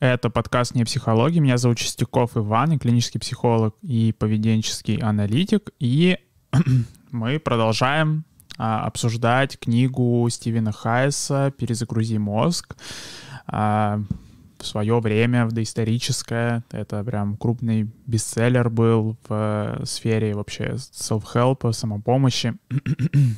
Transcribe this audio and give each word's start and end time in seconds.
Это 0.00 0.30
подкаст 0.30 0.74
«Не 0.74 0.84
психология». 0.84 1.40
Меня 1.40 1.58
зовут 1.58 1.76
Чистяков 1.76 2.34
Иван, 2.34 2.70
я 2.70 2.78
клинический 2.78 3.20
психолог 3.20 3.76
и 3.82 4.14
поведенческий 4.18 4.96
аналитик. 4.96 5.72
И 5.78 6.16
мы 7.10 7.38
продолжаем 7.38 8.24
а, 8.56 8.86
обсуждать 8.86 9.58
книгу 9.58 10.26
Стивена 10.30 10.72
Хайса 10.72 11.52
«Перезагрузи 11.54 12.16
мозг». 12.16 12.76
А, 13.46 14.00
в 14.58 14.66
свое 14.66 15.00
время, 15.00 15.44
в 15.44 15.52
доисторическое, 15.52 16.64
это 16.70 17.04
прям 17.04 17.36
крупный 17.36 17.90
бестселлер 18.06 18.70
был 18.70 19.18
в 19.28 19.82
сфере 19.84 20.32
вообще 20.34 20.76
self-help, 20.76 21.70
самопомощи. 21.74 22.54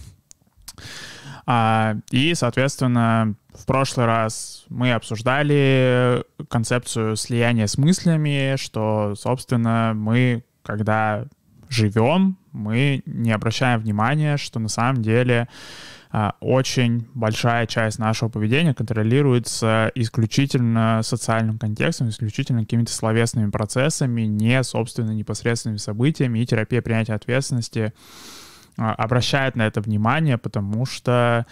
А, 1.47 1.97
и, 2.11 2.35
соответственно, 2.35 3.35
в 3.55 3.67
прошлый 3.67 4.07
раз 4.07 4.65
мы 4.69 4.93
обсуждали 4.93 6.25
концепцию 6.49 7.17
слияния 7.17 7.67
с 7.67 7.77
мыслями, 7.79 8.57
что, 8.57 9.14
собственно, 9.17 9.93
мы, 9.95 10.45
когда 10.63 11.27
живем, 11.69 12.36
мы 12.53 13.03
не 13.07 13.33
обращаем 13.33 13.81
внимания, 13.81 14.36
что 14.36 14.61
на 14.61 14.69
самом 14.69 15.03
деле 15.03 15.49
а, 16.14 16.35
очень 16.41 17.09
большая 17.14 17.67
часть 17.67 17.99
нашего 17.99 18.29
поведения 18.29 18.75
контролируется 18.75 19.91
исключительно 19.95 21.00
социальным 21.03 21.59
контекстом, 21.59 22.11
исключительно 22.11 22.61
какими-то 22.61 22.93
словесными 22.93 23.50
процессами, 23.50 24.22
не, 24.22 24.63
собственно, 24.63 25.13
непосредственными 25.13 25.79
событиями, 25.79 26.41
и 26.41 26.47
терапия 26.47 26.83
принятия 26.83 27.14
ответственности 27.14 27.95
обращает 28.76 29.57
на 29.57 29.67
это 29.67 29.81
внимание, 29.81 30.39
потому 30.39 30.86
что 30.86 31.46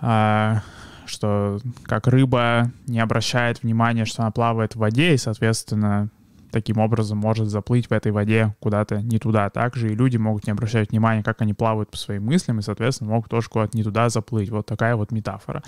а, 0.00 0.62
что 1.06 1.60
как 1.84 2.06
рыба 2.08 2.72
не 2.86 3.00
обращает 3.00 3.62
внимания, 3.62 4.04
что 4.04 4.22
она 4.22 4.30
плавает 4.30 4.74
в 4.74 4.78
воде, 4.78 5.14
и, 5.14 5.18
соответственно, 5.18 6.08
таким 6.50 6.78
образом 6.78 7.18
может 7.18 7.48
заплыть 7.48 7.88
в 7.88 7.92
этой 7.92 8.12
воде 8.12 8.54
куда-то 8.60 9.00
не 9.00 9.18
туда. 9.18 9.48
Также 9.50 9.92
и 9.92 9.94
люди 9.94 10.18
могут 10.18 10.46
не 10.46 10.52
обращать 10.52 10.90
внимания, 10.90 11.22
как 11.22 11.40
они 11.40 11.54
плавают 11.54 11.90
по 11.90 11.96
своим 11.96 12.26
мыслям, 12.26 12.58
и, 12.58 12.62
соответственно, 12.62 13.10
могут 13.10 13.30
тоже 13.30 13.48
куда-то 13.48 13.76
не 13.76 13.82
туда 13.82 14.08
заплыть. 14.08 14.50
Вот 14.50 14.66
такая 14.66 14.94
вот 14.96 15.10
метафора. 15.10 15.62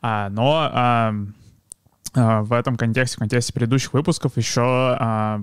А, 0.00 0.28
но 0.30 0.70
а, 0.72 1.14
а, 2.14 2.42
в 2.42 2.52
этом 2.52 2.76
контексте, 2.76 3.16
в 3.16 3.20
контексте 3.20 3.52
предыдущих 3.52 3.92
выпусков 3.92 4.36
еще 4.36 4.62
а, 4.62 5.42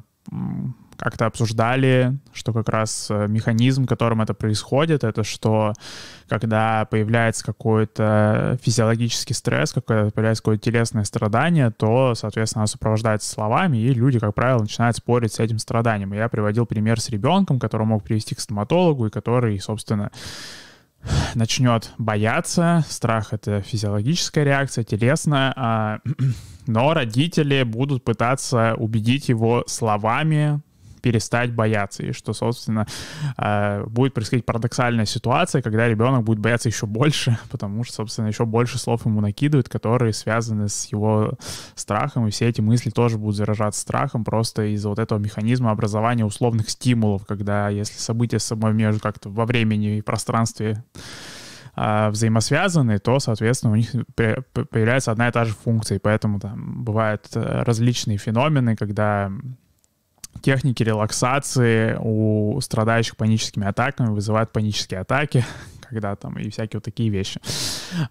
как-то 0.97 1.25
обсуждали, 1.25 2.17
что 2.33 2.53
как 2.53 2.69
раз 2.69 3.07
э, 3.09 3.27
механизм, 3.27 3.85
которым 3.85 4.21
это 4.21 4.33
происходит, 4.33 5.03
это 5.03 5.23
что 5.23 5.73
когда 6.27 6.85
появляется 6.85 7.45
какой-то 7.45 8.57
физиологический 8.61 9.35
стресс, 9.35 9.73
когда 9.73 10.09
появляется 10.09 10.43
какое-то 10.43 10.63
телесное 10.63 11.03
страдание, 11.03 11.71
то, 11.71 12.15
соответственно, 12.15 12.63
оно 12.63 12.67
сопровождается 12.67 13.29
словами, 13.29 13.77
и 13.77 13.93
люди, 13.93 14.19
как 14.19 14.33
правило, 14.33 14.59
начинают 14.59 14.97
спорить 14.97 15.33
с 15.33 15.39
этим 15.39 15.59
страданием. 15.59 16.13
И 16.13 16.17
я 16.17 16.29
приводил 16.29 16.65
пример 16.65 16.99
с 16.99 17.09
ребенком, 17.09 17.59
которого 17.59 17.85
мог 17.85 18.03
привести 18.03 18.35
к 18.35 18.39
стоматологу, 18.39 19.07
и 19.07 19.09
который, 19.09 19.59
собственно, 19.59 20.11
начнет 21.35 21.91
бояться. 21.97 22.83
Страх— 22.89 23.29
это 23.33 23.61
физиологическая 23.61 24.43
реакция, 24.43 24.83
телесная, 24.83 25.53
а, 25.55 25.99
но 26.67 26.93
родители 26.93 27.63
будут 27.63 28.03
пытаться 28.03 28.75
убедить 28.77 29.29
его 29.29 29.63
словами, 29.67 30.61
перестать 31.01 31.53
бояться, 31.53 32.03
и 32.03 32.11
что, 32.11 32.33
собственно, 32.33 32.85
э, 33.37 33.83
будет 33.85 34.13
происходить 34.13 34.45
парадоксальная 34.45 35.05
ситуация, 35.05 35.61
когда 35.61 35.87
ребенок 35.87 36.23
будет 36.23 36.39
бояться 36.39 36.69
еще 36.69 36.85
больше, 36.85 37.37
потому 37.51 37.83
что, 37.83 37.95
собственно, 37.95 38.27
еще 38.27 38.45
больше 38.45 38.77
слов 38.77 39.05
ему 39.05 39.21
накидывают, 39.21 39.69
которые 39.69 40.13
связаны 40.13 40.69
с 40.69 40.85
его 40.85 41.33
страхом, 41.75 42.27
и 42.27 42.31
все 42.31 42.47
эти 42.47 42.61
мысли 42.61 42.89
тоже 42.89 43.17
будут 43.17 43.35
заражаться 43.35 43.81
страхом 43.81 44.23
просто 44.23 44.73
из-за 44.73 44.89
вот 44.89 44.99
этого 44.99 45.19
механизма 45.19 45.71
образования 45.71 46.25
условных 46.25 46.69
стимулов, 46.69 47.25
когда 47.25 47.69
если 47.69 47.97
события 47.97 48.39
с 48.39 48.43
собой 48.43 48.73
между 48.73 49.01
как-то 49.01 49.29
во 49.29 49.45
времени 49.45 49.97
и 49.97 50.01
пространстве 50.01 50.83
э, 51.75 52.09
взаимосвязаны, 52.09 52.99
то, 52.99 53.19
соответственно, 53.19 53.73
у 53.73 53.75
них 53.75 53.93
появляется 54.15 55.11
одна 55.11 55.29
и 55.29 55.31
та 55.31 55.45
же 55.45 55.53
функция, 55.53 55.97
и 55.97 55.99
поэтому 55.99 56.39
там 56.39 56.83
бывают 56.83 57.27
э, 57.33 57.63
различные 57.63 58.17
феномены, 58.17 58.75
когда 58.75 59.31
техники 60.41 60.83
релаксации 60.83 61.97
у 61.99 62.59
страдающих 62.61 63.15
паническими 63.17 63.67
атаками 63.67 64.09
вызывают 64.09 64.51
панические 64.51 65.01
атаки, 65.01 65.45
когда 65.89 66.15
там 66.15 66.37
и 66.37 66.49
всякие 66.49 66.77
вот 66.77 66.83
такие 66.83 67.09
вещи. 67.09 67.39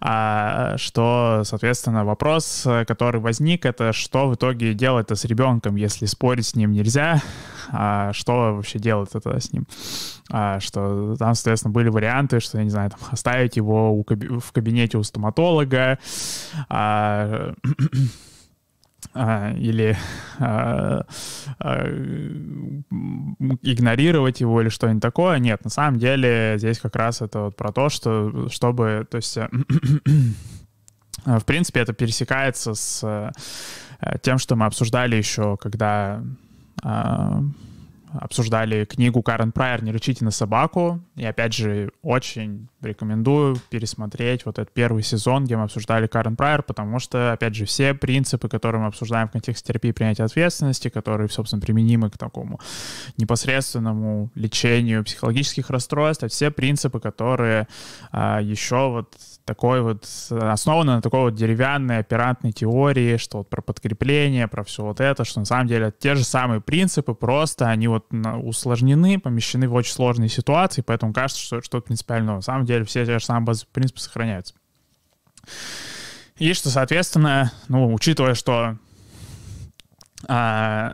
А, 0.01 0.77
что, 0.77 1.41
соответственно, 1.43 2.05
вопрос, 2.05 2.67
который 2.87 3.21
возник, 3.21 3.65
это 3.65 3.93
что 3.93 4.27
в 4.27 4.35
итоге 4.35 4.73
делать-то 4.73 5.15
с 5.15 5.25
ребенком, 5.25 5.75
если 5.75 6.05
спорить 6.05 6.47
с 6.47 6.55
ним 6.55 6.71
нельзя, 6.71 7.21
а, 7.69 8.13
что 8.13 8.55
вообще 8.55 8.79
делать 8.79 9.09
это 9.13 9.39
с 9.39 9.51
ним? 9.51 9.67
А, 10.29 10.59
что 10.59 11.15
там, 11.17 11.35
соответственно, 11.35 11.73
были 11.73 11.89
варианты, 11.89 12.39
что, 12.39 12.57
я 12.57 12.63
не 12.63 12.69
знаю, 12.69 12.91
там, 12.91 12.99
оставить 13.11 13.55
его 13.55 13.93
у, 13.93 14.05
в 14.05 14.51
кабинете 14.51 14.97
у 14.97 15.03
стоматолога, 15.03 15.99
а, 16.69 17.53
а, 19.13 19.53
или 19.53 19.97
а, 20.39 21.05
а, 21.59 21.87
игнорировать 23.61 24.41
его 24.41 24.61
или 24.61 24.69
что-нибудь 24.69 25.01
такое. 25.01 25.39
Нет, 25.39 25.63
на 25.63 25.69
самом 25.69 25.99
деле 25.99 26.55
здесь 26.57 26.79
как 26.79 26.95
раз 26.95 27.21
это 27.21 27.41
вот 27.41 27.55
про 27.55 27.71
то, 27.71 27.89
что 27.89 28.49
чтобы, 28.49 29.07
то 29.09 29.17
есть 29.17 29.37
в 31.25 31.45
принципе 31.45 31.79
это 31.81 31.93
пересекается 31.93 32.73
с 32.73 33.31
тем, 34.21 34.37
что 34.37 34.55
мы 34.55 34.65
обсуждали 34.67 35.15
еще, 35.15 35.57
когда 35.57 36.21
обсуждали 38.13 38.85
книгу 38.85 39.21
Карен 39.21 39.51
Прайер 39.51 39.83
«Не 39.83 39.91
рычите 39.91 40.23
на 40.23 40.31
собаку». 40.31 41.01
И 41.15 41.25
опять 41.25 41.53
же, 41.53 41.91
очень 42.01 42.67
рекомендую 42.81 43.57
пересмотреть 43.69 44.45
вот 44.45 44.59
этот 44.59 44.73
первый 44.73 45.03
сезон, 45.03 45.45
где 45.45 45.57
мы 45.57 45.63
обсуждали 45.63 46.07
Карен 46.07 46.35
Прайер, 46.35 46.63
потому 46.63 46.99
что, 46.99 47.33
опять 47.33 47.55
же, 47.55 47.65
все 47.65 47.93
принципы, 47.93 48.49
которые 48.49 48.81
мы 48.81 48.87
обсуждаем 48.87 49.27
в 49.27 49.31
контексте 49.31 49.67
терапии 49.67 49.91
принятия 49.91 50.23
ответственности, 50.23 50.89
которые, 50.89 51.29
собственно, 51.29 51.61
применимы 51.61 52.09
к 52.09 52.17
такому 52.17 52.59
непосредственному 53.17 54.31
лечению 54.35 55.03
психологических 55.03 55.69
расстройств, 55.69 56.23
это 56.23 56.33
все 56.33 56.51
принципы, 56.51 56.99
которые 56.99 57.67
а, 58.11 58.41
еще 58.41 58.89
вот 58.89 59.15
такой 59.47 59.81
вот, 59.81 60.05
основаны 60.29 60.95
на 60.95 61.01
такой 61.01 61.21
вот 61.21 61.35
деревянной 61.35 61.99
оперантной 61.99 62.51
теории, 62.51 63.15
что 63.15 63.39
вот 63.39 63.49
про 63.49 63.61
подкрепление, 63.61 64.47
про 64.49 64.63
все 64.65 64.83
вот 64.83 64.99
это, 64.99 65.23
что 65.23 65.39
на 65.39 65.45
самом 65.45 65.67
деле 65.67 65.93
те 65.97 66.15
же 66.15 66.25
самые 66.25 66.59
принципы, 66.59 67.13
просто 67.13 67.69
они 67.69 67.87
вот 67.87 68.05
усложнены, 68.11 69.19
помещены 69.19 69.69
в 69.69 69.73
очень 69.73 69.93
сложные 69.93 70.27
ситуации, 70.27 70.81
поэтому 70.81 71.13
кажется, 71.13 71.41
что 71.41 71.61
что-то 71.61 71.87
принципиально 71.87 72.35
На 72.35 72.41
самом 72.41 72.65
деле 72.65 72.83
все 72.83 73.05
те 73.05 73.19
же 73.19 73.25
самые 73.25 73.45
базовые 73.45 73.71
принципы 73.71 74.01
сохраняются. 74.01 74.53
И 76.37 76.53
что, 76.53 76.69
соответственно, 76.69 77.53
ну, 77.69 77.93
учитывая, 77.93 78.33
что 78.33 78.77
а, 80.27 80.93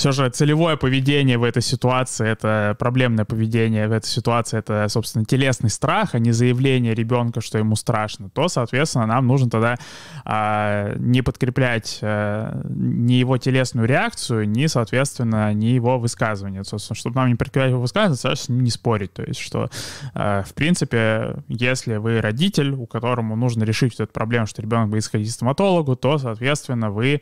все 0.00 0.12
же 0.12 0.30
целевое 0.30 0.78
поведение 0.78 1.36
в 1.36 1.44
этой 1.44 1.60
ситуации, 1.60 2.26
это 2.26 2.74
проблемное 2.78 3.26
поведение 3.26 3.86
в 3.86 3.92
этой 3.92 4.06
ситуации, 4.06 4.58
это, 4.58 4.86
собственно, 4.88 5.26
телесный 5.26 5.68
страх, 5.68 6.14
а 6.14 6.18
не 6.18 6.32
заявление 6.32 6.94
ребенка, 6.94 7.42
что 7.42 7.58
ему 7.58 7.76
страшно, 7.76 8.30
то, 8.30 8.48
соответственно, 8.48 9.04
нам 9.04 9.26
нужно 9.26 9.50
тогда 9.50 9.76
а, 10.24 10.94
не 10.96 11.20
подкреплять 11.20 11.98
а, 12.00 12.62
ни 12.70 13.12
его 13.12 13.36
телесную 13.36 13.86
реакцию, 13.86 14.48
ни, 14.48 14.64
соответственно, 14.68 15.52
ни 15.52 15.66
его 15.66 15.98
высказывание. 15.98 16.64
Собственно, 16.64 16.96
чтобы 16.96 17.16
нам 17.16 17.28
не 17.28 17.34
подкреплять 17.34 17.68
его 17.68 17.82
высказывание, 17.82 18.16
соответственно, 18.16 18.62
не 18.62 18.70
спорить. 18.70 19.12
То 19.12 19.22
есть, 19.22 19.40
что, 19.40 19.68
а, 20.14 20.42
в 20.44 20.54
принципе, 20.54 21.42
если 21.48 21.96
вы 21.96 22.22
родитель, 22.22 22.70
у 22.72 22.86
которому 22.86 23.36
нужно 23.36 23.64
решить 23.64 23.92
эту 23.96 24.10
проблему, 24.10 24.46
что 24.46 24.62
ребенок 24.62 24.88
будет 24.88 25.04
сходить 25.04 25.28
к 25.28 25.32
стоматологу, 25.32 25.94
то, 25.94 26.16
соответственно, 26.16 26.90
вы 26.90 27.20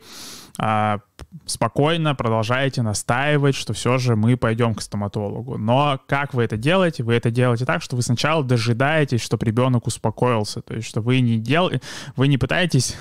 а, 0.57 0.99
спокойно 1.45 2.15
продолжаете 2.15 2.81
настаивать, 2.81 3.55
что 3.55 3.73
все 3.73 3.97
же 3.97 4.15
мы 4.15 4.37
пойдем 4.37 4.75
к 4.75 4.81
стоматологу. 4.81 5.57
Но 5.57 5.99
как 6.07 6.33
вы 6.33 6.43
это 6.43 6.57
делаете? 6.57 7.03
Вы 7.03 7.15
это 7.15 7.31
делаете 7.31 7.65
так, 7.65 7.81
что 7.81 7.95
вы 7.95 8.01
сначала 8.01 8.43
дожидаетесь, 8.43 9.21
чтобы 9.21 9.45
ребенок 9.45 9.87
успокоился. 9.87 10.61
То 10.61 10.75
есть, 10.75 10.87
что 10.87 11.01
вы 11.01 11.19
не, 11.21 11.37
дел... 11.37 11.71
вы 12.15 12.27
не 12.27 12.37
пытаетесь 12.37 12.95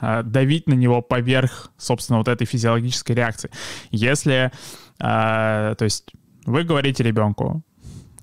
а, 0.00 0.22
давить 0.22 0.66
на 0.66 0.74
него 0.74 1.02
поверх, 1.02 1.70
собственно, 1.76 2.18
вот 2.18 2.28
этой 2.28 2.46
физиологической 2.46 3.14
реакции. 3.14 3.50
Если, 3.90 4.50
а, 4.98 5.74
то 5.74 5.84
есть, 5.84 6.10
вы 6.46 6.64
говорите 6.64 7.02
ребенку, 7.02 7.62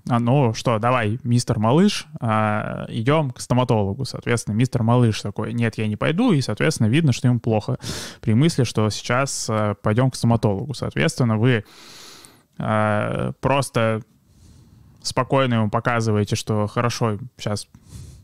а, 0.08 0.18
ну 0.18 0.54
что, 0.54 0.78
давай, 0.78 1.18
мистер 1.22 1.58
Малыш, 1.58 2.06
а, 2.20 2.86
идем 2.88 3.30
к 3.30 3.40
стоматологу. 3.40 4.04
Соответственно, 4.04 4.54
мистер 4.54 4.82
Малыш 4.82 5.20
такой, 5.20 5.52
нет, 5.52 5.76
я 5.76 5.86
не 5.86 5.96
пойду, 5.96 6.32
и, 6.32 6.40
соответственно, 6.40 6.88
видно, 6.88 7.12
что 7.12 7.28
ему 7.28 7.40
плохо 7.40 7.78
при 8.20 8.34
мысли, 8.34 8.64
что 8.64 8.88
сейчас 8.90 9.48
а, 9.50 9.74
пойдем 9.74 10.10
к 10.10 10.16
стоматологу. 10.16 10.72
Соответственно, 10.74 11.36
вы 11.36 11.64
а, 12.58 13.32
просто 13.40 14.02
спокойно 15.02 15.54
ему 15.54 15.70
показываете, 15.70 16.36
что 16.36 16.66
хорошо, 16.66 17.18
сейчас 17.36 17.68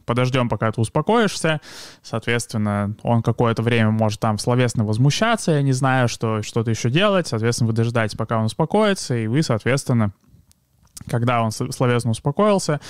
подождем, 0.07 0.49
пока 0.49 0.71
ты 0.73 0.81
успокоишься. 0.81 1.61
Соответственно, 2.03 2.95
он 3.03 3.23
какое-то 3.23 3.63
время 3.63 3.91
может 3.91 4.21
там 4.21 4.39
словесно 4.39 4.85
возмущаться, 4.85 5.53
я 5.53 5.63
не 5.63 5.73
знаю, 5.73 6.09
что 6.09 6.43
что-то 6.43 6.71
еще 6.71 6.91
делать. 6.91 7.27
Соответственно, 7.27 7.69
вы 7.69 7.75
дожидаетесь, 7.75 8.17
пока 8.17 8.39
он 8.39 8.47
успокоится, 8.47 9.17
и 9.17 9.27
вы, 9.27 9.43
соответственно, 9.43 10.13
когда 11.09 11.43
он 11.43 11.51
словесно 11.51 12.11
успокоился, 12.11 12.81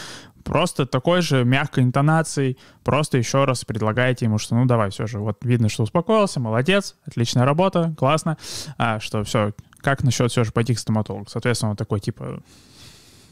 просто 0.45 0.87
такой 0.87 1.23
же 1.23 1.45
мягкой 1.45 1.85
интонацией, 1.85 2.59
просто 2.85 3.19
еще 3.19 3.45
раз 3.45 3.65
предлагаете 3.65 4.27
ему, 4.27 4.39
что 4.39 4.55
ну 4.55 4.67
давай, 4.67 4.91
все 4.91 5.07
же, 5.07 5.19
вот 5.19 5.39
видно, 5.43 5.69
что 5.69 5.83
успокоился, 5.83 6.39
молодец, 6.39 6.97
отличная 7.07 7.45
работа, 7.45 7.95
классно, 7.99 8.37
а, 8.79 9.01
что 9.01 9.25
все, 9.25 9.53
как 9.81 10.05
насчет 10.05 10.31
все 10.31 10.45
же 10.45 10.53
пойти 10.53 10.75
к 10.75 10.79
стоматологу? 10.79 11.27
Соответственно, 11.29 11.71
он 11.71 11.77
такой, 11.77 12.01
типа, 12.01 12.43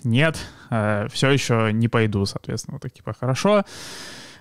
нет, 0.05 0.39
э, 0.71 1.07
все 1.13 1.31
еще 1.31 1.71
не 1.73 1.89
пойду, 1.89 2.25
соответственно, 2.27 2.75
вот 2.75 2.83
так, 2.83 2.93
типа, 2.93 3.15
хорошо, 3.19 3.65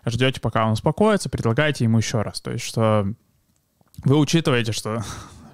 ждете, 0.06 0.40
пока 0.40 0.66
он 0.66 0.72
успокоится, 0.72 1.30
предлагаете 1.30 1.84
ему 1.84 1.98
еще 1.98 2.22
раз, 2.22 2.42
то 2.42 2.52
есть, 2.52 2.66
что 2.66 3.06
вы 4.04 4.18
учитываете, 4.18 4.72
что 4.72 5.04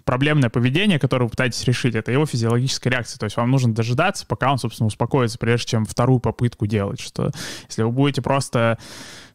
проблемное 0.08 0.50
поведение, 0.50 1.00
которое 1.00 1.26
вы 1.26 1.30
пытаетесь 1.30 1.64
решить, 1.66 1.94
это 1.94 2.14
его 2.14 2.26
физиологическая 2.26 2.90
реакция. 2.90 3.20
То 3.20 3.26
есть 3.26 3.36
вам 3.36 3.52
нужно 3.52 3.76
дожидаться, 3.76 4.26
пока 4.26 4.52
он, 4.52 4.58
собственно, 4.58 4.88
успокоится, 4.88 5.38
прежде 5.38 5.68
чем 5.68 5.86
вторую 5.86 6.20
попытку 6.20 6.66
делать. 6.66 7.02
Что 7.02 7.32
если 7.68 7.84
вы 7.84 7.92
будете 7.92 8.22
просто, 8.22 8.80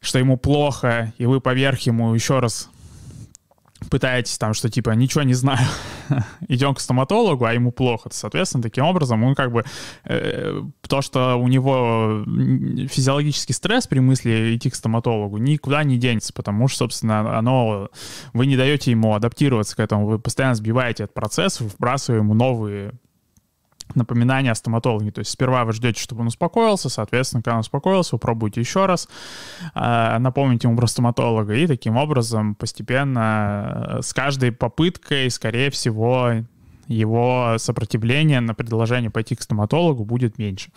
что 0.00 0.18
ему 0.18 0.38
плохо, 0.38 1.12
и 1.18 1.26
вы 1.26 1.40
поверх 1.40 1.80
ему 1.80 2.14
еще 2.14 2.38
раз 2.38 2.70
пытаетесь 3.90 4.38
там, 4.38 4.54
что 4.54 4.68
типа 4.68 4.90
ничего 4.90 5.22
не 5.22 5.34
знаю, 5.34 5.66
идем 6.48 6.74
к 6.74 6.80
стоматологу, 6.80 7.44
а 7.44 7.52
ему 7.52 7.72
плохо. 7.72 8.10
Соответственно, 8.12 8.62
таким 8.62 8.84
образом 8.84 9.22
он 9.24 9.34
как 9.34 9.52
бы 9.52 9.64
э, 10.04 10.62
то, 10.88 11.02
что 11.02 11.36
у 11.36 11.48
него 11.48 12.24
физиологический 12.88 13.54
стресс 13.54 13.86
при 13.86 14.00
мысли 14.00 14.56
идти 14.56 14.70
к 14.70 14.74
стоматологу, 14.74 15.38
никуда 15.38 15.84
не 15.84 15.98
денется, 15.98 16.32
потому 16.32 16.68
что, 16.68 16.78
собственно, 16.78 17.38
оно 17.38 17.88
вы 18.32 18.46
не 18.46 18.56
даете 18.56 18.90
ему 18.90 19.14
адаптироваться 19.14 19.76
к 19.76 19.80
этому, 19.80 20.06
вы 20.06 20.18
постоянно 20.18 20.54
сбиваете 20.54 21.04
этот 21.04 21.14
процесс, 21.14 21.60
вбрасываете 21.60 22.22
ему 22.22 22.34
новые 22.34 22.92
напоминание 23.94 24.52
о 24.52 24.54
стоматологе. 24.54 25.10
То 25.10 25.20
есть 25.20 25.30
сперва 25.30 25.64
вы 25.64 25.72
ждете, 25.72 26.00
чтобы 26.00 26.22
он 26.22 26.28
успокоился, 26.28 26.88
соответственно, 26.88 27.42
когда 27.42 27.54
он 27.54 27.60
успокоился, 27.60 28.16
вы 28.16 28.18
пробуете 28.18 28.60
еще 28.60 28.86
раз, 28.86 29.08
э, 29.74 30.18
напомните 30.18 30.68
ему 30.68 30.76
про 30.76 30.86
стоматолога, 30.86 31.54
и 31.54 31.66
таким 31.66 31.96
образом 31.96 32.54
постепенно 32.54 33.98
э, 33.98 34.02
с 34.02 34.12
каждой 34.12 34.52
попыткой, 34.52 35.30
скорее 35.30 35.70
всего, 35.70 36.32
его 36.88 37.54
сопротивление 37.58 38.40
на 38.40 38.54
предложение 38.54 39.10
пойти 39.10 39.34
к 39.34 39.42
стоматологу 39.42 40.04
будет 40.04 40.38
меньше. 40.38 40.70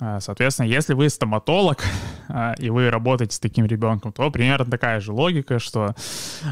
А, 0.00 0.20
соответственно, 0.20 0.66
если 0.66 0.94
вы 0.94 1.08
стоматолог, 1.08 1.84
а, 2.28 2.54
и 2.58 2.70
вы 2.70 2.90
работаете 2.90 3.36
с 3.36 3.38
таким 3.38 3.66
ребенком, 3.66 4.12
то 4.12 4.30
примерно 4.30 4.70
такая 4.70 5.00
же 5.00 5.12
логика, 5.12 5.58
что 5.58 5.94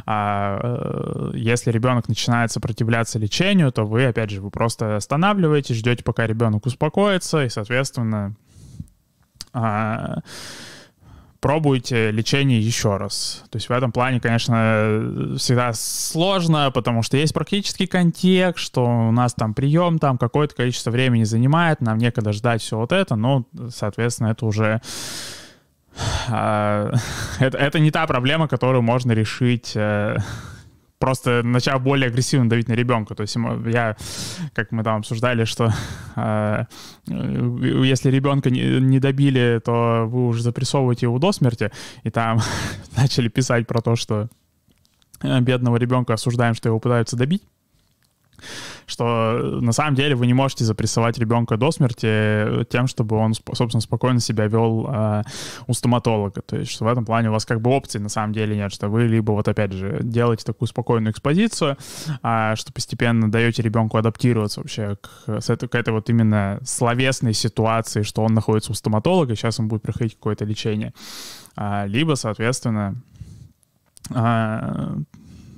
а, 0.06 0.60
э, 0.62 1.32
если 1.34 1.70
ребенок 1.70 2.08
начинает 2.08 2.52
сопротивляться 2.52 3.18
лечению, 3.18 3.72
то 3.72 3.84
вы, 3.84 4.06
опять 4.06 4.30
же, 4.30 4.40
вы 4.40 4.50
просто 4.50 4.96
останавливаете, 4.96 5.74
ждете, 5.74 6.04
пока 6.04 6.26
ребенок 6.26 6.66
успокоится, 6.66 7.44
и, 7.44 7.48
соответственно, 7.48 8.34
пробуйте 11.40 12.10
лечение 12.10 12.60
еще 12.60 12.96
раз. 12.96 13.44
То 13.50 13.56
есть 13.56 13.68
в 13.68 13.72
этом 13.72 13.92
плане, 13.92 14.20
конечно, 14.20 15.34
всегда 15.38 15.72
сложно, 15.72 16.70
потому 16.70 17.02
что 17.02 17.16
есть 17.16 17.34
практический 17.34 17.86
контекст, 17.86 18.64
что 18.64 18.84
у 18.84 19.10
нас 19.10 19.34
там 19.34 19.54
прием 19.54 19.98
там 19.98 20.18
какое-то 20.18 20.54
количество 20.54 20.90
времени 20.90 21.24
занимает, 21.24 21.80
нам 21.80 21.98
некогда 21.98 22.32
ждать 22.32 22.62
все 22.62 22.76
вот 22.76 22.92
это, 22.92 23.16
но, 23.16 23.46
соответственно, 23.70 24.28
это 24.28 24.46
уже 24.46 24.80
а, 26.28 26.92
это, 27.40 27.58
это 27.58 27.78
не 27.78 27.90
та 27.90 28.06
проблема, 28.06 28.48
которую 28.48 28.82
можно 28.82 29.12
решить 29.12 29.72
э, 29.74 30.16
просто 31.00 31.42
начав 31.42 31.82
более 31.82 32.08
агрессивно 32.08 32.48
давить 32.48 32.68
на 32.68 32.74
ребенка. 32.74 33.14
То 33.14 33.22
есть 33.22 33.36
я, 33.66 33.96
как 34.52 34.70
мы 34.70 34.84
там 34.84 34.98
обсуждали, 34.98 35.44
что 35.44 35.72
э, 36.14 36.64
если 37.08 38.10
ребенка 38.10 38.50
не, 38.50 38.80
не 38.80 39.00
добили, 39.00 39.60
то 39.64 40.04
вы 40.06 40.28
уже 40.28 40.42
запрессовываете 40.42 41.06
его 41.06 41.18
до 41.18 41.32
смерти, 41.32 41.72
и 42.04 42.10
там 42.10 42.38
начали 42.96 43.28
писать 43.28 43.66
про 43.66 43.80
то, 43.80 43.96
что 43.96 44.28
э, 45.22 45.40
бедного 45.40 45.76
ребенка 45.76 46.14
осуждаем, 46.14 46.54
что 46.54 46.68
его 46.68 46.78
пытаются 46.78 47.16
добить 47.16 47.42
что 48.86 49.04
э, 49.34 49.60
на 49.60 49.72
самом 49.72 49.94
деле 49.94 50.14
вы 50.14 50.26
не 50.26 50.34
можете 50.34 50.64
запрессовать 50.64 51.18
ребенка 51.18 51.56
до 51.56 51.70
смерти 51.70 52.06
э, 52.06 52.64
тем, 52.68 52.86
чтобы 52.86 53.16
он, 53.16 53.34
собственно, 53.34 53.80
спокойно 53.80 54.20
себя 54.20 54.46
вел 54.46 54.88
э, 54.88 55.22
у 55.66 55.74
стоматолога. 55.74 56.42
То 56.42 56.56
есть 56.56 56.70
что 56.70 56.84
в 56.84 56.88
этом 56.88 57.04
плане 57.04 57.28
у 57.28 57.32
вас 57.32 57.44
как 57.44 57.60
бы 57.60 57.70
опций 57.70 58.00
на 58.00 58.08
самом 58.08 58.32
деле 58.32 58.56
нет, 58.56 58.72
что 58.72 58.88
вы 58.88 59.06
либо 59.06 59.32
вот 59.32 59.48
опять 59.48 59.72
же 59.72 60.00
делаете 60.02 60.44
такую 60.44 60.68
спокойную 60.68 61.12
экспозицию, 61.12 61.76
э, 62.22 62.54
что 62.56 62.72
постепенно 62.72 63.30
даете 63.30 63.62
ребенку 63.62 63.98
адаптироваться 63.98 64.60
вообще 64.60 64.96
к, 65.00 65.28
этой, 65.28 65.68
к 65.68 65.74
этой 65.74 65.92
вот 65.92 66.08
именно 66.10 66.60
словесной 66.64 67.34
ситуации, 67.34 68.02
что 68.02 68.22
он 68.22 68.34
находится 68.34 68.72
у 68.72 68.74
стоматолога, 68.74 69.34
сейчас 69.36 69.60
он 69.60 69.68
будет 69.68 69.82
проходить 69.82 70.14
какое-то 70.14 70.44
лечение. 70.44 70.92
А, 71.56 71.86
либо, 71.86 72.14
соответственно, 72.14 72.96
а, 74.10 74.96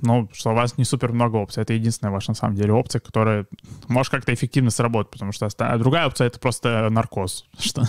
ну, 0.03 0.29
что 0.33 0.51
у 0.51 0.53
вас 0.53 0.77
не 0.77 0.83
супер 0.83 1.13
много 1.13 1.37
опций. 1.37 1.63
Это 1.63 1.73
единственная 1.73 2.11
ваша, 2.11 2.31
на 2.31 2.35
самом 2.35 2.55
деле, 2.55 2.73
опция, 2.73 2.99
которая 2.99 3.45
может 3.87 4.11
как-то 4.11 4.33
эффективно 4.33 4.69
сработать, 4.69 5.11
потому 5.11 5.31
что 5.31 5.47
а 5.57 5.77
другая 5.77 6.07
опция— 6.07 6.27
это 6.27 6.39
просто 6.39 6.89
наркоз. 6.89 7.45
Что... 7.59 7.83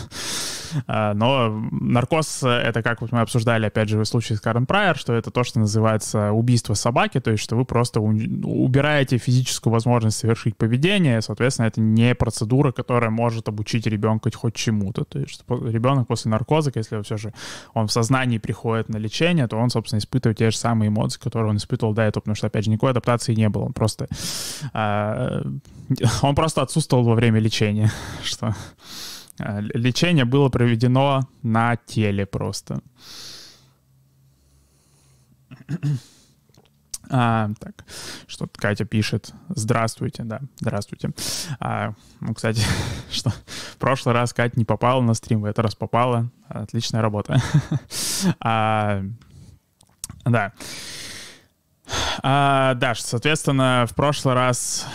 А, 0.87 1.15
но 1.15 1.49
наркоз— 1.71 2.43
это, 2.43 2.83
как 2.83 3.01
вот 3.01 3.13
мы 3.13 3.21
обсуждали, 3.21 3.67
опять 3.67 3.89
же, 3.89 3.99
в 3.99 4.05
случае 4.05 4.39
с 4.39 4.41
Карен 4.41 4.67
Прайер, 4.67 4.97
что 4.97 5.13
это 5.13 5.31
то, 5.31 5.45
что 5.45 5.61
называется 5.61 6.33
убийство 6.33 6.75
собаки, 6.75 7.21
то 7.21 7.31
есть 7.31 7.43
что 7.43 7.57
вы 7.57 7.65
просто 7.65 8.01
убираете 8.01 9.19
физическую 9.19 9.73
возможность 9.73 10.19
совершить 10.19 10.57
поведение, 10.57 11.21
соответственно, 11.21 11.67
это 11.67 11.81
не 11.81 12.15
процедура, 12.15 12.73
которая 12.73 13.11
может 13.11 13.49
обучить 13.49 13.87
ребенка 13.87 14.31
хоть 14.35 14.55
чему-то. 14.55 15.05
То 15.05 15.19
есть 15.19 15.45
ребенок 15.49 16.07
после 16.09 16.31
наркоза, 16.31 16.73
если 16.75 17.03
все 17.03 17.17
же 17.17 17.33
он 17.73 17.87
в 17.87 17.93
сознании 17.93 18.39
приходит 18.39 18.89
на 18.89 18.97
лечение, 18.97 19.47
то 19.49 19.57
он, 19.57 19.71
собственно, 19.71 19.99
испытывает 19.99 20.39
те 20.39 20.51
же 20.51 20.57
самые 20.57 20.89
эмоции, 20.89 21.21
которые 21.21 21.51
он 21.51 21.57
испытывал 21.57 21.95
до 21.95 22.03
этого, 22.05 22.23
потому 22.23 22.35
что, 22.35 22.47
опять 22.47 22.65
же, 22.65 22.71
никакой 22.71 22.91
адаптации 22.91 23.35
не 23.35 23.49
было. 23.49 23.65
Он 23.65 23.73
просто, 23.73 24.09
э, 24.73 25.43
он 26.23 26.35
просто 26.35 26.63
отсутствовал 26.63 27.05
во 27.05 27.15
время 27.15 27.41
лечения, 27.41 27.91
что 28.23 28.55
э, 29.39 29.61
лечение 29.61 30.25
было 30.25 30.49
проведено 30.49 31.29
на 31.43 31.77
теле 31.77 32.27
просто. 32.27 32.81
А, 37.11 37.51
так, 37.61 37.85
что 38.27 38.49
Катя 38.57 38.85
пишет. 38.85 39.33
Здравствуйте, 39.51 40.23
да, 40.25 40.41
здравствуйте. 40.59 41.11
А, 41.61 41.93
ну, 42.21 42.35
кстати, 42.35 42.63
что 43.11 43.31
в 43.31 43.77
прошлый 43.79 44.15
раз 44.15 44.33
Катя 44.33 44.55
не 44.57 44.65
попала 44.65 45.03
на 45.03 45.15
стрим, 45.15 45.43
в 45.43 45.45
этот 45.45 45.65
раз 45.65 45.75
попала. 45.75 46.31
Отличная 46.49 47.03
работа. 47.03 47.41
а, 48.41 49.03
да. 50.25 50.53
А, 52.23 52.75
да, 52.75 52.95
соответственно, 52.95 53.87
в 53.89 53.95
прошлый 53.95 54.35
раз 54.35 54.87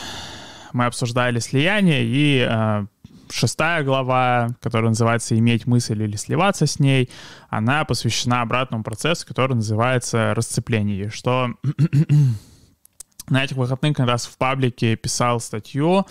мы 0.73 0.85
обсуждали 0.85 1.39
слияние, 1.39 2.03
и 2.05 2.45
а, 2.47 2.85
шестая 3.31 3.83
глава, 3.83 4.49
которая 4.61 4.89
называется 4.89 5.37
«Иметь 5.37 5.67
мысль 5.67 6.01
или 6.01 6.15
сливаться 6.15 6.65
с 6.65 6.79
ней», 6.79 7.09
она 7.49 7.85
посвящена 7.85 8.41
обратному 8.41 8.83
процессу, 8.83 9.27
который 9.27 9.55
называется 9.55 10.33
«Расцепление», 10.35 11.09
что 11.09 11.49
на 13.29 13.43
этих 13.43 13.57
выходных 13.57 13.95
как 13.95 14.07
раз 14.07 14.25
в 14.25 14.37
паблике 14.37 14.95
писал 14.95 15.39
статью 15.39 16.05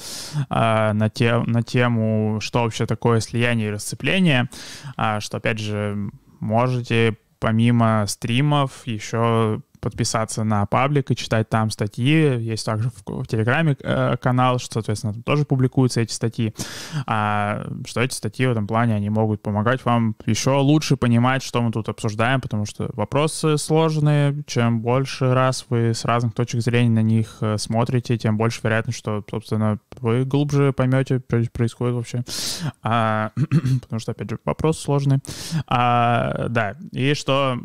э, 0.50 0.92
на, 0.92 1.10
те, 1.10 1.38
на 1.38 1.62
тему, 1.62 2.38
что 2.40 2.62
вообще 2.62 2.86
такое 2.86 3.20
слияние 3.20 3.68
и 3.68 3.72
расцепление, 3.72 4.48
э, 4.96 5.20
что, 5.20 5.38
опять 5.38 5.58
же, 5.58 6.10
можете 6.40 7.16
помимо 7.40 8.04
стримов 8.06 8.86
еще 8.86 9.62
подписаться 9.80 10.44
на 10.44 10.66
паблик 10.66 11.10
и 11.10 11.16
читать 11.16 11.48
там 11.48 11.70
статьи. 11.70 12.38
Есть 12.38 12.66
также 12.66 12.90
в, 12.90 13.22
в 13.22 13.26
Телеграме 13.26 13.76
э, 13.80 14.16
канал, 14.20 14.58
что, 14.58 14.74
соответственно, 14.74 15.14
там 15.14 15.22
тоже 15.22 15.44
публикуются 15.44 16.00
эти 16.00 16.12
статьи. 16.12 16.54
А, 17.06 17.66
что 17.86 18.00
эти 18.00 18.14
статьи 18.14 18.46
в 18.46 18.50
этом 18.50 18.66
плане, 18.66 18.94
они 18.94 19.10
могут 19.10 19.42
помогать 19.42 19.84
вам 19.84 20.14
еще 20.26 20.50
лучше 20.50 20.96
понимать, 20.96 21.42
что 21.42 21.62
мы 21.62 21.70
тут 21.70 21.88
обсуждаем, 21.88 22.40
потому 22.40 22.66
что 22.66 22.90
вопросы 22.94 23.58
сложные. 23.58 24.42
Чем 24.46 24.80
больше 24.80 25.32
раз 25.34 25.66
вы 25.68 25.94
с 25.94 26.04
разных 26.04 26.34
точек 26.34 26.62
зрения 26.62 26.90
на 26.90 27.02
них 27.02 27.38
э, 27.40 27.56
смотрите, 27.58 28.16
тем 28.18 28.36
больше 28.36 28.60
вероятность, 28.62 28.98
что, 28.98 29.24
собственно, 29.30 29.78
вы 30.00 30.24
глубже 30.24 30.72
поймете, 30.72 31.20
что 31.26 31.38
здесь 31.38 31.50
происходит 31.50 31.94
вообще. 31.94 32.24
А, 32.82 33.30
потому 33.82 34.00
что, 34.00 34.12
опять 34.12 34.30
же, 34.30 34.38
вопрос 34.44 34.78
сложный. 34.78 35.18
А, 35.66 36.48
да, 36.48 36.76
и 36.92 37.14
что 37.14 37.58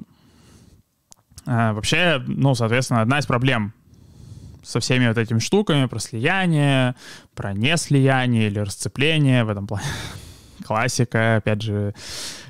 а, 1.45 1.73
вообще, 1.73 2.23
ну, 2.25 2.55
соответственно, 2.55 3.01
одна 3.01 3.19
из 3.19 3.25
проблем 3.25 3.73
со 4.63 4.79
всеми 4.79 5.07
вот 5.07 5.17
этими 5.17 5.39
штуками 5.39 5.85
про 5.87 5.99
слияние, 5.99 6.95
про 7.35 7.53
неслияние 7.53 8.47
или 8.47 8.59
расцепление 8.59 9.43
в 9.43 9.49
этом 9.49 9.67
плане. 9.67 9.85
Классика, 10.63 11.37
опять 11.37 11.61
же, 11.61 11.93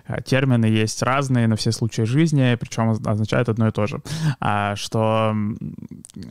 э, 0.08 0.22
термины 0.24 0.66
есть 0.66 1.02
разные 1.02 1.48
на 1.48 1.56
все 1.56 1.72
случаи 1.72 2.04
жизни, 2.04 2.56
причем 2.60 2.92
означают 2.92 3.50
одно 3.50 3.68
и 3.68 3.72
то 3.72 3.88
же. 3.88 4.02
А, 4.40 4.76
что 4.76 5.36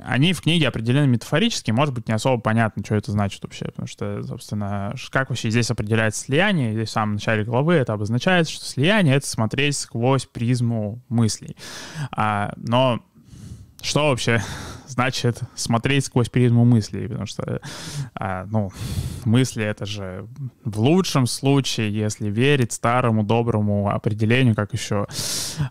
они 0.04 0.32
в 0.32 0.42
книге 0.42 0.68
определены 0.68 1.06
метафорически, 1.06 1.70
может 1.70 1.94
быть, 1.94 2.08
не 2.08 2.14
особо 2.14 2.40
понятно, 2.40 2.84
что 2.84 2.94
это 2.94 3.10
значит 3.12 3.42
вообще, 3.42 3.66
потому 3.66 3.88
что, 3.88 4.22
собственно, 4.22 4.94
как 5.10 5.30
вообще 5.30 5.50
здесь 5.50 5.70
определяется 5.70 6.22
слияние, 6.22 6.72
здесь 6.72 6.88
в 6.88 6.92
самом 6.92 7.14
начале 7.14 7.44
главы 7.44 7.74
это 7.74 7.92
обозначается, 7.92 8.52
что 8.52 8.64
слияние— 8.64 9.14
это 9.16 9.26
смотреть 9.26 9.76
сквозь 9.76 10.26
призму 10.26 11.02
мыслей. 11.08 11.56
А, 12.10 12.52
но 12.56 13.00
что 13.82 14.08
вообще 14.10 14.42
значит 14.92 15.40
смотреть 15.54 16.06
сквозь 16.06 16.28
призму 16.28 16.64
мыслей, 16.64 17.08
потому 17.08 17.26
что, 17.26 17.60
а, 18.14 18.46
ну, 18.46 18.70
мысли— 19.24 19.64
это 19.64 19.86
же 19.86 20.26
в 20.64 20.80
лучшем 20.80 21.26
случае, 21.26 21.92
если 21.92 22.30
верить 22.30 22.72
старому 22.72 23.24
доброму 23.24 23.90
определению, 23.90 24.54
как 24.54 24.72
еще 24.72 25.06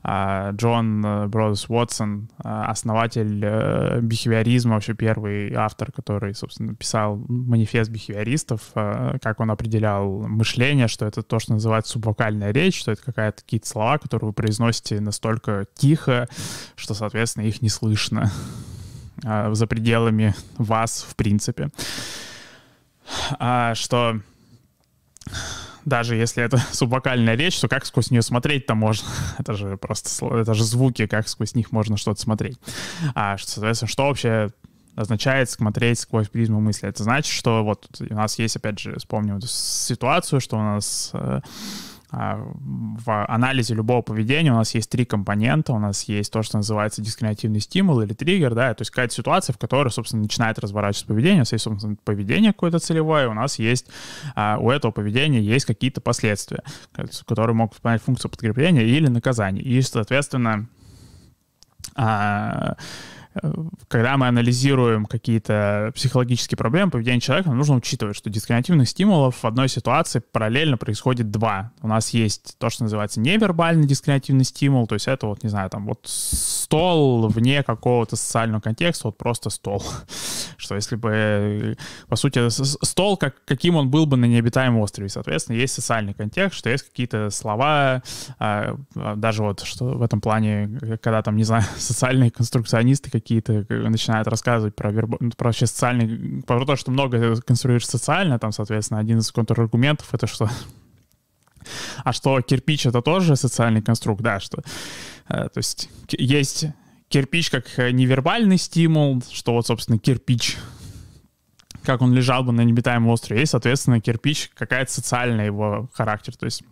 а, 0.04 0.52
Джон 0.52 1.06
э, 1.06 1.28
Бродус 1.28 1.70
Уотсон, 1.70 2.30
а, 2.44 2.66
основатель 2.66 3.42
а, 3.46 4.00
бихевиоризма, 4.02 4.74
вообще 4.74 4.94
первый 4.94 5.54
автор, 5.54 5.92
который, 5.92 6.34
собственно, 6.36 6.76
писал 6.76 7.18
манифест 7.28 7.92
бихевиористов, 7.92 8.62
а, 8.76 9.18
как 9.22 9.40
он 9.40 9.52
определял 9.52 10.22
мышление, 10.28 10.88
что 10.88 11.06
это 11.06 11.22
то, 11.22 11.40
что 11.40 11.54
называется 11.54 11.94
субвокальная 11.94 12.52
речь, 12.52 12.80
что 12.80 12.92
это 12.92 13.04
какая-то 13.04 13.42
какие-то 13.42 13.68
слова, 13.68 13.98
которые 13.98 14.28
вы 14.28 14.34
произносите 14.34 15.00
настолько 15.00 15.66
тихо, 15.76 16.28
что, 16.76 16.94
соответственно, 16.94 17.46
их 17.46 17.62
не 17.62 17.70
слышно. 17.70 18.32
А, 19.24 19.54
за 19.54 19.68
пределами 19.68 20.36
вас, 20.58 21.06
в 21.08 21.16
принципе. 21.16 21.70
А, 23.40 23.76
что 23.76 24.20
даже 25.86 26.16
если 26.16 26.44
это 26.44 26.58
субвокальная 26.72 27.36
речь, 27.36 27.60
то 27.60 27.68
как 27.68 27.86
сквозь 27.86 28.12
нее 28.12 28.22
смотреть-то 28.22 28.76
можно? 28.76 29.08
это 29.38 29.54
же 29.54 29.78
просто 29.78 30.26
это 30.36 30.54
же 30.54 30.64
звуки, 30.64 31.08
как 31.08 31.28
сквозь 31.28 31.56
них 31.56 31.72
можно 31.72 31.98
что-то 31.98 32.20
смотреть. 32.22 32.58
А, 33.16 33.38
соответственно, 33.38 33.90
что 33.90 34.08
вообще 34.08 34.52
означает 34.96 35.50
смотреть 35.50 36.00
сквозь 36.00 36.30
призму 36.30 36.60
мысли? 36.60 36.88
Это 36.88 37.04
значит, 37.04 37.34
что 37.34 37.64
вот 37.64 37.88
у 38.00 38.14
нас 38.14 38.38
есть, 38.40 38.56
опять 38.56 38.80
же, 38.80 38.98
вспомним 38.98 39.38
эту 39.38 39.48
ситуацию, 39.48 40.42
что 40.42 40.58
у 40.58 40.62
нас 40.62 41.12
э, 41.14 41.42
в 42.12 43.26
анализе 43.26 43.74
любого 43.74 44.02
поведения 44.02 44.52
у 44.52 44.56
нас 44.56 44.76
есть 44.76 44.90
три 44.90 45.06
компонента. 45.06 45.72
У 45.72 45.80
нас 45.80 46.04
есть 46.04 46.32
то, 46.32 46.44
что 46.44 46.58
называется 46.58 47.02
дискриминативный 47.02 47.62
стимул 47.62 48.02
или 48.02 48.14
триггер, 48.14 48.54
да, 48.54 48.74
то 48.74 48.82
есть 48.82 48.92
какая-то 48.92 49.14
ситуация, 49.14 49.54
в 49.54 49.58
которой, 49.58 49.90
собственно, 49.90 50.24
начинает 50.24 50.60
разворачиваться 50.60 51.08
поведение. 51.08 51.38
У 51.38 51.40
нас 51.40 51.54
есть, 51.54 51.64
собственно, 51.64 51.96
поведение 52.04 52.52
какое-то 52.52 52.80
целевое, 52.80 53.30
у 53.30 53.34
нас 53.34 53.60
есть, 53.60 53.88
а, 54.36 54.58
у 54.60 54.70
этого 54.70 54.92
поведения 54.92 55.42
есть 55.42 55.66
какие-то 55.66 56.02
последствия, 56.02 56.64
которые 57.26 57.56
могут 57.56 57.76
выполнять 57.76 58.02
функцию 58.02 58.30
подкрепления 58.30 58.84
или 58.84 59.08
наказания. 59.08 59.62
И, 59.62 59.82
соответственно, 59.82 60.68
а, 61.96 62.76
когда 63.88 64.18
мы 64.18 64.28
анализируем 64.28 65.06
какие-то 65.06 65.92
психологические 65.96 66.58
проблемы 66.58 66.92
поведения 66.92 67.22
человека, 67.22 67.52
нужно 67.52 67.76
учитывать, 67.76 68.16
что 68.18 68.30
дискриминативных 68.30 68.90
стимулов 68.90 69.44
в 69.44 69.46
одной 69.46 69.70
ситуации 69.70 70.20
параллельно 70.20 70.78
происходит 70.78 71.32
два. 71.32 71.72
У 71.82 71.88
нас 71.88 72.10
есть 72.10 72.58
то, 72.58 72.70
что 72.70 72.84
называется 72.84 73.22
невербальный 73.22 73.88
дискриминативный 73.88 74.44
стимул, 74.44 74.86
то 74.86 74.96
есть 74.96 75.08
это 75.08 75.28
вот, 75.28 75.44
не 75.44 75.50
знаю, 75.50 75.70
там 75.70 75.86
вот 75.86 76.02
стол 76.04 77.28
вне 77.30 77.64
какого-то 77.64 78.18
социального 78.18 78.60
контекста, 78.60 79.08
вот 79.08 79.18
просто 79.18 79.50
стол. 79.50 79.84
Что 80.58 80.76
если 80.76 80.96
бы, 80.96 81.78
по 82.08 82.16
сути, 82.16 82.50
стол, 82.50 83.18
как, 83.18 83.44
каким 83.46 83.76
он 83.76 83.90
был 83.90 84.06
бы 84.06 84.18
на 84.18 84.26
необитаемом 84.26 84.82
острове, 84.82 85.10
соответственно, 85.10 85.56
есть 85.56 85.74
социальный 85.74 86.14
контекст, 86.14 86.58
что 86.58 86.70
есть 86.70 86.84
какие-то 86.84 87.30
слова, 87.30 88.04
а, 88.38 88.78
а, 88.96 89.16
даже 89.16 89.42
вот 89.42 89.62
что 89.62 89.86
в 89.86 90.02
этом 90.02 90.22
плане, 90.22 90.80
когда 91.02 91.22
там, 91.22 91.36
не 91.36 91.44
знаю, 91.44 91.64
социальные 91.78 92.32
конструкционисты 92.32 93.10
какие-то 93.22 93.66
начинают 93.70 94.28
рассказывать 94.28 94.76
про, 94.76 94.92
верб... 94.92 95.16
Ну, 95.20 95.32
про 95.32 95.50
вообще 95.50 95.68
социальный, 95.68 96.44
про 96.44 96.66
то, 96.66 96.76
что 96.76 96.92
много 96.92 97.40
конструируешь 97.42 97.88
социально, 97.88 98.40
там, 98.40 98.52
соответственно, 98.52 99.00
один 99.00 99.20
из 99.20 99.32
контраргументов— 99.32 100.10
это 100.14 100.28
что 100.28 100.50
а 102.04 102.12
что 102.12 102.42
кирпич 102.42 102.86
это 102.86 103.02
тоже 103.02 103.36
социальный 103.36 103.82
конструкт, 103.82 104.22
да, 104.22 104.40
что 104.40 104.62
э, 105.30 105.50
то 105.50 105.58
есть 105.58 105.90
есть 106.10 106.66
кирпич 107.08 107.50
как 107.50 107.66
невербальный 107.78 108.58
стимул, 108.58 109.22
что 109.32 109.54
вот, 109.54 109.68
собственно, 109.68 110.00
кирпич 110.00 110.58
как 111.84 112.02
он 112.02 112.14
лежал 112.14 112.44
бы 112.44 112.52
на 112.52 112.62
необитаемом 112.62 113.10
острове, 113.10 113.42
есть, 113.42 113.52
соответственно, 113.52 114.00
кирпич, 114.00 114.52
какая-то 114.54 114.92
социальная 114.92 115.46
его 115.46 115.90
характер, 115.94 116.36
то 116.36 116.46
есть 116.46 116.64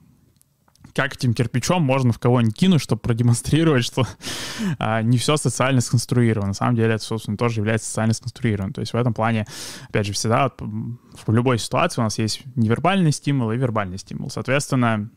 как 0.93 1.15
этим 1.15 1.33
кирпичом 1.33 1.83
можно 1.83 2.11
в 2.11 2.19
кого-нибудь 2.19 2.55
кинуть, 2.55 2.81
чтобы 2.81 3.01
продемонстрировать, 3.01 3.85
что 3.85 4.05
а, 4.79 5.01
не 5.01 5.17
все 5.17 5.37
социально 5.37 5.81
сконструировано. 5.81 6.49
На 6.49 6.53
самом 6.53 6.75
деле 6.75 6.93
это, 6.93 7.03
собственно, 7.03 7.37
тоже 7.37 7.59
является 7.59 7.87
социально 7.87 8.13
сконструированным. 8.13 8.73
То 8.73 8.81
есть 8.81 8.93
в 8.93 8.97
этом 8.97 9.13
плане, 9.13 9.45
опять 9.89 10.05
же, 10.05 10.13
всегда 10.13 10.51
в 10.59 11.31
любой 11.31 11.59
ситуации 11.59 12.01
у 12.01 12.03
нас 12.03 12.17
есть 12.17 12.41
невербальный 12.55 13.11
стимул 13.11 13.51
и 13.51 13.57
вербальный 13.57 13.97
стимул. 13.97 14.29
Соответственно, 14.29 15.09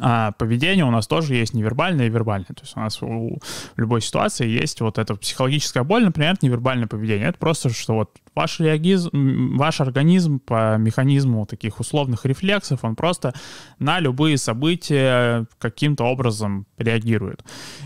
а 0.00 0.32
поведение 0.32 0.84
у 0.84 0.90
нас 0.90 1.06
тоже 1.06 1.34
есть 1.34 1.54
невербальное 1.54 2.06
и 2.06 2.10
вербальное. 2.10 2.46
То 2.46 2.62
есть 2.62 2.76
у 2.76 2.80
нас 2.80 3.02
у, 3.02 3.38
любой 3.76 4.00
ситуации 4.00 4.46
есть 4.46 4.80
вот 4.80 4.98
эта 4.98 5.14
психологическая 5.14 5.84
боль, 5.84 6.04
например, 6.04 6.36
невербальное 6.40 6.88
поведение. 6.88 7.28
Это 7.28 7.38
просто, 7.38 7.68
что 7.70 7.94
вот 7.94 8.18
ваш, 8.34 8.60
реагизм, 8.60 9.56
ваш 9.56 9.80
организм 9.80 10.40
по 10.40 10.76
механизму 10.76 11.46
таких 11.46 11.80
условных 11.80 12.26
рефлексов, 12.26 12.84
он 12.84 12.96
просто 12.96 13.34
на 13.78 14.00
любые 14.00 14.38
события 14.38 15.46
каким-то 15.58 16.04
образом 16.04 16.66
реагирует. 16.78 17.44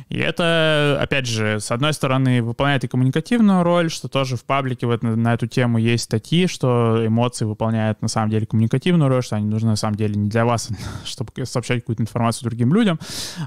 И 0.09 0.19
это, 0.19 0.99
опять 1.00 1.26
же, 1.26 1.61
с 1.61 1.71
одной 1.71 1.93
стороны, 1.93 2.43
выполняет 2.43 2.85
и 2.85 2.88
коммуникативную 2.88 3.62
роль, 3.62 3.90
что 3.90 4.09
тоже 4.09 4.37
в 4.37 4.45
паблике 4.45 4.87
вот 4.87 5.02
на, 5.02 5.17
на 5.17 5.35
эту 5.35 5.47
тему 5.47 5.78
есть 5.78 6.05
статьи, 6.05 6.47
что 6.47 7.07
эмоции 7.07 7.45
выполняют 7.45 8.00
на 8.02 8.09
самом 8.09 8.31
деле 8.31 8.47
коммуникативную 8.47 9.09
роль, 9.09 9.23
что 9.23 9.37
они 9.37 9.47
нужны 9.47 9.71
на 9.71 9.76
самом 9.76 9.97
деле 9.97 10.14
не 10.14 10.28
для 10.28 10.45
вас, 10.45 10.71
чтобы 11.05 11.33
сообщать 11.45 11.81
какую-то 11.81 12.02
информацию 12.02 12.49
другим 12.49 12.73
людям, 12.73 12.99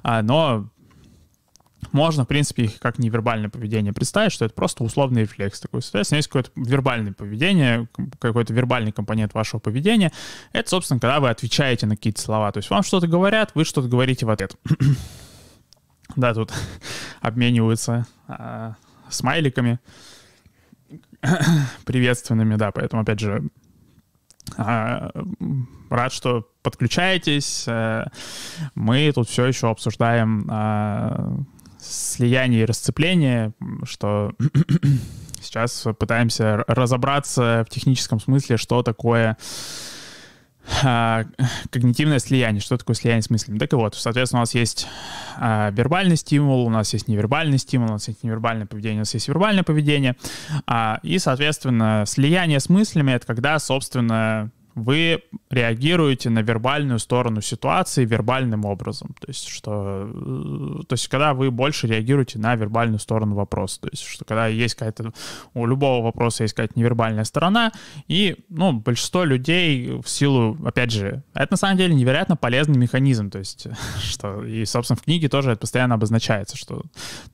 а, 0.04 0.22
но 0.22 0.70
можно, 1.92 2.26
в 2.26 2.28
принципе, 2.28 2.64
их 2.64 2.80
как 2.80 3.00
невербальное 3.00 3.50
поведение 3.50 3.94
представить, 3.94 4.32
что 4.32 4.46
это 4.46 4.54
просто 4.54 4.84
условный 4.84 5.22
рефлекс 5.22 5.60
такой. 5.60 5.82
Соответственно, 5.82 6.18
есть 6.18 6.28
какое-то 6.30 6.52
вербальное 6.56 7.14
поведение, 7.14 7.88
какой-то 8.20 8.54
вербальный 8.54 8.92
компонент 8.92 9.34
вашего 9.34 9.60
поведения. 9.60 10.12
Это, 10.54 10.70
собственно, 10.70 11.00
когда 11.00 11.20
вы 11.20 11.30
отвечаете 11.30 11.86
на 11.86 11.96
какие-то 11.96 12.22
слова. 12.22 12.52
То 12.52 12.58
есть 12.58 12.70
вам 12.70 12.84
что-то 12.84 13.08
говорят, 13.08 13.52
вы 13.56 13.66
что-то 13.66 13.88
говорите 13.88 14.26
в 14.26 14.30
ответ. 14.30 14.56
да, 16.16 16.34
тут 16.34 16.54
обмениваются 17.22 18.08
а, 18.28 18.76
смайликами 19.10 19.80
приветственными, 21.86 22.56
да, 22.56 22.72
поэтому, 22.72 23.02
опять 23.02 23.20
же, 23.20 23.44
а, 24.58 25.12
рад, 25.90 26.14
что 26.14 26.48
подключаетесь. 26.62 27.66
Э, 27.68 28.06
мы 28.76 29.12
тут 29.14 29.30
все 29.30 29.46
еще 29.46 29.70
обсуждаем 29.70 30.48
а, 30.50 31.38
слияние 31.82 32.62
и 32.62 32.66
расцепление, 32.66 33.54
что 33.84 34.34
сейчас 35.42 35.86
пытаемся 36.00 36.64
разобраться 36.68 37.66
в 37.68 37.74
техническом 37.74 38.20
смысле, 38.20 38.58
что 38.58 38.84
такое 38.84 39.38
а, 40.84 41.26
когнитивное 41.70 42.20
слияние. 42.20 42.62
Что 42.62 42.78
такое 42.78 42.96
слияние 42.96 43.24
с 43.24 43.30
мыслями? 43.30 43.58
Так 43.58 43.74
и 43.74 43.76
вот, 43.76 43.96
соответственно, 43.96 44.42
у 44.42 44.44
нас 44.44 44.54
есть 44.54 44.88
а, 45.38 45.72
вербальный 45.72 46.16
стимул, 46.16 46.66
у 46.66 46.70
нас 46.70 46.94
есть 46.94 47.08
невербальный 47.08 47.58
стимул, 47.58 47.90
у 47.90 47.94
нас 47.94 48.08
есть 48.08 48.24
невербальное 48.24 48.68
поведение, 48.68 48.98
у 48.98 49.02
нас 49.02 49.14
есть 49.14 49.28
вербальное 49.28 49.64
поведение. 49.64 50.16
А, 50.68 51.00
и, 51.04 51.20
соответственно, 51.20 52.04
слияние 52.08 52.60
с 52.60 52.70
мыслями— 52.70 53.12
это 53.14 53.26
когда, 53.26 53.58
собственно, 53.60 54.52
вы 54.76 55.24
реагируете 55.50 56.30
на 56.30 56.42
вербальную 56.42 57.00
сторону 57.00 57.42
ситуации 57.42 58.06
вербальным 58.06 58.66
образом. 58.66 59.16
То 59.20 59.28
есть, 59.28 59.48
что, 59.48 60.10
э, 60.10 60.84
то 60.88 60.94
есть, 60.94 61.08
когда 61.08 61.34
вы 61.34 61.52
больше 61.52 61.88
реагируете 61.88 62.40
на 62.40 62.56
вербальную 62.56 63.00
сторону 63.00 63.36
вопроса. 63.36 63.82
То 63.82 63.90
есть, 63.92 64.04
что 64.04 64.26
когда 64.26 64.48
есть 64.48 64.76
какая-то, 64.76 65.14
у 65.54 65.66
любого 65.66 66.04
вопроса 66.04 66.44
есть 66.44 66.54
какая-то 66.54 66.80
невербальная 66.80 67.26
сторона, 67.26 67.72
и, 68.08 68.38
ну, 68.50 68.74
большинство 68.74 69.24
людей 69.24 70.00
в 70.02 70.08
силу, 70.08 70.58
опять 70.66 70.92
же, 70.92 71.24
это 71.34 71.48
на 71.52 71.58
самом 71.58 71.78
деле 71.78 71.94
невероятно 71.94 72.36
полезный 72.36 72.78
механизм. 72.78 73.30
То 73.30 73.40
есть, 73.40 73.68
что, 74.02 74.44
и, 74.44 74.66
собственно, 74.66 74.98
в 74.98 75.04
книге 75.04 75.28
тоже 75.30 75.52
это 75.52 75.62
постоянно 75.62 75.96
обозначается, 75.96 76.58
что 76.58 76.84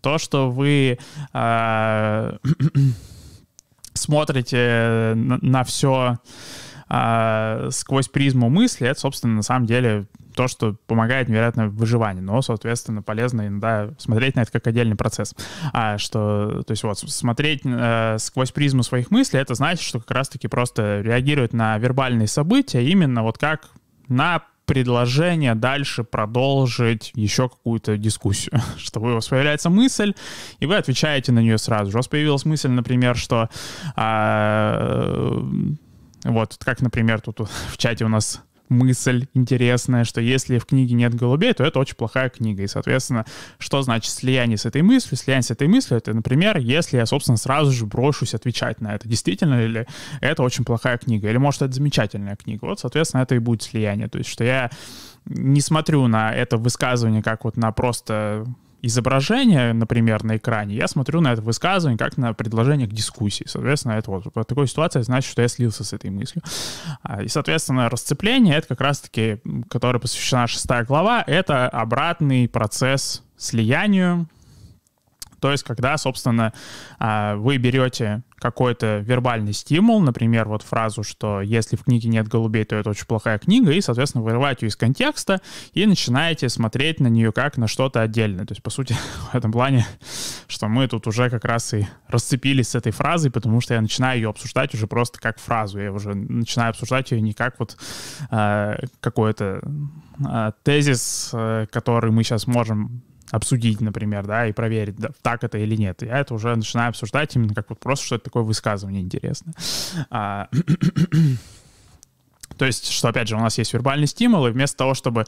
то, 0.01 0.17
что 0.17 0.49
вы 0.49 0.97
э, 1.33 2.37
смотрите 3.93 5.13
на, 5.15 5.37
на 5.41 5.63
все 5.63 6.17
а, 6.89 7.69
сквозь 7.71 8.07
призму 8.07 8.49
мысли, 8.49 8.87
это, 8.87 8.99
собственно, 8.99 9.35
на 9.35 9.41
самом 9.41 9.65
деле 9.65 10.05
то, 10.35 10.47
что 10.47 10.75
помогает 10.85 11.29
невероятно 11.29 11.67
в 11.67 11.75
выживании, 11.75 12.21
но, 12.21 12.41
соответственно, 12.41 13.01
полезно 13.01 13.47
иногда 13.47 13.89
смотреть 13.97 14.35
на 14.35 14.41
это 14.41 14.51
как 14.51 14.67
отдельный 14.67 14.95
процесс. 14.95 15.35
А 15.73 15.97
что, 15.97 16.63
то 16.65 16.71
есть 16.71 16.83
вот, 16.83 16.99
смотреть 16.99 17.61
э, 17.65 18.17
сквозь 18.19 18.51
призму 18.51 18.83
своих 18.83 19.09
мыслей, 19.09 19.39
это 19.39 19.55
значит, 19.55 19.83
что 19.83 19.99
как 19.99 20.11
раз-таки 20.11 20.47
просто 20.47 21.01
реагировать 21.01 21.53
на 21.53 21.77
вербальные 21.79 22.27
события 22.27 22.85
именно 22.85 23.23
вот 23.23 23.39
как 23.39 23.69
на 24.07 24.43
предложение 24.67 25.55
дальше 25.55 26.03
продолжить 26.03 27.11
еще 27.15 27.49
какую-то 27.49 27.97
дискуссию, 27.97 28.61
что 28.77 28.99
у 28.99 29.03
вас 29.03 29.27
появляется 29.27 29.69
мысль, 29.69 30.13
и 30.59 30.67
вы 30.67 30.75
отвечаете 30.75 31.31
на 31.31 31.39
нее 31.39 31.57
сразу 31.57 31.89
же. 31.89 31.97
У 31.97 31.99
вас 31.99 32.07
появилась 32.07 32.45
мысль, 32.45 32.69
например, 32.69 33.15
что 33.15 33.49
а, 33.95 35.41
вот 36.27 36.57
как, 36.63 36.81
например, 36.81 37.21
тут 37.21 37.39
в 37.71 37.77
чате 37.77 38.05
у 38.05 38.09
нас 38.09 38.41
мысль 38.69 39.27
интересная, 39.33 40.03
что 40.03 40.19
если 40.19 40.59
в 40.59 40.65
книге 40.65 40.95
нет 40.95 41.15
голубей, 41.15 41.53
то 41.53 41.63
это 41.63 41.79
очень 41.79 41.95
плохая 41.95 42.29
книга. 42.29 42.63
И, 42.63 42.67
соответственно, 42.67 43.25
что 43.59 43.81
значит 43.81 44.11
слияние 44.11 44.57
с 44.57 44.65
этой 44.65 44.81
мыслью? 44.81 45.17
Слияние 45.17 45.43
с 45.43 45.51
этой 45.51 45.67
мыслью— 45.67 45.97
это, 45.99 46.13
например, 46.13 46.57
если 46.57 46.97
я, 46.97 47.05
собственно, 47.05 47.37
сразу 47.37 47.71
же 47.71 47.85
брошусь 47.85 48.33
отвечать 48.33 48.81
на 48.81 48.95
это, 48.95 49.07
действительно 49.07 49.65
ли 49.65 49.85
это 50.21 50.43
очень 50.43 50.65
плохая 50.65 50.97
книга, 50.97 51.29
или, 51.29 51.37
может, 51.37 51.61
это 51.61 51.73
замечательная 51.73 52.35
книга. 52.35 52.65
Вот, 52.65 52.79
соответственно, 52.79 53.21
это 53.21 53.35
и 53.35 53.39
будет 53.39 53.63
слияние. 53.63 54.09
То 54.09 54.17
есть, 54.17 54.29
что 54.29 54.43
я 54.43 54.69
не 55.25 55.61
смотрю 55.61 56.07
на 56.07 56.33
это 56.33 56.57
высказывание 56.57 57.23
как 57.23 57.45
вот 57.45 57.57
на 57.57 57.71
просто 57.71 58.45
изображение, 58.81 59.73
например, 59.73 60.23
на 60.23 60.37
экране, 60.37 60.75
я 60.75 60.87
смотрю 60.87 61.21
на 61.21 61.33
это 61.33 61.41
высказывание 61.41 61.97
как 61.97 62.17
на 62.17 62.33
предложение 62.33 62.87
к 62.87 62.93
дискуссии. 62.93 63.45
Соответственно, 63.47 63.93
это 63.93 64.11
вот 64.11 64.25
в 64.33 64.43
такой 64.45 64.67
ситуации 64.67 65.01
значит, 65.01 65.31
что 65.31 65.41
я 65.41 65.47
слился 65.47 65.83
с 65.83 65.93
этой 65.93 66.09
мыслью. 66.09 66.43
А, 67.01 67.23
и, 67.23 67.27
соответственно, 67.27 67.89
расцепление, 67.89 68.55
это 68.55 68.67
как 68.67 68.81
раз-таки, 68.81 69.39
которое 69.69 69.99
посвящена 69.99 70.47
шестая 70.47 70.85
глава, 70.85 71.23
это 71.25 71.67
обратный 71.67 72.47
процесс 72.47 73.23
слиянию, 73.37 74.27
то 75.39 75.51
есть, 75.51 75.63
когда, 75.63 75.97
собственно, 75.97 76.53
а, 76.99 77.35
вы 77.35 77.57
берете 77.57 78.23
какой-то 78.39 78.99
вербальный 78.99 79.53
стимул, 79.53 79.99
например, 79.99 80.47
вот 80.47 80.61
фразу, 80.61 81.03
что 81.03 81.41
если 81.41 81.75
в 81.75 81.83
книге 81.83 82.09
нет 82.09 82.27
голубей, 82.27 82.65
то 82.65 82.75
это 82.75 82.91
очень 82.91 83.05
плохая 83.05 83.39
книга, 83.39 83.71
и, 83.71 83.81
соответственно, 83.81 84.23
вырываете 84.23 84.65
ее 84.65 84.69
из 84.69 84.75
контекста 84.75 85.41
и 85.73 85.85
начинаете 85.85 86.47
смотреть 86.49 86.99
на 86.99 87.07
нее 87.07 87.31
как 87.31 87.57
на 87.57 87.67
что-то 87.67 88.01
отдельное. 88.01 88.45
То 88.45 88.51
есть, 88.51 88.61
по 88.61 88.69
сути, 88.69 88.95
в 89.31 89.35
этом 89.35 89.51
плане, 89.51 89.87
что 90.47 90.67
мы 90.67 90.87
тут 90.87 91.07
уже 91.07 91.29
как 91.29 91.45
раз 91.45 91.73
и 91.73 91.87
расцепились 92.07 92.69
с 92.69 92.75
этой 92.75 92.91
фразой, 92.91 93.31
потому 93.31 93.59
что 93.61 93.73
я 93.73 93.81
начинаю 93.81 94.19
ее 94.19 94.29
обсуждать 94.29 94.73
уже 94.73 94.87
просто 94.87 95.19
как 95.19 95.39
фразу. 95.39 95.79
Я 95.79 95.91
уже 95.91 96.13
начинаю 96.13 96.69
обсуждать 96.71 97.11
ее 97.11 97.21
не 97.21 97.33
как 97.33 97.59
вот 97.59 97.77
э, 98.29 98.77
какой-то 98.99 99.61
э, 100.19 100.51
тезис, 100.63 101.31
э, 101.33 101.65
который 101.71 102.11
мы 102.11 102.23
сейчас 102.23 102.45
можем 102.45 103.01
обсудить, 103.31 103.81
например, 103.81 104.25
да, 104.25 104.47
и 104.47 104.53
проверить, 104.53 104.97
да, 104.97 105.09
так 105.21 105.43
это 105.43 105.57
или 105.57 105.75
нет. 105.75 106.01
Я 106.01 106.19
это 106.19 106.33
уже 106.33 106.55
начинаю 106.55 106.89
обсуждать 106.89 107.35
именно 107.35 107.53
как 107.53 107.69
вот 107.69 107.79
просто, 107.79 108.05
что 108.05 108.15
это 108.15 108.25
такое 108.25 108.43
высказывание 108.43 109.01
интересное. 109.01 109.53
А, 110.09 110.47
то 112.57 112.65
есть, 112.65 112.89
что, 112.89 113.09
опять 113.09 113.27
же, 113.27 113.35
у 113.35 113.39
нас 113.39 113.57
есть 113.57 113.73
вербальный 113.73 114.07
стимул, 114.07 114.47
и 114.47 114.51
вместо 114.51 114.77
того, 114.77 114.93
чтобы, 114.93 115.25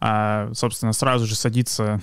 а, 0.00 0.50
собственно, 0.54 0.92
сразу 0.92 1.26
же 1.26 1.34
садиться 1.34 2.00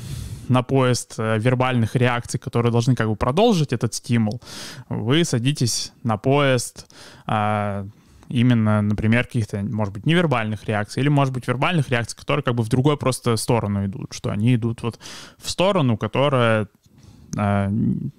на 0.49 0.63
поезд 0.63 1.15
э, 1.17 1.37
вербальных 1.39 1.97
реакций, 1.97 2.39
которые 2.39 2.71
должны 2.71 2.95
как 2.95 3.07
бы 3.07 3.17
продолжить 3.17 3.73
этот 3.73 3.93
стимул, 3.93 4.41
вы 4.87 5.25
садитесь 5.25 5.91
на 6.03 6.17
поезд 6.17 6.85
а, 7.25 7.85
именно, 8.29 8.81
например, 8.81 9.25
каких-то, 9.25 9.61
может 9.61 9.93
быть, 9.93 10.05
невербальных 10.05 10.65
реакций, 10.65 11.01
или, 11.01 11.09
может 11.09 11.33
быть, 11.33 11.47
вербальных 11.47 11.89
реакций, 11.89 12.17
которые 12.17 12.43
как 12.43 12.55
бы 12.55 12.63
в 12.63 12.69
другую 12.69 12.97
просто 12.97 13.37
сторону 13.37 13.85
идут, 13.85 14.13
что 14.13 14.29
они 14.29 14.55
идут 14.55 14.83
вот 14.83 14.99
в 15.37 15.49
сторону, 15.49 15.97
которая, 15.97 16.67
а, 17.37 17.71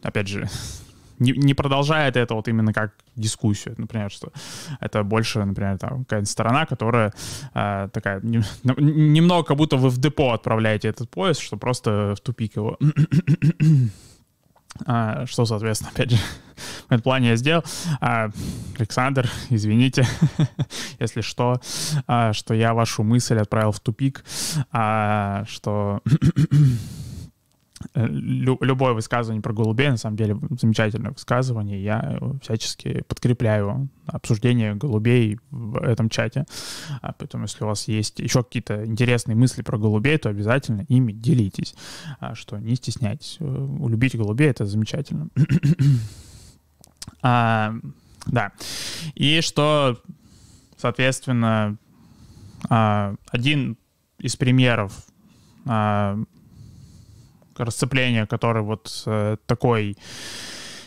опять 0.02 0.28
же, 0.28 0.48
не, 1.18 1.32
не 1.32 1.54
продолжает 1.54 2.16
это 2.16 2.34
вот 2.34 2.48
именно 2.48 2.72
как 2.72 2.92
дискуссию, 3.16 3.74
например, 3.78 4.10
что 4.10 4.32
это 4.80 5.02
больше, 5.02 5.44
например, 5.44 5.78
там 5.78 6.04
какая-то 6.04 6.26
сторона, 6.26 6.66
которая 6.66 7.12
э, 7.54 7.88
такая 7.92 8.20
не, 8.22 8.42
немного 8.76 9.44
как 9.44 9.56
будто 9.56 9.76
вы 9.76 9.88
в 9.90 9.98
депо 9.98 10.32
отправляете 10.32 10.88
этот 10.88 11.10
поезд, 11.10 11.40
что 11.40 11.56
просто 11.56 12.14
в 12.16 12.20
тупик 12.20 12.56
его. 12.56 12.78
А, 14.86 15.26
что, 15.26 15.44
соответственно, 15.44 15.90
опять 15.92 16.10
же, 16.10 16.16
в 16.88 16.92
этом 16.92 17.02
плане 17.02 17.30
я 17.30 17.36
сделал. 17.36 17.64
А, 18.00 18.30
Александр, 18.78 19.28
извините, 19.50 20.06
если 20.98 21.20
что, 21.20 21.60
а, 22.06 22.32
что 22.32 22.54
я 22.54 22.74
вашу 22.74 23.02
мысль 23.02 23.38
отправил 23.38 23.72
в 23.72 23.80
тупик, 23.80 24.24
а, 24.72 25.44
что 25.46 26.00
Лю, 27.94 28.58
любое 28.60 28.92
высказывание 28.92 29.40
про 29.40 29.52
голубей, 29.52 29.88
на 29.88 29.96
самом 29.96 30.16
деле, 30.16 30.36
замечательное 30.60 31.12
высказывание. 31.12 31.82
Я 31.82 32.18
всячески 32.42 33.04
подкрепляю 33.06 33.88
обсуждение 34.06 34.74
голубей 34.74 35.38
в 35.50 35.76
этом 35.82 36.08
чате. 36.08 36.44
А 37.02 37.12
поэтому, 37.12 37.44
если 37.44 37.64
у 37.64 37.68
вас 37.68 37.86
есть 37.86 38.18
еще 38.18 38.42
какие-то 38.42 38.84
интересные 38.84 39.36
мысли 39.36 39.62
про 39.62 39.78
голубей, 39.78 40.18
то 40.18 40.28
обязательно 40.28 40.86
ими 40.88 41.12
делитесь. 41.12 41.74
А, 42.18 42.34
что 42.34 42.58
не 42.58 42.74
стесняйтесь. 42.74 43.36
Э, 43.38 43.44
улюбить 43.44 44.16
голубей— 44.16 44.48
это 44.50 44.66
замечательно. 44.66 45.28
а, 47.22 47.74
да. 48.28 48.52
И 49.14 49.40
что, 49.40 50.00
соответственно, 50.76 51.76
а, 52.68 53.14
один 53.30 53.76
из 54.18 54.36
примеров 54.36 54.92
а, 55.66 56.18
расцепление, 57.56 58.26
который 58.26 58.62
вот 58.62 59.02
э, 59.06 59.36
такой 59.46 59.96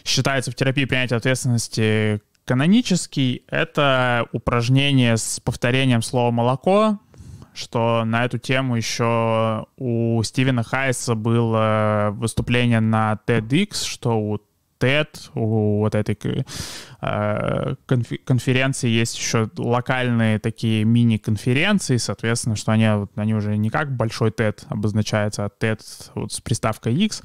считается 0.05 0.51
в 0.51 0.55
терапии 0.55 0.85
принятия 0.85 1.15
ответственности 1.15 2.21
канонический, 2.45 3.43
это 3.47 4.25
упражнение 4.31 5.17
с 5.17 5.41
повторением 5.41 6.01
слова 6.01 6.31
«молоко», 6.31 6.99
что 7.53 8.05
на 8.05 8.23
эту 8.23 8.37
тему 8.37 8.77
еще 8.77 9.65
у 9.75 10.23
Стивена 10.23 10.63
Хайса 10.63 11.15
было 11.15 12.09
выступление 12.13 12.79
на 12.79 13.19
TEDx, 13.27 13.85
что 13.85 14.17
у 14.17 14.39
TED, 14.81 15.29
у 15.35 15.79
вот 15.79 15.93
этой 15.95 16.17
э, 17.01 17.75
конференции 18.25 18.89
есть 18.89 19.17
еще 19.17 19.49
локальные 19.57 20.39
такие 20.39 20.83
мини-конференции, 20.83 21.97
соответственно, 21.97 22.55
что 22.55 22.71
они, 22.71 22.89
вот, 22.89 23.11
они 23.15 23.35
уже 23.35 23.55
не 23.57 23.69
как 23.69 23.95
большой 23.95 24.31
TED 24.31 24.63
обозначается, 24.69 25.45
а 25.45 25.49
TED 25.49 25.79
вот 26.15 26.33
с 26.33 26.41
приставкой 26.41 26.95
X, 26.95 27.21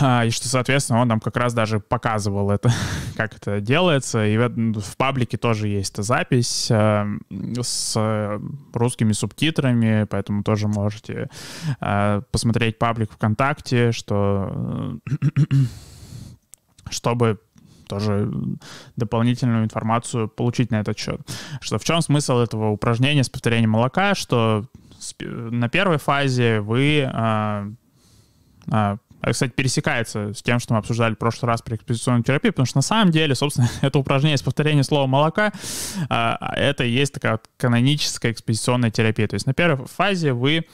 а, 0.00 0.24
и 0.24 0.30
что, 0.30 0.48
соответственно, 0.48 1.00
он 1.00 1.08
нам 1.08 1.20
как 1.20 1.36
раз 1.36 1.52
даже 1.52 1.80
показывал 1.80 2.50
это, 2.50 2.70
как 3.16 3.36
это 3.36 3.60
делается. 3.60 4.26
И 4.26 4.36
в, 4.36 4.48
в 4.80 4.96
паблике 4.96 5.36
тоже 5.36 5.68
есть 5.68 5.92
эта 5.94 6.02
запись 6.02 6.68
э, 6.70 7.04
с 7.60 8.40
русскими 8.72 9.12
субтитрами, 9.12 10.04
поэтому 10.04 10.42
тоже 10.42 10.68
можете 10.68 11.28
э, 11.80 12.22
посмотреть 12.30 12.78
паблик 12.78 13.12
ВКонтакте, 13.12 13.92
что 13.92 14.98
чтобы 16.90 17.40
тоже 17.88 18.28
дополнительную 18.96 19.64
информацию 19.64 20.28
получить 20.28 20.70
на 20.70 20.80
этот 20.80 20.98
счет. 20.98 21.20
Что 21.60 21.78
в 21.78 21.84
чем 21.84 22.00
смысл 22.00 22.38
этого 22.38 22.70
упражнения 22.70 23.22
с 23.22 23.28
повторением 23.28 23.70
молока, 23.70 24.14
что 24.14 24.66
на 25.20 25.68
первой 25.68 25.98
фазе 25.98 26.60
вы 26.60 27.08
а, 27.12 27.68
а, 28.70 28.98
кстати, 29.32 29.52
пересекается 29.52 30.32
с 30.34 30.42
тем, 30.42 30.58
что 30.58 30.74
мы 30.74 30.78
обсуждали 30.78 31.14
в 31.14 31.18
прошлый 31.18 31.50
раз 31.50 31.62
при 31.62 31.76
экспозиционной 31.76 32.22
терапии, 32.22 32.50
потому 32.50 32.66
что 32.66 32.78
на 32.78 32.82
самом 32.82 33.10
деле, 33.10 33.34
собственно, 33.34 33.68
это 33.80 33.98
упражнение 33.98 34.36
с 34.36 34.42
повторением 34.42 34.84
слова 34.84 35.06
«молока», 35.06 35.52
а, 36.08 36.54
это 36.54 36.84
и 36.84 36.90
есть 36.90 37.12
такая 37.12 37.32
вот 37.32 37.44
каноническая 37.56 38.32
экспозиционная 38.32 38.90
терапия. 38.90 39.26
То 39.26 39.34
есть 39.34 39.46
на 39.46 39.54
первой 39.54 39.86
фазе 39.86 40.32
вы 40.32 40.66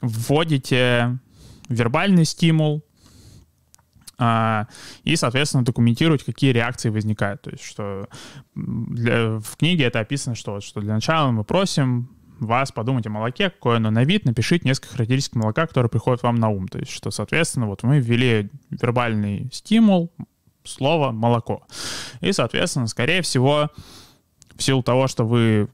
вводите 0.00 1.18
вербальный 1.68 2.24
стимул, 2.24 2.84
и, 4.18 5.16
соответственно, 5.16 5.64
документировать, 5.64 6.24
какие 6.24 6.52
реакции 6.52 6.88
возникают. 6.88 7.42
То 7.42 7.50
есть, 7.50 7.64
что 7.64 8.08
для, 8.54 9.38
в 9.38 9.56
книге 9.56 9.84
это 9.84 10.00
описано, 10.00 10.34
что, 10.34 10.60
что 10.60 10.80
для 10.80 10.94
начала 10.94 11.30
мы 11.30 11.44
просим 11.44 12.10
вас 12.40 12.72
подумать 12.72 13.06
о 13.06 13.10
молоке, 13.10 13.50
какое 13.50 13.76
оно 13.76 13.90
на 13.90 14.04
вид, 14.04 14.24
напишите 14.24 14.66
несколько 14.68 14.94
характеристик 14.94 15.36
молока, 15.36 15.66
которые 15.66 15.90
приходят 15.90 16.22
вам 16.22 16.36
на 16.36 16.48
ум. 16.48 16.68
То 16.68 16.78
есть, 16.78 16.92
что, 16.92 17.10
соответственно, 17.10 17.66
вот 17.66 17.82
мы 17.82 17.98
ввели 17.98 18.50
вербальный 18.70 19.48
стимул, 19.52 20.12
слово 20.64 21.12
«молоко». 21.12 21.66
И, 22.20 22.32
соответственно, 22.32 22.86
скорее 22.86 23.22
всего, 23.22 23.70
в 24.54 24.62
силу 24.62 24.82
того, 24.82 25.06
что 25.06 25.24
вы 25.24 25.68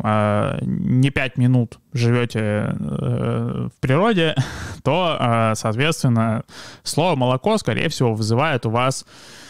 не 0.00 1.10
пять 1.10 1.36
минут 1.36 1.78
живете 1.92 2.38
э, 2.40 3.68
в 3.74 3.80
природе, 3.80 4.34
то, 4.84 5.16
э, 5.18 5.52
соответственно, 5.54 6.44
слово 6.82 7.16
молоко, 7.16 7.58
скорее 7.58 7.88
всего, 7.88 8.14
вызывает 8.14 8.66
у 8.66 8.70
вас 8.70 9.04
а, 9.04 9.47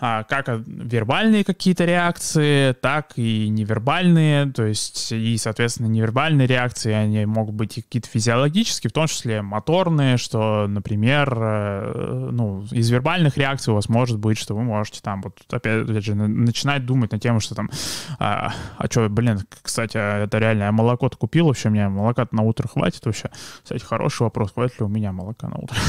как 0.00 0.48
вербальные 0.66 1.44
какие-то 1.44 1.84
реакции, 1.84 2.72
так 2.72 3.12
и 3.16 3.48
невербальные, 3.48 4.50
то 4.52 4.64
есть 4.64 5.12
и, 5.12 5.36
соответственно, 5.36 5.88
невербальные 5.88 6.46
реакции, 6.46 6.92
они 6.92 7.26
могут 7.26 7.54
быть 7.54 7.74
какие-то 7.74 8.08
физиологические, 8.08 8.90
в 8.90 8.94
том 8.94 9.06
числе 9.06 9.42
моторные, 9.42 10.16
что, 10.16 10.66
например, 10.66 11.36
э, 11.36 12.28
ну, 12.32 12.64
из 12.70 12.88
вербальных 12.90 13.36
реакций 13.36 13.72
у 13.72 13.76
вас 13.76 13.90
может 13.90 14.18
быть, 14.18 14.38
что 14.38 14.54
вы 14.54 14.62
можете 14.62 15.00
там, 15.02 15.20
вот 15.20 15.38
опять, 15.50 15.86
же, 16.02 16.14
начинать 16.14 16.86
думать 16.86 17.12
на 17.12 17.18
тему, 17.18 17.40
что 17.40 17.54
там, 17.54 17.70
а, 18.18 18.54
а 18.78 18.86
что, 18.86 19.08
блин, 19.10 19.40
кстати, 19.62 19.98
а 19.98 20.24
это 20.24 20.38
реально, 20.38 20.64
я 20.64 20.72
молоко-то 20.72 21.18
купил 21.18 21.46
вообще, 21.46 21.68
мне 21.68 21.88
молока 21.88 22.26
на 22.30 22.42
утро 22.42 22.68
хватит 22.68 23.04
вообще? 23.04 23.30
Кстати, 23.62 23.84
хороший 23.84 24.22
вопрос, 24.22 24.52
хватит 24.52 24.80
ли 24.80 24.86
у 24.86 24.88
меня 24.88 25.12
молока 25.12 25.48
на 25.48 25.56
утро? 25.56 25.76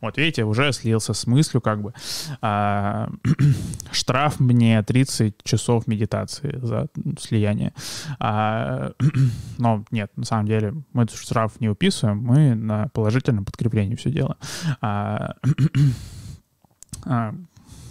Вот 0.00 0.16
видите, 0.16 0.44
уже 0.44 0.72
слился 0.72 1.12
с 1.12 1.26
мыслью 1.26 1.60
как 1.60 1.82
бы, 1.82 1.92
а, 2.40 3.08
штраф 3.92 4.40
мне 4.40 4.82
30 4.82 5.42
часов 5.42 5.86
медитации 5.86 6.58
за 6.62 6.88
слияние. 7.18 7.72
А, 8.18 8.92
но 9.58 9.84
нет, 9.90 10.10
на 10.16 10.24
самом 10.24 10.46
деле 10.46 10.74
мы 10.92 11.04
этот 11.04 11.16
штраф 11.16 11.60
не 11.60 11.68
уписываем, 11.68 12.18
мы 12.18 12.54
на 12.54 12.88
положительном 12.88 13.44
подкреплении 13.44 13.94
все 13.94 14.10
делаем. 14.10 14.36
А, 14.80 15.34
а, 17.04 17.34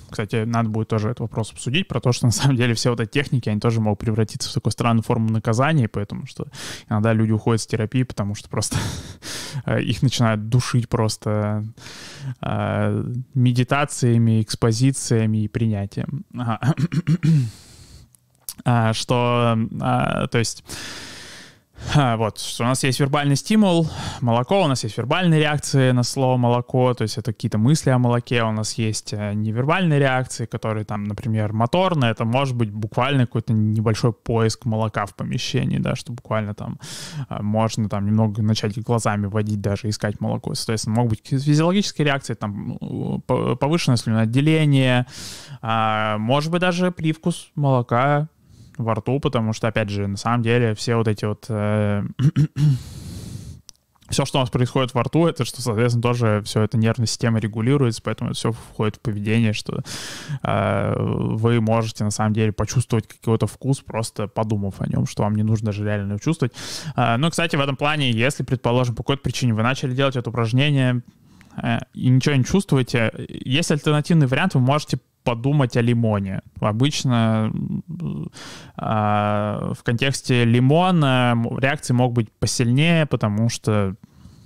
кстати, 0.10 0.44
надо 0.44 0.70
будет 0.70 0.88
тоже 0.88 1.10
этот 1.10 1.22
вопрос 1.22 1.52
обсудить, 1.52 1.88
про 1.88 2.00
то, 2.00 2.12
что 2.12 2.26
на 2.26 2.32
самом 2.32 2.56
деле 2.56 2.74
все 2.74 2.90
вот 2.90 3.00
эти 3.00 3.10
техники, 3.10 3.50
они 3.50 3.60
тоже 3.60 3.82
могут 3.82 4.00
превратиться 4.00 4.50
в 4.50 4.54
такую 4.54 4.72
странную 4.72 5.04
форму 5.04 5.30
наказания, 5.30 5.88
поэтому 5.88 6.26
что 6.28 6.48
иногда 6.90 7.14
люди 7.14 7.32
уходят 7.32 7.62
с 7.62 7.68
терапии, 7.68 8.04
потому 8.04 8.36
что 8.36 8.50
просто 8.50 8.78
э, 9.66 9.82
их 9.82 10.02
начинают 10.02 10.50
душить 10.50 10.90
просто 10.90 11.66
э, 12.42 13.14
медитациями, 13.34 14.42
экспозициями 14.42 15.44
и 15.44 15.48
принятием. 15.48 16.26
А, 18.66 18.92
что, 18.94 19.56
а, 19.80 20.28
то 20.28 20.40
есть 20.40 20.64
вот, 21.96 22.40
что 22.40 22.64
у 22.64 22.68
нас 22.68 22.84
есть 22.84 23.00
вербальный 23.00 23.36
стимул, 23.36 23.88
молоко, 24.22 24.64
у 24.64 24.68
нас 24.68 24.84
есть 24.84 24.98
вербальные 24.98 25.40
реакции 25.40 25.92
на 25.92 26.04
слово 26.04 26.38
молоко, 26.38 26.94
то 26.94 27.04
есть 27.04 27.18
это 27.18 27.34
какие-то 27.34 27.58
мысли 27.58 27.92
о 27.92 28.00
молоке, 28.00 28.44
у 28.44 28.52
нас 28.52 28.74
есть 28.74 29.14
э, 29.14 29.34
невербальные 29.34 30.00
реакции, 30.00 30.46
которые 30.46 30.86
там, 30.86 31.04
например, 31.04 31.54
моторные, 31.54 32.12
это 32.12 32.26
может 32.26 32.56
быть 32.56 32.72
буквально 32.72 33.26
какой-то 33.26 33.54
небольшой 33.54 34.12
поиск 34.12 34.66
молока 34.66 35.06
в 35.06 35.16
помещении, 35.16 35.78
да, 35.78 35.96
что 35.96 36.14
буквально 36.14 36.54
там 36.54 36.80
э, 37.30 37.42
можно 37.42 37.88
там 37.90 38.06
немного 38.06 38.42
начать 38.42 38.78
глазами 38.82 39.28
водить, 39.28 39.62
даже 39.62 39.90
искать 39.90 40.20
молоко. 40.20 40.56
Соответственно, 40.56 40.96
могут 40.96 41.12
быть 41.12 41.28
физиологические 41.28 42.06
реакции, 42.06 42.34
там 42.34 42.78
повышенное 43.28 43.98
слюноотделение, 43.98 45.06
а, 45.62 46.18
может 46.18 46.52
быть 46.52 46.62
даже 46.62 46.92
привкус 46.92 47.52
молока 47.56 48.30
во 48.78 48.96
рту, 48.96 49.20
потому 49.20 49.54
что, 49.54 49.68
опять 49.68 49.90
же, 49.90 50.08
на 50.08 50.18
самом 50.18 50.44
деле 50.44 50.76
все 50.76 50.96
вот 50.96 51.08
эти 51.08 51.26
вот... 51.26 51.46
Э, 51.50 52.04
все, 54.10 54.26
что 54.26 54.40
у 54.40 54.42
нас 54.42 54.50
происходит 54.50 54.94
во 54.94 55.04
рту, 55.04 55.28
это 55.28 55.44
что, 55.46 55.62
соответственно, 55.62 56.02
тоже 56.02 56.42
все 56.46 56.62
это 56.62 56.78
нервная 56.78 57.08
система 57.08 57.40
регулируется, 57.40 58.02
поэтому 58.02 58.30
это 58.30 58.38
все 58.38 58.52
входит 58.52 58.98
в 58.98 59.00
поведение, 59.02 59.54
что 59.54 59.82
э, 60.44 60.96
вы 60.98 61.60
можете 61.60 62.04
на 62.04 62.12
самом 62.12 62.34
деле 62.34 62.52
почувствовать 62.52 63.08
какой-то 63.08 63.48
вкус, 63.48 63.82
просто 63.82 64.28
подумав 64.28 64.80
о 64.80 64.88
нем, 64.88 65.06
что 65.06 65.24
вам 65.24 65.36
не 65.36 65.44
нужно 65.44 65.68
даже 65.68 65.84
реально 65.84 66.12
его 66.12 66.20
чувствовать. 66.20 66.54
Э, 66.96 67.18
ну, 67.18 67.30
кстати, 67.30 67.56
в 67.56 67.62
этом 67.62 67.76
плане, 67.76 68.12
если, 68.12 68.44
предположим, 68.44 68.96
по 68.96 69.04
какой-то 69.04 69.24
причине 69.24 69.54
вы 69.54 69.64
начали 69.64 69.94
делать 69.94 70.16
это 70.16 70.30
упражнение 70.30 71.02
э, 71.62 71.80
и 71.94 72.08
ничего 72.08 72.36
не 72.36 72.46
чувствуете, 72.46 73.12
есть 73.28 73.72
альтернативный 73.72 74.28
вариант, 74.28 74.54
вы 74.54 74.62
можете 74.62 75.00
подумать 75.28 75.76
о 75.76 75.82
лимоне. 75.82 76.42
Обычно 76.62 77.52
э, 78.78 79.74
в 79.74 79.84
контексте 79.84 80.46
лимона 80.46 81.36
реакции 81.60 81.94
могут 81.94 82.16
быть 82.16 82.32
посильнее, 82.40 83.06
потому 83.06 83.50
что 83.50 83.96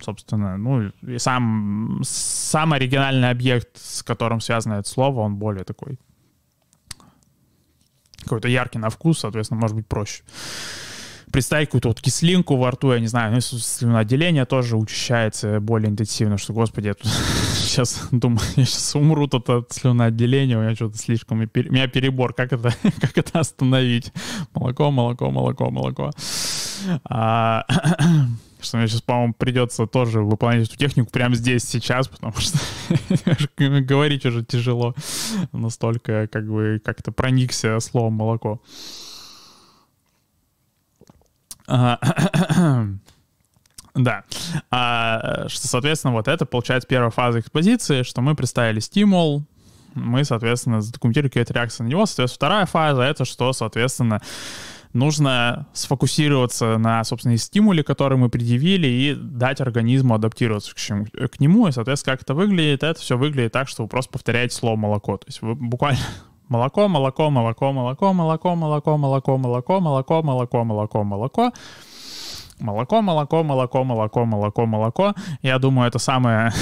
собственно, 0.00 0.56
ну, 0.56 0.90
и 1.06 1.18
сам, 1.18 2.00
сам 2.04 2.72
оригинальный 2.72 3.30
объект, 3.30 3.68
с 3.76 4.02
которым 4.02 4.40
связано 4.40 4.74
это 4.74 4.88
слово, 4.88 5.20
он 5.20 5.36
более 5.36 5.62
такой 5.62 6.00
какой-то 8.24 8.48
яркий 8.48 8.80
на 8.80 8.88
вкус, 8.90 9.20
соответственно, 9.20 9.60
может 9.60 9.76
быть 9.76 9.86
проще 9.86 10.24
представить 11.32 11.68
какую-то 11.68 11.88
вот 11.88 12.00
кислинку 12.00 12.56
во 12.56 12.70
рту, 12.70 12.92
я 12.92 13.00
не 13.00 13.06
знаю, 13.06 13.32
ну, 13.32 13.40
слюноотделение 13.40 14.44
тоже 14.44 14.76
учащается 14.76 15.60
более 15.60 15.90
интенсивно, 15.90 16.38
что, 16.38 16.52
господи, 16.52 16.88
я 16.88 16.94
тут 16.94 17.10
сейчас 17.54 18.08
думаю, 18.12 18.40
я 18.56 18.64
сейчас 18.64 18.94
умру 18.94 19.26
тут 19.26 19.48
от 19.50 19.72
слюноотделения, 19.72 20.58
у 20.58 20.62
меня 20.62 20.74
что-то 20.74 20.98
слишком, 20.98 21.38
у 21.38 21.40
меня 21.40 21.88
перебор, 21.88 22.34
как 22.34 22.52
это, 22.52 22.70
как 23.00 23.16
это 23.16 23.40
остановить? 23.40 24.12
Молоко, 24.54 24.90
молоко, 24.90 25.30
молоко, 25.30 25.70
молоко. 25.70 26.10
А, 27.04 27.64
что 28.60 28.76
мне 28.76 28.86
сейчас, 28.86 29.02
по-моему, 29.02 29.34
придется 29.34 29.86
тоже 29.86 30.20
выполнять 30.20 30.68
эту 30.68 30.76
технику 30.76 31.10
прямо 31.10 31.34
здесь, 31.34 31.64
сейчас, 31.64 32.08
потому 32.08 32.34
что 32.36 32.58
говорить 33.56 34.26
уже 34.26 34.44
тяжело. 34.44 34.94
Настолько, 35.52 36.28
как 36.30 36.46
бы, 36.46 36.80
как-то 36.84 37.12
проникся 37.12 37.80
словом 37.80 38.14
молоко. 38.14 38.60
Да. 43.94 44.24
А, 44.70 45.48
что, 45.48 45.68
соответственно, 45.68 46.14
вот 46.14 46.26
это 46.26 46.46
получается 46.46 46.88
первая 46.88 47.10
фаза 47.10 47.40
экспозиции, 47.40 48.04
что 48.04 48.22
мы 48.22 48.34
представили 48.34 48.80
стимул, 48.80 49.44
мы, 49.94 50.24
соответственно, 50.24 50.80
задокументировали 50.80 51.28
какие-то 51.28 51.52
реакции 51.52 51.82
на 51.82 51.88
него. 51.88 52.06
Соответственно, 52.06 52.36
вторая 52.36 52.66
фаза— 52.66 53.02
это 53.02 53.26
что, 53.26 53.52
соответственно, 53.52 54.22
нужно 54.92 55.66
сфокусироваться 55.72 56.78
на, 56.78 57.04
собственно, 57.04 57.36
стимуле, 57.36 57.82
который 57.82 58.18
мы 58.18 58.28
предъявили, 58.28 58.86
и 58.86 59.14
дать 59.14 59.60
организму 59.60 60.14
адаптироваться 60.14 60.74
к, 60.74 60.78
чему, 60.78 61.06
к 61.06 61.40
нему. 61.40 61.68
И, 61.68 61.72
соответственно, 61.72 62.16
как 62.16 62.22
это 62.22 62.34
выглядит? 62.34 62.82
Это 62.82 63.00
все 63.00 63.16
выглядит 63.16 63.52
так, 63.52 63.68
что 63.68 63.82
вы 63.82 63.88
просто 63.88 64.10
повторяете 64.10 64.54
слово 64.54 64.76
«молоко». 64.76 65.16
То 65.16 65.26
есть 65.26 65.42
вы 65.42 65.54
буквально 65.54 66.00
Молоко, 66.52 66.86
молоко, 66.86 67.30
молоко, 67.30 67.72
молоко, 67.72 68.12
молоко, 68.12 68.54
молоко, 68.54 68.98
молоко, 68.98 69.38
молоко, 69.38 69.80
молоко, 69.80 70.22
молоко, 70.22 70.64
молоко, 70.64 71.02
молоко. 71.02 71.52
Молоко, 72.60 73.00
молоко, 73.00 73.42
молоко, 73.42 73.84
молоко, 73.84 74.24
молоко, 74.26 74.66
молоко. 74.66 75.14
Я 75.40 75.58
думаю, 75.58 75.88
это 75.88 75.98
самое 75.98 76.52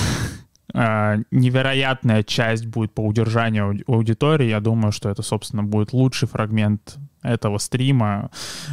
невероятная 0.72 2.22
часть 2.22 2.66
будет 2.66 2.94
по 2.94 3.00
удержанию 3.00 3.81
аудитории. 3.88 4.46
Я 4.46 4.61
думаю, 4.61 4.92
что 4.92 5.09
это, 5.09 5.22
собственно, 5.22 5.64
будет 5.64 5.92
лучший 5.92 6.29
фрагмент 6.29 6.96
этого 7.22 7.59
стрима, 7.59 8.30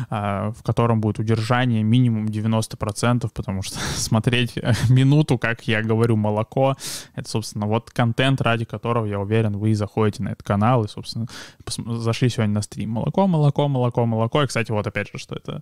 а, 0.10 0.51
в 0.51 0.63
котором 0.63 1.01
будет 1.01 1.19
удержание 1.19 1.83
минимум 1.83 2.27
90%, 2.27 3.29
потому 3.33 3.62
что 3.62 3.79
смотреть 3.95 4.55
минуту, 4.89 5.38
как 5.38 5.67
я 5.67 5.81
говорю, 5.81 6.15
молоко, 6.15 6.75
это, 7.15 7.29
собственно, 7.29 7.67
вот 7.67 7.91
контент, 7.91 8.41
ради 8.41 8.65
которого, 8.65 9.05
я 9.05 9.19
уверен, 9.19 9.57
вы 9.57 9.75
заходите 9.75 10.23
на 10.23 10.29
этот 10.29 10.43
канал 10.43 10.83
и, 10.83 10.88
собственно, 10.88 11.27
зашли 11.67 12.29
сегодня 12.29 12.55
на 12.55 12.62
стрим. 12.62 12.91
Молоко, 12.91 13.27
молоко, 13.27 13.67
молоко, 13.67 14.05
молоко. 14.05 14.43
И, 14.43 14.47
кстати, 14.47 14.71
вот 14.71 14.86
опять 14.88 15.12
же, 15.12 15.17
что 15.17 15.36
это 15.36 15.62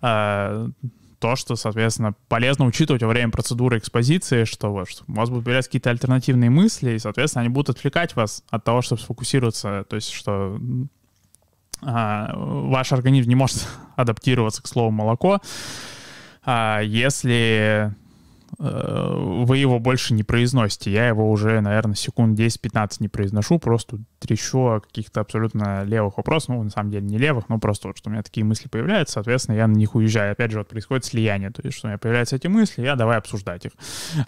а, 0.00 0.68
то, 1.18 1.36
что, 1.36 1.56
соответственно, 1.56 2.14
полезно 2.28 2.66
учитывать 2.66 3.02
во 3.02 3.08
время 3.08 3.30
процедуры 3.30 3.78
экспозиции, 3.78 4.44
что, 4.44 4.70
вот, 4.70 4.88
что 4.88 5.04
у 5.08 5.14
вас 5.14 5.28
будут 5.30 5.44
появляться 5.44 5.70
какие-то 5.70 5.90
альтернативные 5.90 6.50
мысли, 6.50 6.92
и, 6.92 6.98
соответственно, 6.98 7.42
они 7.42 7.48
будут 7.48 7.76
отвлекать 7.76 8.14
вас 8.16 8.44
от 8.50 8.64
того, 8.64 8.82
чтобы 8.82 9.00
сфокусироваться, 9.00 9.84
то 9.88 9.96
есть, 9.96 10.10
что 10.10 10.58
ваш 11.86 12.92
организм 12.92 13.28
не 13.28 13.34
может 13.34 13.66
адаптироваться 13.94 14.62
к 14.62 14.66
слову 14.66 14.90
молоко, 14.90 15.40
а, 16.44 16.80
если 16.80 17.92
э, 18.58 19.14
вы 19.44 19.58
его 19.58 19.78
больше 19.78 20.14
не 20.14 20.22
произносите. 20.22 20.92
Я 20.92 21.08
его 21.08 21.30
уже, 21.30 21.60
наверное, 21.60 21.94
секунд 21.94 22.38
10-15 22.38 22.96
не 23.00 23.08
произношу, 23.08 23.58
просто 23.58 23.98
трещу 24.20 24.58
о 24.58 24.80
каких-то 24.80 25.20
абсолютно 25.20 25.84
левых 25.84 26.16
вопросах, 26.16 26.50
ну, 26.50 26.62
на 26.62 26.70
самом 26.70 26.90
деле 26.90 27.06
не 27.06 27.18
левых, 27.18 27.48
но 27.48 27.58
просто 27.58 27.88
вот, 27.88 27.98
что 27.98 28.10
у 28.10 28.12
меня 28.12 28.22
такие 28.22 28.44
мысли 28.44 28.68
появляются, 28.68 29.14
соответственно, 29.14 29.56
я 29.56 29.66
на 29.66 29.74
них 29.74 29.94
уезжаю. 29.94 30.32
Опять 30.32 30.52
же, 30.52 30.58
вот 30.58 30.68
происходит 30.68 31.04
слияние, 31.04 31.50
то 31.50 31.62
есть, 31.64 31.76
что 31.76 31.86
у 31.86 31.90
меня 31.90 31.98
появляются 31.98 32.36
эти 32.36 32.46
мысли, 32.46 32.82
я 32.82 32.94
давай 32.94 33.18
обсуждать 33.18 33.66
их. 33.66 33.72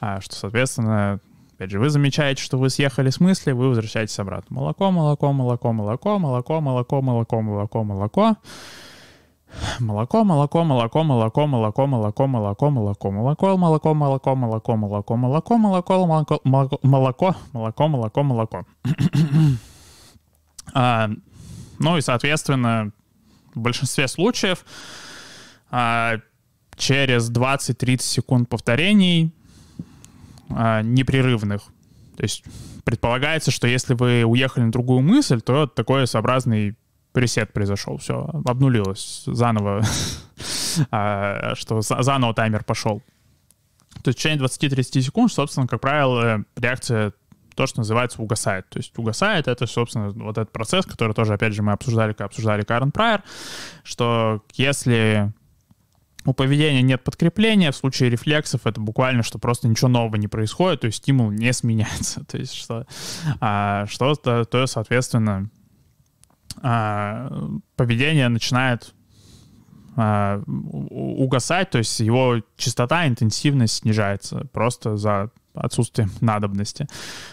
А, 0.01 0.21
что, 0.21 0.35
соответственно, 0.35 1.21
Опять 1.59 1.73
же, 1.73 1.81
вы 1.81 1.91
замечаете, 1.91 2.41
что 2.41 2.57
вы 2.57 2.71
съехали 2.71 3.11
с 3.11 3.19
мысли, 3.19 3.51
вы 3.51 3.71
возвращаетесь 3.71 4.17
обратно. 4.21 4.61
Молоко, 4.61 4.93
молоко, 4.93 5.33
молоко, 5.33 5.73
молоко, 5.73 6.17
молоко, 6.21 6.61
молоко, 6.61 7.01
молоко, 7.03 7.43
молоко, 7.43 7.83
молоко. 7.83 8.37
Молоко, 9.81 10.23
молоко, 10.23 10.63
молоко, 10.63 11.03
молоко, 11.03 11.47
молоко, 11.47 11.87
молоко, 11.89 12.29
молоко, 12.29 12.71
молоко, 12.71 13.11
молоко, 13.11 13.55
молоко, 13.57 13.95
молоко, 13.97 14.37
молоко, 14.37 14.77
молоко, 14.77 15.17
молоко, 15.17 15.97
молоко, 16.07 16.39
молоко, 16.45 17.35
молоко, 17.53 17.89
молоко, 17.89 17.89
молоко, 17.89 18.23
молоко. 18.23 18.67
Ну 21.81 21.97
и, 21.97 22.01
соответственно, 22.01 22.93
в 23.57 23.59
большинстве 23.59 24.07
случаев 24.07 24.65
через 26.77 27.33
20-30 27.33 28.03
секунд 28.03 28.49
повторений 28.49 29.35
а, 30.51 30.83
непрерывных 30.83 31.63
То 32.17 32.23
есть 32.23 32.45
предполагается, 32.85 33.51
что 33.51 33.67
если 33.67 33.95
вы 33.95 34.25
уехали 34.25 34.65
на 34.65 34.73
другую 34.73 35.01
мысль, 35.01 35.41
то 35.41 35.67
такой 35.67 36.07
своеобразный 36.07 36.77
пресет 37.13 37.53
произошел, 37.53 37.97
все, 37.99 38.29
обнулилось 38.45 39.25
заново, 39.27 39.83
а, 40.91 41.55
что 41.55 41.81
заново 41.81 42.35
таймер 42.35 42.65
пошел. 42.65 43.03
То 44.03 44.09
есть 44.09 44.19
в 44.19 44.23
течение 44.23 44.39
20-30 44.47 45.01
секунд, 45.03 45.33
собственно, 45.33 45.67
как 45.67 45.81
правило, 45.81 46.45
реакция 46.57 47.13
то, 47.59 47.67
что 47.67 47.81
называется 47.81 48.23
угасает. 48.23 48.69
То 48.69 48.79
есть 48.79 48.97
угасает— 48.97 49.49
это, 49.49 49.67
собственно, 49.67 50.11
вот 50.11 50.39
этот 50.39 50.53
процесс, 50.53 50.87
который 50.87 51.13
тоже, 51.13 51.35
опять 51.35 51.55
же, 51.55 51.63
мы 51.63 51.73
обсуждали, 51.73 52.13
когда 52.13 52.27
обсуждали 52.27 52.63
Карен 52.63 52.93
Прайер, 52.93 53.25
что 53.83 54.45
если 54.55 55.33
у 56.29 56.35
поведения 56.35 56.83
нет 56.83 57.03
подкрепления, 57.05 57.73
в 57.73 57.77
случае 57.77 58.11
рефлексов 58.11 58.67
это 58.67 58.81
буквально, 58.81 59.23
что 59.23 59.39
просто 59.39 59.69
ничего 59.69 59.89
нового 59.89 60.17
не 60.17 60.29
происходит, 60.29 60.81
то 60.81 60.87
есть 60.87 60.99
стимул 60.99 61.31
не 61.31 61.53
сменяется. 61.55 62.25
То 62.25 62.37
есть 62.37 62.55
что, 62.55 62.87
а, 63.41 63.87
что 63.87 64.15
то, 64.15 64.45
то, 64.45 64.67
соответственно, 64.67 65.51
а, 66.63 67.31
поведение 67.77 68.29
начинает 68.29 68.95
а, 69.97 70.43
угасать, 70.47 71.71
то 71.71 71.79
есть 71.79 71.99
его 72.01 72.43
частота, 72.57 73.07
интенсивность 73.09 73.77
снижается 73.77 74.47
просто 74.53 74.97
за 74.97 75.31
отсутствием 75.61 76.11
надобности. 76.21 76.87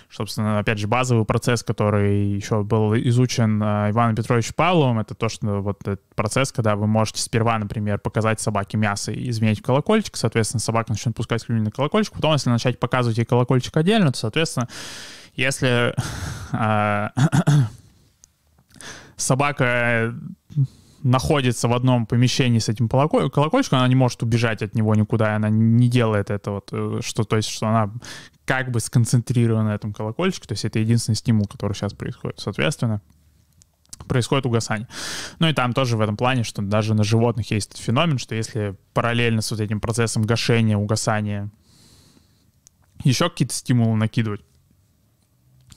Собственно, 0.10 0.60
опять 0.60 0.78
же, 0.78 0.88
базовый 0.88 1.26
процесс, 1.26 1.64
который 1.64 2.30
еще 2.30 2.64
был 2.64 2.96
изучен 2.96 3.62
а, 3.64 3.90
Иваном 3.90 4.16
Петровичем 4.16 4.54
Павловым, 4.56 5.00
это 5.00 5.16
то, 5.16 5.30
что 5.30 5.62
вот 5.62 5.82
этот 5.82 6.02
процесс, 6.16 6.52
когда 6.52 6.76
вы 6.76 6.88
можете 6.88 7.22
сперва, 7.22 7.58
например, 7.58 8.00
показать 8.00 8.40
собаке 8.40 8.78
мясо 8.78 9.12
и 9.12 9.30
изменить 9.30 9.62
колокольчик, 9.62 10.16
соответственно, 10.16 10.62
собака 10.62 10.92
начнет 10.92 11.16
пускать 11.16 11.42
слюни 11.42 11.62
на 11.62 11.72
колокольчик, 11.72 12.14
потом, 12.14 12.34
если 12.34 12.50
начать 12.50 12.80
показывать 12.80 13.18
ей 13.18 13.26
колокольчик 13.26 13.76
отдельно, 13.78 14.12
то, 14.12 14.18
соответственно, 14.18 14.68
если 15.36 15.94
э, 16.54 17.10
собака 19.18 20.14
находится 21.06 21.68
в 21.68 21.74
одном 21.74 22.08
помещении 22.08 22.58
с 22.58 22.68
этим 22.68 22.90
колокольчиком, 22.90 23.78
она 23.78 23.88
не 23.88 23.96
может 23.96 24.24
убежать 24.24 24.64
от 24.64 24.74
него 24.74 24.96
никуда, 24.96 25.36
она 25.36 25.50
не 25.50 25.88
делает 25.88 26.32
это 26.32 26.50
вот, 26.52 26.70
э, 26.72 27.00
что, 27.04 27.24
то 27.24 27.36
есть, 27.38 27.48
что 27.48 27.68
она 27.68 27.94
как 28.44 28.72
бы 28.72 28.80
сконцентрирована 28.80 29.70
на 29.70 29.76
этом 29.76 29.94
колокольчике, 29.94 30.48
то 30.48 30.54
есть 30.54 30.66
это 30.66 30.80
единственный 30.80 31.14
стимул, 31.14 31.46
который 31.46 31.74
сейчас 31.74 31.94
происходит. 31.94 32.40
Соответственно, 32.40 33.02
происходит 34.08 34.48
угасание. 34.48 34.88
Ну 35.38 35.48
и 35.48 35.54
там 35.54 35.74
тоже 35.74 35.96
в 35.96 36.02
этом 36.02 36.18
плане, 36.18 36.44
что 36.44 36.64
даже 36.64 36.96
на 36.96 37.04
животных 37.04 37.52
есть 37.52 37.70
этот 37.70 37.84
феномен, 37.84 38.18
что 38.18 38.34
если 38.34 38.76
параллельно 38.96 39.44
с 39.44 39.52
вот 39.52 39.60
этим 39.60 39.80
процессом 39.80 40.24
гашения, 40.24 40.76
угасания 40.76 41.52
еще 43.04 43.30
какие-то 43.30 43.54
стимулы 43.54 43.96
накидывать, 43.96 44.42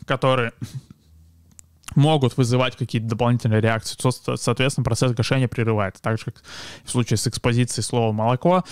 которые 0.06 0.52
могут 1.94 2.36
вызывать 2.36 2.76
какие-то 2.76 3.08
дополнительные 3.08 3.60
реакции, 3.60 3.96
соответственно, 4.36 4.84
процесс 4.84 5.12
гашения 5.12 5.48
прерывается. 5.48 6.02
Так 6.02 6.18
же, 6.18 6.26
как 6.26 6.42
в 6.84 6.90
случае 6.90 7.16
с 7.16 7.26
экспозицией 7.26 7.84
слова 7.84 8.12
«молоко», 8.12 8.64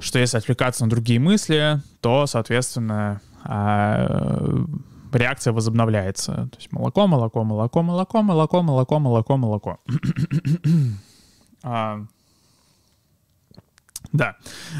что 0.00 0.18
если 0.18 0.38
отвлекаться 0.38 0.84
на 0.84 0.90
другие 0.90 1.18
мысли, 1.18 1.80
то, 2.00 2.26
соответственно, 2.26 3.20
а, 3.44 4.64
реакция 5.12 5.52
возобновляется. 5.52 6.48
То 6.52 6.56
есть 6.56 6.72
молоко, 6.72 7.06
молоко, 7.06 7.42
молоко, 7.44 7.82
молоко, 7.82 8.22
молоко, 8.22 8.62
молоко, 8.62 8.98
молоко, 8.98 9.36
молоко. 9.36 9.80
а, 11.62 12.04
да, 14.12 14.36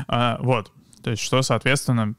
а, 0.07 0.38
вот. 0.40 0.72
То 1.03 1.11
есть 1.11 1.22
что, 1.22 1.42
соответственно, 1.42 2.14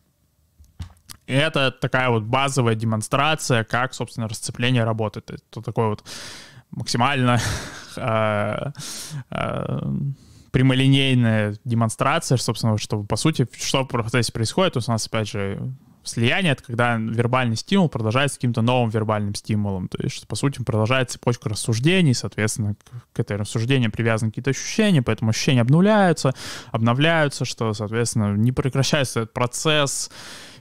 это 1.33 1.71
такая 1.71 2.09
вот 2.09 2.23
базовая 2.23 2.75
демонстрация, 2.75 3.63
как, 3.63 3.93
собственно, 3.93 4.27
расцепление 4.27 4.83
работает. 4.83 5.31
Это 5.31 5.61
такой 5.61 5.89
вот 5.89 6.03
максимально 6.71 7.39
э, 7.97 8.71
э, 9.31 9.79
прямолинейная 10.51 11.55
демонстрация, 11.63 12.37
собственно, 12.37 12.77
что, 12.77 13.03
по 13.03 13.15
сути, 13.15 13.47
что 13.57 13.83
в 13.83 13.87
процессе 13.87 14.31
происходит. 14.31 14.77
У 14.77 14.91
нас, 14.91 15.07
опять 15.07 15.29
же, 15.29 15.73
слияние— 16.03 16.51
это 16.53 16.63
когда 16.63 16.95
вербальный 16.95 17.55
стимул 17.55 17.89
продолжается 17.89 18.37
каким-то 18.37 18.61
новым 18.61 18.89
вербальным 18.89 19.35
стимулом. 19.35 19.87
То 19.87 19.97
есть, 20.01 20.15
что, 20.15 20.27
по 20.27 20.35
сути, 20.35 20.61
продолжается 20.61 21.17
цепочка 21.17 21.49
рассуждений, 21.49 22.13
соответственно, 22.13 22.75
к 23.13 23.19
этой 23.19 23.37
рассуждению 23.37 23.91
привязаны 23.91 24.31
какие-то 24.31 24.51
ощущения, 24.51 25.01
поэтому 25.01 25.31
ощущения 25.31 25.61
обнуляются, 25.61 26.33
обновляются, 26.71 27.45
что, 27.45 27.73
соответственно, 27.73 28.35
не 28.35 28.51
прекращается 28.51 29.21
этот 29.21 29.33
процесс, 29.33 30.09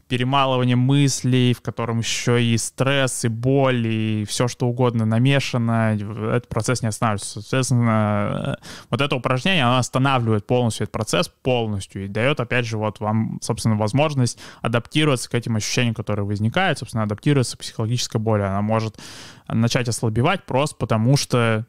перемалывание 0.08 0.76
мыслей, 0.76 1.52
в 1.52 1.60
котором 1.60 1.98
еще 1.98 2.42
и 2.42 2.56
стресс, 2.56 3.24
и 3.24 3.28
боль, 3.28 3.86
и 3.86 4.24
все 4.24 4.48
что 4.48 4.66
угодно 4.66 5.04
намешано, 5.04 5.94
этот 5.94 6.48
процесс 6.48 6.82
не 6.82 6.88
останавливается. 6.88 7.42
Соответственно, 7.42 8.58
э, 8.58 8.64
вот 8.90 9.00
это 9.00 9.14
упражнение, 9.16 9.64
оно 9.64 9.76
останавливает 9.76 10.46
полностью 10.46 10.84
этот 10.84 10.92
процесс 10.92 11.28
полностью 11.28 12.04
и 12.04 12.08
дает, 12.08 12.40
опять 12.40 12.66
же, 12.66 12.78
вот 12.78 13.00
вам, 13.00 13.38
собственно, 13.42 13.76
возможность 13.76 14.38
адаптироваться 14.62 15.30
к 15.30 15.34
этим 15.34 15.56
ощущениям, 15.56 15.94
которые 15.94 16.24
возникают, 16.24 16.78
собственно, 16.78 17.04
адаптироваться 17.04 17.56
к 17.56 17.60
психологической 17.60 18.20
боли. 18.20 18.42
Она 18.42 18.62
может 18.62 18.98
начать 19.46 19.88
ослабевать 19.88 20.44
просто 20.44 20.76
потому, 20.76 21.16
что 21.16 21.66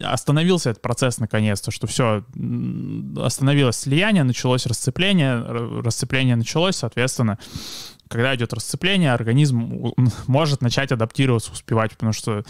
остановился 0.00 0.70
этот 0.70 0.82
процесс 0.82 1.18
наконец-то, 1.18 1.70
что 1.70 1.86
все, 1.86 2.24
остановилось 3.16 3.76
слияние, 3.76 4.24
началось 4.24 4.66
расцепление, 4.66 5.40
расцепление 5.82 6.36
началось, 6.36 6.76
соответственно, 6.76 7.38
когда 8.08 8.34
идет 8.34 8.52
расцепление, 8.52 9.12
организм 9.12 9.94
может 10.26 10.60
начать 10.60 10.92
адаптироваться, 10.92 11.52
успевать, 11.52 11.92
потому 11.92 12.12
что 12.12 12.44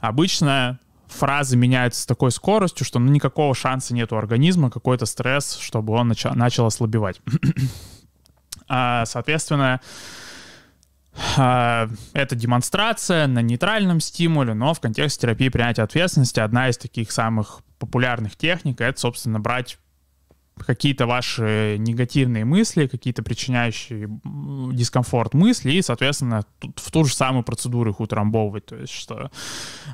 обычно 0.00 0.80
фразы 1.06 1.56
меняются 1.56 2.02
с 2.02 2.06
такой 2.06 2.32
скоростью, 2.32 2.84
что 2.84 2.98
ну, 2.98 3.10
никакого 3.10 3.54
шанса 3.54 3.94
нет 3.94 4.12
у 4.12 4.16
организма, 4.16 4.70
какой-то 4.70 5.06
стресс, 5.06 5.58
чтобы 5.58 5.92
он 5.94 6.08
начал, 6.08 6.34
начал 6.34 6.66
ослабевать. 6.66 7.20
а, 8.68 9.04
соответственно, 9.06 9.80
это 11.36 12.30
демонстрация 12.30 13.26
на 13.26 13.40
нейтральном 13.40 14.00
стимуле, 14.00 14.54
но 14.54 14.74
в 14.74 14.80
контексте 14.80 15.22
терапии 15.22 15.48
принятия 15.48 15.82
ответственности 15.82 16.40
одна 16.40 16.68
из 16.68 16.76
таких 16.76 17.12
самых 17.12 17.60
популярных 17.78 18.36
техник— 18.36 18.80
это, 18.82 18.98
собственно, 19.00 19.40
брать 19.40 19.78
какие-то 20.58 21.06
ваши 21.06 21.76
негативные 21.78 22.44
мысли, 22.44 22.86
какие-то 22.86 23.22
причиняющие 23.22 24.08
дискомфорт 24.72 25.34
мысли, 25.34 25.72
и, 25.72 25.82
соответственно, 25.82 26.44
в 26.76 26.90
ту 26.90 27.04
же 27.04 27.14
самую 27.14 27.42
процедуру 27.42 27.90
их 27.90 28.00
утрамбовывать. 28.00 28.66
То 28.66 28.76
есть, 28.76 28.92
что, 28.92 29.30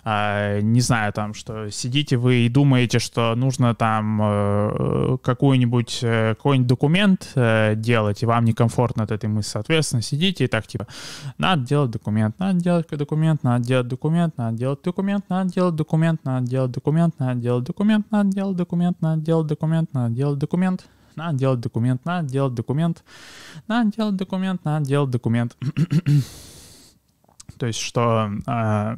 э, 0.04 0.60
не 0.60 0.80
знаю, 0.80 1.12
там, 1.12 1.34
что 1.34 1.70
сидите 1.70 2.16
вы 2.16 2.46
и 2.46 2.48
думаете, 2.48 2.98
что 2.98 3.34
нужно 3.34 3.74
там 3.74 4.20
э, 4.22 5.16
какой-нибудь 5.22 6.00
э, 6.02 6.34
какой-нибудь 6.34 6.68
документ 6.68 7.32
э, 7.34 7.74
делать, 7.76 8.22
и 8.22 8.26
вам 8.26 8.44
некомфортно 8.44 9.04
от 9.04 9.10
этой 9.10 9.28
мысли. 9.28 9.50
Соответственно, 9.50 10.02
сидите 10.02 10.44
и 10.44 10.46
так, 10.46 10.66
типа, 10.66 10.86
надо 11.38 11.66
делать 11.66 11.90
документ, 11.90 12.38
надо 12.38 12.60
делать 12.60 12.88
документ, 12.90 13.42
надо 13.42 13.64
делать 13.64 13.88
документ, 13.88 14.34
надо 14.36 14.56
делать 14.56 14.82
документ, 14.82 15.24
надо 15.28 15.48
делать 15.48 15.76
документ, 15.76 16.20
надо 16.24 16.46
делать 16.46 16.72
документ, 16.72 17.14
надо 17.18 17.40
делать 17.40 17.64
документ, 17.64 18.06
надо 18.10 18.30
делать 18.30 18.56
документ, 18.56 19.00
надо 19.00 19.22
делать 19.22 19.46
документ, 19.46 19.92
надо 19.92 20.14
делать 20.14 20.38
документ, 20.38 20.49
документ, 20.49 20.49
надо 21.16 21.38
делать 21.38 21.60
документ, 21.60 22.04
надо 22.04 22.28
делать 22.28 22.54
документ, 22.54 23.04
надо 23.68 23.94
делать 23.94 24.16
документ, 24.16 24.64
надо 24.64 24.86
делать 24.86 25.10
документ. 25.10 25.56
То 27.58 27.66
есть, 27.66 27.80
что 27.80 28.30
э, 28.46 28.94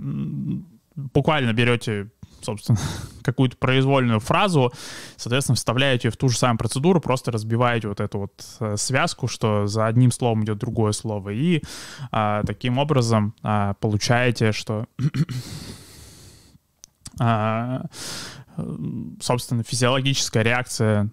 буквально 0.95 1.53
берете 1.53 2.11
собственно, 2.45 2.79
какую-то 3.23 3.57
произвольную 3.57 4.21
фразу, 4.21 4.73
соответственно, 5.17 5.57
вставляете 5.57 6.11
в 6.11 6.17
ту 6.17 6.29
же 6.29 6.37
самую 6.37 6.59
процедуру, 6.59 7.01
просто 7.01 7.31
разбиваете 7.31 7.89
вот 7.89 8.01
эту 8.01 8.19
вот 8.19 8.45
э, 8.61 8.77
связку, 8.77 9.29
что 9.29 9.67
за 9.67 9.87
одним 9.87 10.11
словом 10.11 10.45
идет 10.45 10.59
другое 10.59 10.93
слово, 10.93 11.31
и 11.31 11.63
а, 12.11 12.43
таким 12.45 12.79
образом 12.79 13.35
а, 13.43 13.75
получаете, 13.75 14.53
что 14.53 14.87
а, 17.21 17.87
собственно, 19.21 19.63
физиологическая 19.63 20.43
реакция 20.43 21.11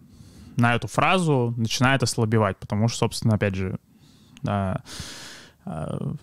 на 0.60 0.76
эту 0.76 0.88
фразу 0.88 1.54
начинает 1.58 2.04
ослабевать, 2.04 2.58
потому 2.58 2.88
что, 2.88 3.00
собственно, 3.00 3.36
опять 3.36 3.56
же, 3.56 3.80
да, 4.42 4.84
в 5.66 6.18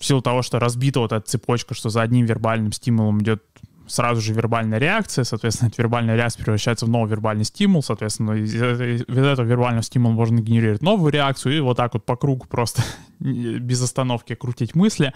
силу 0.00 0.20
того, 0.20 0.42
что 0.42 0.58
разбита 0.58 1.00
вот 1.00 1.12
эта 1.12 1.26
цепочка, 1.26 1.74
что 1.74 1.88
за 1.88 2.02
одним 2.02 2.26
вербальным 2.26 2.72
стимулом 2.72 3.20
идет 3.22 3.42
сразу 3.86 4.20
же 4.20 4.32
вербальная 4.32 4.78
реакция, 4.78 5.24
соответственно, 5.24 5.68
эта 5.68 5.82
вербальная 5.82 6.16
реакция 6.16 6.42
превращается 6.44 6.86
в 6.86 6.88
новый 6.88 7.10
вербальный 7.10 7.44
стимул, 7.44 7.82
соответственно, 7.82 8.32
из, 8.32 8.54
из 8.54 9.02
этого 9.02 9.46
вербального 9.46 9.82
стимула 9.82 10.12
можно 10.12 10.40
генерировать 10.40 10.82
новую 10.82 11.12
реакцию 11.12 11.56
и 11.56 11.60
вот 11.60 11.76
так 11.76 11.94
вот 11.94 12.04
по 12.06 12.16
кругу 12.16 12.46
просто 12.46 12.82
без 13.20 13.82
остановки 13.82 14.34
крутить 14.34 14.74
мысли, 14.74 15.12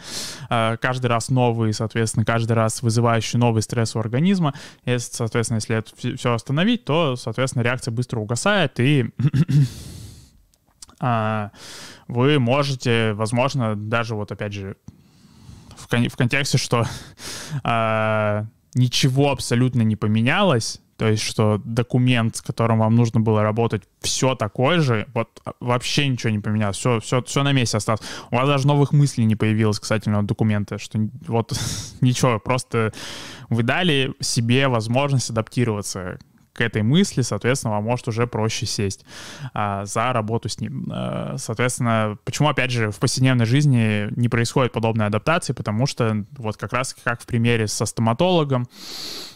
а, 0.50 0.76
каждый 0.76 1.06
раз 1.06 1.30
новые, 1.30 1.72
соответственно, 1.72 2.24
каждый 2.24 2.52
раз 2.52 2.82
вызывающий 2.82 3.38
новый 3.38 3.62
стресс 3.62 3.96
у 3.96 4.00
организма. 4.00 4.54
И, 4.84 4.98
соответственно, 4.98 5.56
если 5.56 5.76
это 5.76 6.16
все 6.16 6.34
остановить, 6.34 6.84
то, 6.84 7.16
соответственно, 7.16 7.62
реакция 7.62 7.92
быстро 7.92 8.20
угасает 8.20 8.78
и 8.80 9.06
а, 11.00 11.50
вы 12.06 12.38
можете, 12.38 13.14
возможно, 13.14 13.76
даже 13.76 14.14
вот 14.14 14.32
опять 14.32 14.52
же 14.52 14.76
в 15.76 16.16
контексте, 16.16 16.58
что 16.58 16.84
а, 17.62 18.46
ничего 18.74 19.30
абсолютно 19.30 19.82
не 19.82 19.96
поменялось, 19.96 20.80
то 20.98 21.06
есть, 21.06 21.22
что 21.22 21.62
документ, 21.64 22.34
с 22.34 22.42
которым 22.42 22.80
вам 22.80 22.96
нужно 22.96 23.20
было 23.20 23.44
работать, 23.44 23.84
все 24.00 24.34
такой 24.34 24.80
же, 24.80 25.06
вот 25.14 25.40
а, 25.44 25.52
вообще 25.60 26.08
ничего 26.08 26.30
не 26.30 26.40
поменялось, 26.40 26.76
все, 26.76 26.98
все, 26.98 27.22
все 27.22 27.44
на 27.44 27.52
месте 27.52 27.76
осталось. 27.76 28.00
У 28.32 28.34
вас 28.34 28.48
даже 28.48 28.66
новых 28.66 28.90
мыслей 28.90 29.24
не 29.24 29.36
появилось 29.36 29.78
касательно 29.78 30.26
документа, 30.26 30.78
что 30.78 30.98
вот 31.28 31.52
ничего, 32.00 32.40
просто 32.40 32.92
вы 33.48 33.62
дали 33.62 34.12
себе 34.18 34.66
возможность 34.66 35.30
адаптироваться 35.30 36.18
к 36.58 36.60
этой 36.60 36.82
мысли, 36.82 37.22
соответственно, 37.22 37.74
вам 37.74 37.84
может 37.84 38.08
уже 38.08 38.26
проще 38.26 38.66
сесть 38.66 39.04
а, 39.54 39.84
за 39.84 40.12
работу 40.12 40.48
с 40.48 40.60
ним. 40.60 40.86
А, 40.90 41.36
соответственно, 41.38 42.18
почему, 42.24 42.48
опять 42.48 42.72
же, 42.72 42.90
в 42.90 42.98
повседневной 42.98 43.46
жизни 43.46 44.08
не 44.16 44.28
происходит 44.28 44.72
подобной 44.72 45.06
адаптации, 45.06 45.52
потому 45.52 45.86
что 45.86 46.24
вот 46.36 46.56
как 46.56 46.72
раз 46.72 46.96
как 47.04 47.22
в 47.22 47.26
примере 47.26 47.68
со 47.68 47.86
стоматологом, 47.86 48.66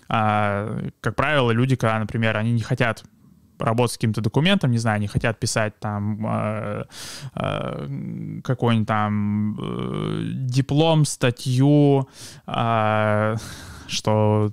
а, 0.09 0.89
как 1.01 1.15
правило, 1.15 1.53
люди, 1.53 1.77
когда, 1.77 2.01
например, 2.01 2.37
они 2.37 2.51
не 2.53 2.63
хотят 2.63 3.05
работать 3.61 3.93
с 3.93 3.97
каким-то 3.99 4.21
документом, 4.21 4.73
не 4.73 4.79
знаю, 4.79 5.01
не 5.01 5.07
хотят 5.07 5.39
писать 5.39 5.79
там 5.79 6.27
э, 6.27 6.85
э, 7.37 8.41
какой-нибудь 8.43 8.89
там 8.89 9.57
э, 9.61 10.23
диплом, 10.49 11.05
статью, 11.05 12.09
э, 12.49 13.37
что 13.87 14.53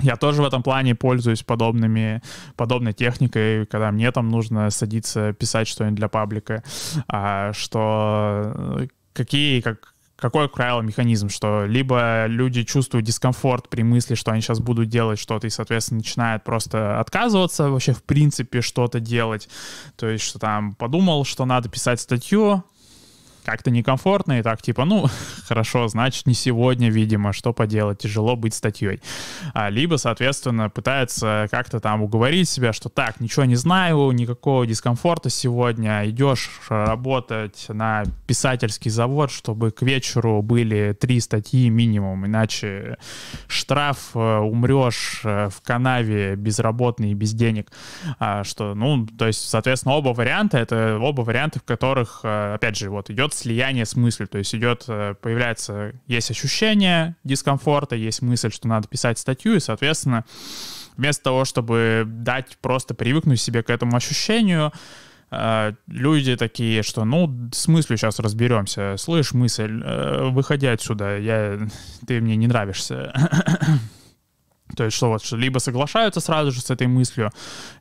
я 0.00 0.16
тоже 0.16 0.42
в 0.42 0.44
этом 0.44 0.62
плане 0.62 0.94
пользуюсь 0.94 1.42
подобными, 1.42 2.22
подобной 2.56 2.92
техникой, 2.92 3.66
когда 3.66 3.90
мне 3.90 4.10
там 4.12 4.28
нужно 4.28 4.70
садиться 4.70 5.32
писать 5.32 5.68
что-нибудь 5.68 5.96
для 5.96 6.08
паблика, 6.08 6.62
а, 7.08 7.52
что 7.52 8.86
какие, 9.12 9.60
как, 9.60 9.94
какой, 10.16 10.48
правило, 10.48 10.80
механизм, 10.80 11.28
что 11.28 11.66
либо 11.66 12.26
люди 12.26 12.62
чувствуют 12.64 13.06
дискомфорт 13.06 13.68
при 13.68 13.82
мысли, 13.82 14.14
что 14.14 14.32
они 14.32 14.40
сейчас 14.40 14.60
будут 14.60 14.88
делать 14.88 15.18
что-то, 15.18 15.46
и, 15.46 15.50
соответственно, 15.50 15.98
начинают 15.98 16.44
просто 16.44 17.00
отказываться 17.00 17.70
вообще, 17.70 17.92
в 17.92 18.02
принципе, 18.02 18.62
что-то 18.62 19.00
делать. 19.00 19.48
То 19.96 20.08
есть, 20.08 20.24
что 20.24 20.38
там 20.38 20.74
подумал, 20.74 21.24
что 21.24 21.44
надо 21.44 21.68
писать 21.68 22.00
статью, 22.00 22.64
как-то 23.46 23.70
некомфортно, 23.70 24.40
и 24.40 24.42
так 24.42 24.60
типа, 24.60 24.84
ну, 24.84 25.06
хорошо, 25.48 25.86
значит, 25.86 26.26
не 26.26 26.34
сегодня, 26.34 26.90
видимо, 26.90 27.32
что 27.32 27.52
поделать, 27.52 27.98
тяжело 27.98 28.34
быть 28.34 28.54
статьей. 28.54 29.00
А, 29.54 29.70
либо, 29.70 29.96
соответственно, 29.96 30.68
пытается 30.68 31.46
как-то 31.50 31.78
там 31.78 32.02
уговорить 32.02 32.48
себя, 32.48 32.72
что 32.72 32.88
так, 32.88 33.20
ничего 33.20 33.44
не 33.44 33.54
знаю, 33.54 34.10
никакого 34.10 34.66
дискомфорта 34.66 35.30
сегодня, 35.30 36.08
идешь 36.10 36.50
работать 36.68 37.66
на 37.68 38.02
писательский 38.26 38.90
завод, 38.90 39.30
чтобы 39.30 39.70
к 39.70 39.82
вечеру 39.82 40.42
были 40.42 40.96
три 40.98 41.20
статьи 41.20 41.68
минимум, 41.70 42.26
иначе 42.26 42.98
штраф, 43.46 44.10
э, 44.14 44.38
умрешь 44.38 45.20
э, 45.22 45.50
в 45.50 45.62
канаве 45.62 46.34
безработный 46.34 47.12
и 47.12 47.14
без 47.14 47.32
денег. 47.32 47.70
А, 48.18 48.42
что, 48.42 48.74
ну, 48.74 49.06
то 49.06 49.28
есть, 49.28 49.48
соответственно, 49.48 49.94
оба 49.94 50.08
варианта, 50.08 50.58
это 50.58 50.98
оба 51.00 51.20
варианта, 51.20 51.60
в 51.60 51.62
которых, 51.62 52.20
э, 52.24 52.54
опять 52.54 52.76
же, 52.76 52.90
вот 52.90 53.08
идет 53.08 53.35
слияние 53.36 53.84
с 53.84 53.96
мыслью, 53.96 54.28
то 54.28 54.38
есть 54.38 54.54
идет, 54.54 54.84
э, 54.88 55.14
появляется, 55.20 55.92
есть 56.06 56.30
ощущение 56.30 57.16
дискомфорта, 57.24 57.96
есть 57.96 58.22
мысль, 58.22 58.50
что 58.50 58.68
надо 58.68 58.88
писать 58.88 59.18
статью, 59.18 59.54
и, 59.54 59.60
соответственно, 59.60 60.24
вместо 60.96 61.24
того, 61.24 61.44
чтобы 61.44 62.04
дать 62.06 62.58
просто 62.60 62.94
привыкнуть 62.94 63.40
себе 63.40 63.62
к 63.62 63.70
этому 63.70 63.96
ощущению, 63.96 64.72
э, 65.30 65.72
люди 65.86 66.36
такие, 66.36 66.82
что 66.82 67.04
ну, 67.04 67.50
с 67.52 67.68
мыслью 67.68 67.98
сейчас 67.98 68.18
разберемся. 68.18 68.96
Слышь, 68.98 69.32
мысль, 69.32 69.82
э, 69.84 70.28
выходи 70.30 70.66
отсюда, 70.66 71.18
я, 71.18 71.58
ты 72.06 72.20
мне 72.20 72.36
не 72.36 72.46
нравишься. 72.46 73.12
То 74.76 74.84
есть 74.84 74.96
что 74.96 75.08
вот, 75.08 75.24
что 75.24 75.36
либо 75.36 75.58
соглашаются 75.58 76.20
сразу 76.20 76.52
же 76.52 76.60
с 76.60 76.70
этой 76.70 76.86
мыслью, 76.86 77.30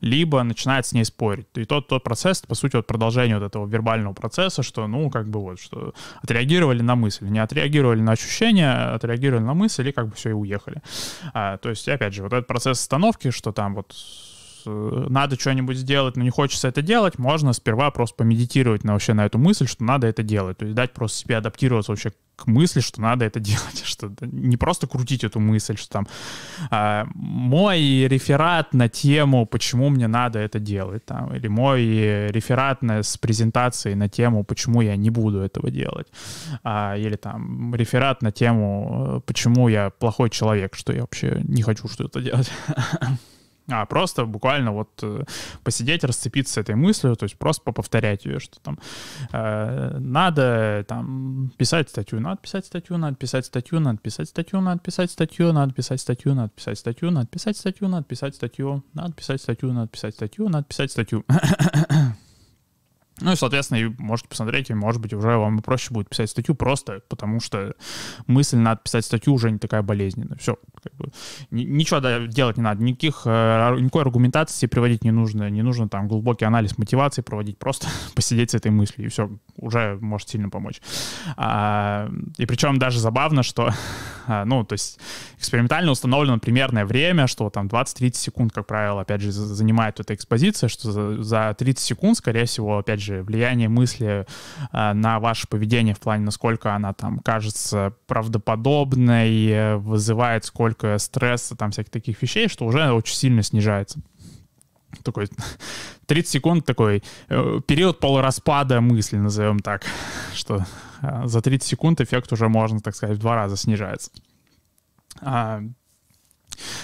либо 0.02 0.42
начинают 0.44 0.86
с 0.86 0.94
ней 0.94 1.06
спорить. 1.06 1.48
И 1.56 1.66
тот, 1.66 1.88
тот 1.88 2.04
процесс, 2.04 2.42
по 2.42 2.56
сути, 2.56 2.76
вот 2.78 2.88
продолжение 2.88 3.38
вот 3.38 3.46
этого 3.46 3.68
вербального 3.68 4.14
процесса, 4.14 4.64
что, 4.64 4.88
ну, 4.88 5.10
как 5.10 5.30
бы 5.30 5.42
вот, 5.42 5.60
что 5.60 5.94
отреагировали 6.24 6.82
на 6.82 6.96
мысль, 6.96 7.28
не 7.28 7.40
отреагировали 7.40 8.02
на 8.02 8.14
ощущения, 8.14 8.94
отреагировали 8.94 9.44
на 9.44 9.54
мысль 9.54 9.90
и 9.90 9.92
как 9.92 10.08
бы 10.08 10.16
все 10.16 10.30
и 10.30 10.34
уехали. 10.34 10.82
А, 11.34 11.58
то 11.58 11.70
есть, 11.70 11.88
опять 11.88 12.14
же, 12.14 12.24
вот 12.24 12.34
этот 12.34 12.48
процесс 12.48 12.80
остановки, 12.80 13.32
что 13.32 13.52
там 13.52 13.76
вот 13.76 13.94
надо 14.66 15.40
что-нибудь 15.40 15.78
сделать, 15.78 16.18
но 16.18 16.24
не 16.24 16.30
хочется 16.30 16.68
это 16.68 16.82
делать, 16.82 17.18
можно 17.20 17.54
сперва 17.54 17.92
просто 17.92 18.16
помедитировать 18.16 18.84
на, 18.84 18.94
вообще 18.94 19.14
на 19.14 19.26
эту 19.26 19.38
мысль, 19.38 19.68
что 19.68 19.84
надо 19.84 20.08
это 20.08 20.24
делать. 20.24 20.58
То 20.58 20.66
есть 20.66 20.76
дать 20.76 20.94
просто 20.94 21.18
себе 21.20 21.38
адаптироваться 21.38 21.92
вообще 21.92 22.12
к 22.36 22.48
мысли, 22.48 22.82
что 22.82 23.02
надо 23.02 23.26
это 23.26 23.40
делать, 23.52 23.84
что 23.84 24.12
не 24.22 24.58
просто 24.58 24.88
крутить 24.88 25.24
эту 25.24 25.40
мысль, 25.40 25.78
что 25.78 25.90
там 25.90 26.08
а, 26.70 27.08
мой 27.14 27.80
реферат 28.08 28.74
на 28.74 28.90
тему, 28.90 29.46
почему 29.46 29.90
мне 29.90 30.08
надо 30.08 30.40
это 30.40 30.60
делать, 30.60 31.06
там, 31.06 31.34
или 31.36 31.48
мой 31.48 31.82
реферат 32.30 32.82
на, 32.82 33.04
с 33.04 33.18
презентацией 33.18 33.96
на 33.96 34.10
тему, 34.10 34.44
почему 34.44 34.82
я 34.82 34.96
не 34.96 35.10
буду 35.10 35.40
этого 35.40 35.72
делать, 35.72 36.08
а, 36.64 36.96
или 36.98 37.16
там 37.16 37.74
реферат 37.76 38.22
на 38.22 38.32
тему, 38.32 39.24
почему 39.26 39.68
я 39.70 39.90
плохой 39.90 40.30
человек, 40.30 40.76
что 40.76 40.94
я 40.94 41.02
вообще 41.02 41.42
не 41.44 41.62
хочу 41.62 41.88
что-то 41.88 42.22
делать. 42.22 42.52
а 43.68 43.86
просто 43.86 44.26
буквально 44.26 44.72
вот 44.72 44.90
э, 45.02 45.24
посидеть, 45.64 46.04
расцепиться 46.04 46.54
с 46.54 46.58
этой 46.58 46.76
мыслью, 46.76 47.16
то 47.16 47.24
есть 47.24 47.38
просто 47.38 47.64
поповторять 47.64 48.26
ее, 48.26 48.40
что 48.40 48.60
там 48.60 48.80
э, 49.32 49.98
надо 50.00 50.86
там 50.88 51.52
писать 51.58 51.90
статью, 51.90 52.20
надо 52.20 52.38
писать 52.42 52.66
статью, 52.66 52.98
надо 52.98 53.16
писать 53.16 53.46
статью, 53.46 53.80
надо 53.80 53.98
писать 53.98 54.30
статью, 54.30 54.62
надо 54.62 54.80
писать 54.80 55.12
статью, 55.12 55.52
надо 55.52 55.74
писать 55.74 56.00
статью, 56.00 56.34
надо 56.34 56.50
писать 56.50 56.78
статью, 56.80 57.12
надо 57.12 57.28
писать 57.30 57.56
статью, 57.56 57.90
надо 57.90 58.04
писать 58.06 58.36
статью, 58.36 58.84
надо 58.94 59.14
писать 59.14 59.42
статью, 59.42 59.74
надо 59.74 59.88
писать 59.88 60.14
статью, 60.16 60.50
надо 60.50 60.66
писать 60.66 60.92
статью. 60.92 61.26
Ну 63.22 63.32
и, 63.32 63.36
соответственно, 63.36 63.96
можете 63.98 64.28
посмотреть, 64.28 64.70
и, 64.70 64.74
может 64.74 65.02
быть, 65.02 65.14
уже 65.14 65.38
вам 65.38 65.60
проще 65.60 65.94
будет 65.94 66.10
писать 66.10 66.30
статью 66.30 66.54
просто 66.54 67.02
потому, 67.08 67.40
что 67.40 67.74
мысль 68.28 68.58
надо 68.58 68.82
писать 68.84 69.06
статью 69.06 69.34
уже 69.34 69.52
не 69.52 69.58
такая 69.58 69.84
болезненная. 69.84 70.38
Все, 70.38 70.58
как 70.84 70.94
бы, 70.96 71.12
ничего 71.50 72.00
делать 72.28 72.58
не 72.58 72.64
надо, 72.64 72.84
никаких, 72.84 73.22
э, 73.26 73.76
никакой 73.80 74.02
аргументации 74.02 74.68
приводить 74.68 75.06
не 75.06 75.12
нужно, 75.12 75.50
не 75.50 75.62
нужно 75.62 75.88
там 75.88 76.10
глубокий 76.10 76.44
анализ 76.44 76.78
мотивации 76.78 77.22
проводить, 77.22 77.58
просто 77.58 77.88
посидеть 78.16 78.52
с 78.52 78.56
этой 78.56 78.72
мыслью, 78.72 79.08
и 79.08 79.10
все, 79.10 79.30
уже 79.56 79.98
может 80.02 80.28
сильно 80.28 80.50
помочь. 80.50 80.82
А, 81.38 82.10
и 82.38 82.46
причем 82.46 82.80
даже 82.80 83.00
забавно, 83.00 83.44
что, 83.44 83.72
а, 84.28 84.44
ну, 84.44 84.66
то 84.66 84.74
есть 84.74 85.00
экспериментально 85.38 85.92
установлено 85.92 86.38
примерное 86.40 86.86
время, 86.86 87.28
что 87.28 87.50
там 87.50 87.68
20-30 87.68 88.14
секунд, 88.16 88.52
как 88.52 88.68
правило, 88.68 89.02
опять 89.02 89.22
же, 89.22 89.32
занимает 89.32 90.02
эта 90.02 90.14
экспозиция, 90.14 90.68
что 90.68 91.24
за 91.24 91.56
30 91.58 91.80
секунд, 91.80 92.18
скорее 92.18 92.44
всего, 92.44 92.80
опять 92.80 93.00
же, 93.00 93.05
же, 93.06 93.24
влияние 93.24 93.70
мысли 93.70 94.26
э, 94.72 94.94
на 94.94 95.20
ваше 95.20 95.48
поведение 95.48 95.94
в 95.94 96.00
плане, 96.00 96.26
насколько 96.26 96.74
она 96.74 96.94
там 96.94 97.20
кажется 97.20 97.94
правдоподобной, 98.08 99.78
вызывает 99.78 100.46
сколько 100.46 100.98
стресса, 100.98 101.56
там 101.56 101.72
всяких 101.72 101.92
таких 101.92 102.22
вещей, 102.22 102.48
что 102.48 102.66
уже 102.66 102.92
очень 102.92 103.16
сильно 103.16 103.44
снижается 103.44 104.02
такой 105.04 105.28
30 106.06 106.32
секунд 106.32 106.66
такой 106.66 107.04
э, 107.30 107.62
период 107.68 108.00
полураспада 108.00 108.82
мысли, 108.82 109.18
назовем 109.18 109.60
так, 109.60 109.86
что 110.34 110.66
э, 111.02 111.22
за 111.26 111.42
30 111.42 111.68
секунд 111.68 112.02
эффект 112.02 112.32
уже 112.34 112.50
можно, 112.50 112.80
так 112.80 112.96
сказать, 112.96 113.18
в 113.18 113.22
два 113.22 113.36
раза 113.36 113.58
снижается. 113.58 114.12
А, 115.22 115.62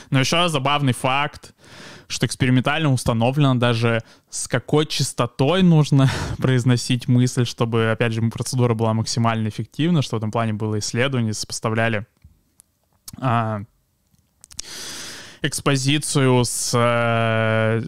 но 0.10 0.20
еще 0.20 0.48
забавный 0.50 0.94
факт, 0.94 1.54
что 2.12 2.26
экспериментально 2.26 2.92
установлено 2.92 3.56
даже 3.56 4.04
с 4.30 4.48
какой 4.48 4.86
частотой 4.86 5.64
нужно 5.64 6.10
произносить 6.38 7.08
мысль, 7.08 7.46
чтобы, 7.46 7.92
опять 7.92 8.14
же, 8.14 8.22
процедура 8.22 8.74
была 8.74 8.94
максимально 8.94 9.48
эффективна, 9.50 10.02
что 10.02 10.16
в 10.16 10.20
этом 10.20 10.32
плане 10.32 10.54
было 10.54 10.80
исследование, 10.80 11.34
сопоставляли 11.34 12.06
а, 13.20 13.62
экспозицию 15.42 16.44
с 16.46 16.72
э, 16.76 17.82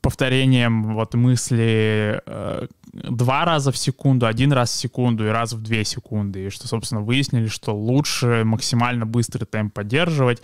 повторением 0.00 0.94
вот 0.94 1.14
мысли 1.14 2.20
э, 2.26 2.66
два 3.04 3.44
раза 3.44 3.72
в 3.72 3.76
секунду, 3.76 4.26
один 4.26 4.52
раз 4.52 4.70
в 4.70 4.74
секунду 4.74 5.26
и 5.26 5.30
раз 5.30 5.52
в 5.52 5.62
две 5.62 5.84
секунды. 5.84 6.46
И 6.46 6.50
что, 6.50 6.68
собственно, 6.68 7.00
выяснили, 7.00 7.48
что 7.48 7.74
лучше 7.76 8.42
максимально 8.44 9.06
быстрый 9.06 9.44
темп 9.44 9.74
поддерживать, 9.74 10.42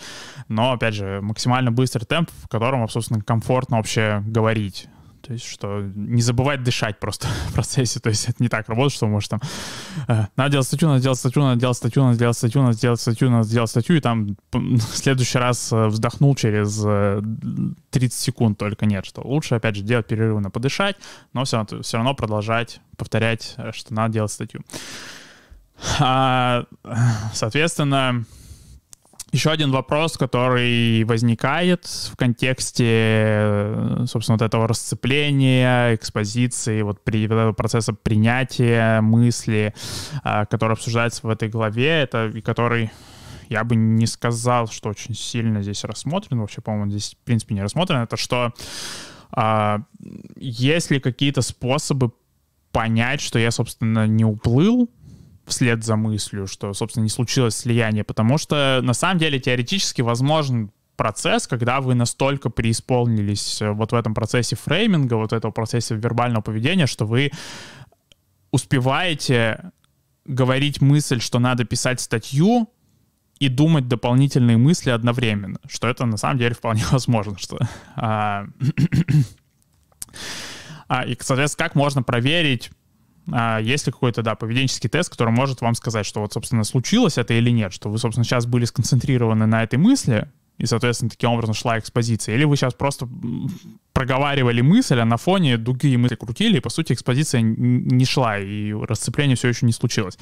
но, 0.48 0.72
опять 0.72 0.94
же, 0.94 1.20
максимально 1.22 1.72
быстрый 1.72 2.04
темп, 2.04 2.30
в 2.42 2.48
котором, 2.48 2.88
собственно, 2.88 3.20
комфортно 3.22 3.76
вообще 3.78 4.22
говорить. 4.26 4.88
То 5.22 5.32
есть, 5.32 5.46
что 5.46 5.80
не 5.94 6.20
забывать 6.20 6.62
дышать 6.62 6.98
просто 6.98 7.28
в 7.48 7.54
процессе. 7.54 8.00
То 8.00 8.10
есть, 8.10 8.28
это 8.28 8.42
не 8.42 8.48
так 8.48 8.68
работает, 8.68 8.92
что 8.92 9.06
может 9.06 9.30
там 9.30 9.40
э, 10.08 10.26
надо 10.36 10.50
делать 10.50 10.66
статью, 10.66 10.88
надо 10.88 11.02
делать 11.02 11.18
статью, 11.18 11.42
надо 11.42 11.60
делать 11.60 11.76
статью, 11.76 12.02
надо 12.02 12.18
делать 12.18 12.36
статью, 12.36 12.62
надо 12.62 12.78
делать 12.78 13.00
статью, 13.00 13.30
надо 13.30 13.48
делать 13.48 13.70
статью, 13.70 13.96
и 13.96 14.00
там 14.00 14.36
в 14.52 14.96
следующий 14.96 15.38
раз 15.38 15.72
э, 15.72 15.86
вздохнул 15.86 16.34
через 16.34 16.82
30 17.90 18.18
секунд 18.18 18.58
только 18.58 18.86
нет, 18.86 19.06
что 19.06 19.22
лучше, 19.22 19.54
опять 19.54 19.76
же, 19.76 19.82
делать 19.82 20.06
перерывы 20.06 20.40
на 20.40 20.50
подышать, 20.50 20.96
но 21.32 21.44
все 21.44 21.64
все 21.82 21.96
равно 21.96 22.14
продолжать 22.14 22.80
повторять, 22.96 23.56
что 23.72 23.94
надо 23.94 24.14
делать 24.14 24.32
статью. 24.32 24.62
А, 25.98 26.64
соответственно, 27.34 28.24
еще 29.32 29.50
один 29.50 29.70
вопрос, 29.70 30.18
который 30.18 31.04
возникает 31.04 31.86
в 31.86 32.16
контексте, 32.16 34.04
собственно, 34.06 34.36
вот 34.36 34.42
этого 34.42 34.68
расцепления, 34.68 35.94
экспозиции, 35.94 36.82
вот, 36.82 37.02
при, 37.02 37.26
вот 37.26 37.34
этого 37.34 37.52
процесса 37.52 37.94
принятия 37.94 39.00
мысли, 39.00 39.74
а, 40.22 40.44
который 40.44 40.72
обсуждается 40.72 41.26
в 41.26 41.30
этой 41.30 41.48
главе, 41.48 41.88
это 41.88 42.28
и 42.28 42.42
который 42.42 42.90
я 43.48 43.64
бы 43.64 43.74
не 43.74 44.06
сказал, 44.06 44.68
что 44.68 44.90
очень 44.90 45.14
сильно 45.14 45.62
здесь 45.62 45.82
рассмотрен, 45.84 46.38
вообще, 46.38 46.60
по-моему, 46.60 46.90
здесь, 46.90 47.16
в 47.20 47.24
принципе, 47.24 47.54
не 47.54 47.62
рассмотрен, 47.62 48.00
это 48.00 48.18
что 48.18 48.52
а, 49.30 49.80
есть 50.36 50.90
ли 50.90 51.00
какие-то 51.00 51.40
способы 51.40 52.12
понять, 52.70 53.22
что 53.22 53.38
я, 53.38 53.50
собственно, 53.50 54.06
не 54.06 54.24
уплыл, 54.24 54.90
вслед 55.46 55.84
за 55.84 55.96
мыслью, 55.96 56.46
что, 56.46 56.72
собственно, 56.72 57.04
не 57.04 57.10
случилось 57.10 57.56
слияние, 57.56 58.04
потому 58.04 58.38
что 58.38 58.80
на 58.82 58.94
самом 58.94 59.18
деле 59.18 59.38
теоретически 59.38 60.02
возможен 60.02 60.70
процесс, 60.96 61.46
когда 61.46 61.80
вы 61.80 61.94
настолько 61.94 62.50
преисполнились 62.50 63.60
э, 63.62 63.70
вот 63.70 63.92
в 63.92 63.94
этом 63.94 64.14
процессе 64.14 64.56
фрейминга, 64.56 65.14
вот 65.14 65.32
этом 65.32 65.52
процессе 65.52 65.96
вербального 65.96 66.42
поведения, 66.42 66.86
что 66.86 67.06
вы 67.06 67.32
успеваете 68.50 69.72
говорить 70.24 70.80
мысль, 70.80 71.20
что 71.20 71.38
надо 71.38 71.64
писать 71.64 72.00
статью, 72.00 72.68
и 73.42 73.48
думать 73.48 73.88
дополнительные 73.88 74.56
мысли 74.56 74.90
одновременно, 74.90 75.58
что 75.68 75.88
это 75.88 76.06
на 76.06 76.16
самом 76.16 76.38
деле 76.38 76.54
вполне 76.54 76.84
возможно, 76.92 77.36
что 77.38 77.58
а, 77.96 78.46
а, 80.88 81.04
и, 81.04 81.16
соответственно, 81.18 81.66
как 81.66 81.74
можно 81.74 82.04
проверить 82.04 82.70
есть 83.60 83.86
ли 83.86 83.92
какой-то, 83.92 84.22
да, 84.22 84.34
поведенческий 84.34 84.90
тест, 84.90 85.10
который 85.10 85.32
может 85.32 85.60
вам 85.60 85.74
сказать, 85.74 86.06
что 86.06 86.20
вот, 86.20 86.32
собственно, 86.32 86.64
случилось 86.64 87.18
это 87.18 87.34
или 87.34 87.50
нет, 87.50 87.72
что 87.72 87.88
вы, 87.88 87.98
собственно, 87.98 88.24
сейчас 88.24 88.46
были 88.46 88.64
сконцентрированы 88.64 89.46
на 89.46 89.62
этой 89.62 89.78
мысли, 89.78 90.28
и, 90.58 90.66
соответственно, 90.66 91.10
таким 91.10 91.30
образом 91.30 91.54
шла 91.54 91.78
экспозиция. 91.78 92.34
Или 92.34 92.44
вы 92.44 92.56
сейчас 92.56 92.74
просто 92.74 93.08
проговаривали 93.92 94.60
мысль, 94.60 95.00
а 95.00 95.04
на 95.04 95.16
фоне 95.16 95.56
другие 95.56 95.98
мысли 95.98 96.14
крутили, 96.14 96.58
и, 96.58 96.60
по 96.60 96.70
сути, 96.70 96.92
экспозиция 96.92 97.40
не 97.40 98.04
шла, 98.04 98.38
и 98.38 98.72
расцепление 98.72 99.36
все 99.36 99.48
еще 99.48 99.66
не 99.66 99.72
случилось. 99.72 100.18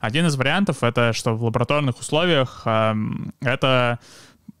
Один 0.00 0.26
из 0.26 0.36
вариантов— 0.36 0.78
это 0.82 1.12
что 1.12 1.34
в 1.34 1.44
лабораторных 1.44 1.98
условиях 2.00 2.62
э, 2.64 2.94
это 3.40 3.98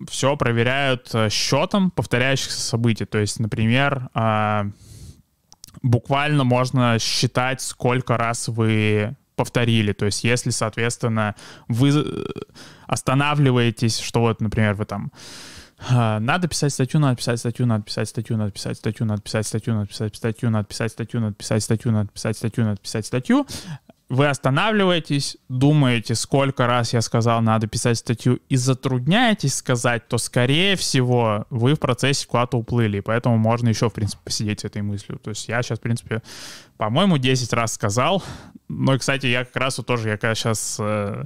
все 0.08 0.36
проверяют 0.36 1.12
счетом 1.30 1.90
повторяющихся 1.90 2.60
событий. 2.60 3.04
То 3.04 3.18
есть, 3.18 3.38
например, 3.38 4.08
э, 4.14 4.70
буквально 5.80 6.44
можно 6.44 6.98
считать, 6.98 7.60
сколько 7.60 8.16
раз 8.16 8.48
вы 8.48 9.16
повторили. 9.36 9.92
То 9.92 10.06
есть 10.06 10.24
если, 10.24 10.50
соответственно, 10.50 11.34
вы 11.68 11.90
э, 11.90 12.26
останавливаетесь, 12.86 13.98
что 13.98 14.20
вот, 14.20 14.40
например, 14.40 14.74
вы 14.74 14.84
там 14.84 15.10
а, 15.90 16.20
надо 16.20 16.48
писать 16.48 16.72
статью, 16.72 17.00
надо 17.00 17.16
писать 17.16 17.38
статью, 17.40 17.66
надо 17.66 17.82
писать 17.82 18.08
статью, 18.08 18.36
надо 18.36 18.52
писать 18.52 18.76
статью, 18.76 19.06
надо 19.06 19.22
писать 19.22 19.46
статью, 19.46 19.74
надо 19.74 19.88
писать 19.88 20.14
статью, 20.14 20.50
надо 20.50 20.64
писать 20.64 20.92
статью, 20.92 21.20
надо 21.20 21.34
писать 21.36 21.62
статью, 21.62 21.92
надо 21.92 22.08
писать 22.12 22.36
статью, 22.36 22.64
надо 22.64 22.80
писать 22.80 23.06
статью 23.06 23.46
вы 24.12 24.28
останавливаетесь, 24.28 25.38
думаете, 25.48 26.14
сколько 26.14 26.66
раз 26.66 26.92
я 26.92 27.00
сказал, 27.00 27.40
надо 27.40 27.66
писать 27.66 27.96
статью, 27.96 28.40
и 28.50 28.56
затрудняетесь 28.56 29.54
сказать, 29.54 30.06
то, 30.06 30.18
скорее 30.18 30.76
всего, 30.76 31.46
вы 31.48 31.74
в 31.74 31.80
процессе 31.80 32.26
куда-то 32.26 32.58
уплыли, 32.58 33.00
поэтому 33.00 33.38
можно 33.38 33.70
еще, 33.70 33.88
в 33.88 33.94
принципе, 33.94 34.20
посидеть 34.22 34.60
с 34.60 34.64
этой 34.64 34.82
мыслью. 34.82 35.18
То 35.18 35.30
есть 35.30 35.48
я 35.48 35.62
сейчас, 35.62 35.78
в 35.78 35.82
принципе, 35.82 36.20
по-моему, 36.76 37.16
10 37.16 37.54
раз 37.54 37.72
сказал, 37.72 38.22
но, 38.68 38.98
кстати, 38.98 39.24
я 39.24 39.46
как 39.46 39.56
раз 39.56 39.78
вот 39.78 39.86
тоже, 39.86 40.10
я 40.10 40.18
когда 40.18 40.34
сейчас 40.34 40.76
э, 40.78 41.24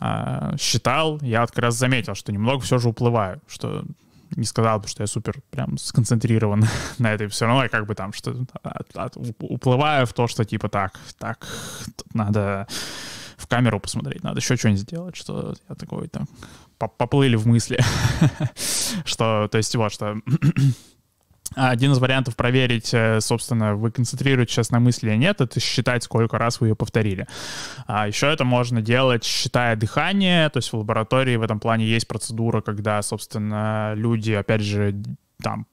э, 0.00 0.56
считал, 0.60 1.18
я 1.20 1.40
вот 1.40 1.50
как 1.50 1.64
раз 1.64 1.74
заметил, 1.74 2.14
что 2.14 2.30
немного 2.30 2.60
все 2.60 2.78
же 2.78 2.90
уплываю, 2.90 3.40
что 3.48 3.84
не 4.36 4.44
сказал 4.44 4.80
бы, 4.80 4.88
что 4.88 5.02
я 5.02 5.06
супер 5.06 5.40
прям 5.50 5.78
сконцентрирован 5.78 6.64
на 6.98 7.12
этой. 7.12 7.28
Все 7.28 7.46
равно 7.46 7.62
я 7.62 7.68
как 7.68 7.86
бы 7.86 7.94
там 7.94 8.12
что 8.12 8.34
от, 8.62 9.16
уплываю 9.38 10.06
в 10.06 10.12
то, 10.12 10.26
что 10.26 10.44
типа 10.44 10.68
так, 10.68 10.98
так, 11.18 11.46
надо 12.14 12.66
в 13.36 13.46
камеру 13.46 13.80
посмотреть, 13.80 14.22
надо 14.22 14.40
еще 14.40 14.56
что-нибудь 14.56 14.82
сделать, 14.82 15.16
что 15.16 15.54
я 15.68 15.74
такой 15.74 16.08
там 16.08 16.28
поплыли 16.78 17.36
в 17.36 17.46
мысли, 17.46 17.80
что, 19.04 19.48
то 19.50 19.58
есть 19.58 19.74
вот, 19.76 19.92
что 19.92 20.16
один 21.54 21.92
из 21.92 21.98
вариантов 21.98 22.36
проверить, 22.36 22.92
э, 22.92 23.20
собственно, 23.20 23.74
вы 23.74 23.90
концентрируете 23.90 24.52
сейчас 24.52 24.70
на 24.70 24.80
мысли 24.80 25.10
или 25.10 25.16
нет, 25.16 25.40
это 25.40 25.60
считать, 25.60 26.04
сколько 26.04 26.38
раз 26.38 26.60
вы 26.60 26.68
ее 26.68 26.76
повторили. 26.76 27.26
А 27.86 28.06
еще 28.06 28.26
это 28.26 28.44
можно 28.44 28.82
делать, 28.82 29.24
считая 29.24 29.76
дыхание, 29.76 30.48
то 30.50 30.58
есть 30.58 30.72
в 30.72 30.76
лаборатории 30.76 31.36
в 31.36 31.42
этом 31.42 31.60
плане 31.60 31.86
есть 31.86 32.08
процедура, 32.08 32.60
когда, 32.60 33.00
собственно, 33.02 33.94
люди, 33.94 34.32
опять 34.32 34.62
же, 34.62 34.94
там 35.42 35.66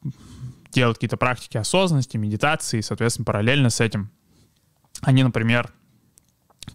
делают 0.71 0.97
какие-то 0.97 1.17
практики 1.17 1.57
осознанности, 1.57 2.17
медитации, 2.17 2.79
и, 2.79 2.81
соответственно, 2.81 3.25
параллельно 3.25 3.69
с 3.69 3.81
этим 3.81 4.11
они, 5.01 5.23
например, 5.23 5.71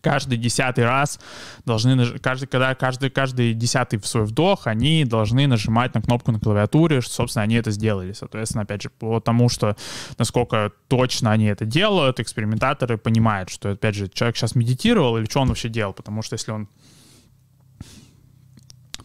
каждый 0.01 0.39
десятый 0.39 0.85
раз 0.85 1.21
должны, 1.65 2.19
каждый, 2.19 2.47
когда 2.47 2.75
каждый, 2.75 3.11
каждый 3.11 3.55
десятый 3.55 3.99
в 3.99 4.07
свой 4.07 4.25
вдох, 4.25 4.67
они 4.67 5.05
должны 5.05 5.47
нажимать 5.47 5.95
на 5.95 6.03
кнопку 6.03 6.33
на 6.33 6.41
клавиатуре, 6.41 7.01
что, 7.01 7.13
собственно, 7.13 7.43
они 7.43 7.57
это 7.57 7.71
сделали. 7.71 8.13
Соответственно, 8.13 8.63
опять 8.63 8.83
же, 8.83 8.91
по 8.91 9.21
тому, 9.21 9.49
что 9.49 9.77
насколько 10.19 10.73
точно 10.89 11.33
они 11.33 11.47
это 11.47 11.65
делают, 11.65 12.21
экспериментаторы 12.21 12.99
понимают, 12.99 13.51
что, 13.51 13.71
опять 13.73 13.95
же, 13.95 14.09
человек 14.09 14.37
сейчас 14.37 14.55
медитировал 14.55 15.17
или 15.19 15.25
что 15.29 15.41
он 15.41 15.49
вообще 15.49 15.69
делал, 15.69 15.93
потому 15.93 16.23
что 16.23 16.35
если 16.35 16.53
он 16.53 16.69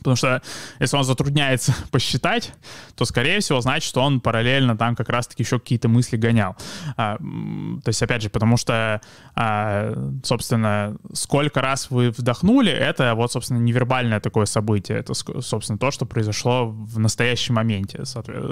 Потому 0.10 0.40
что 0.40 0.42
если 0.80 0.98
он 0.98 1.04
затрудняется 1.04 1.76
посчитать, 1.92 2.54
то, 2.96 3.06
скорее 3.06 3.40
всего, 3.40 3.62
значит, 3.62 3.88
что 3.88 4.02
он 4.02 4.22
параллельно 4.22 4.78
там 4.78 4.96
как 4.96 5.10
раз-таки 5.10 5.44
еще 5.44 5.60
какие-то 5.60 5.88
мысли 5.88 6.18
гонял. 6.18 6.56
А, 6.98 7.18
то 7.18 7.88
есть, 7.90 8.02
опять 8.02 8.22
же, 8.22 8.30
потому 8.30 8.58
что, 8.58 9.02
а, 9.36 9.94
собственно, 10.24 10.98
сколько 11.14 11.62
раз 11.62 11.92
вы 11.92 12.12
вдохнули, 12.12 12.72
это 12.72 13.14
вот, 13.16 13.32
собственно, 13.32 13.60
невербальное 13.60 14.20
такое 14.20 14.46
событие. 14.46 15.00
Это, 15.00 15.14
собственно, 15.14 15.78
то, 15.78 15.92
что 15.92 16.06
произошло 16.06 16.68
в 16.70 16.98
настоящем 17.00 17.56
моменте. 17.56 18.04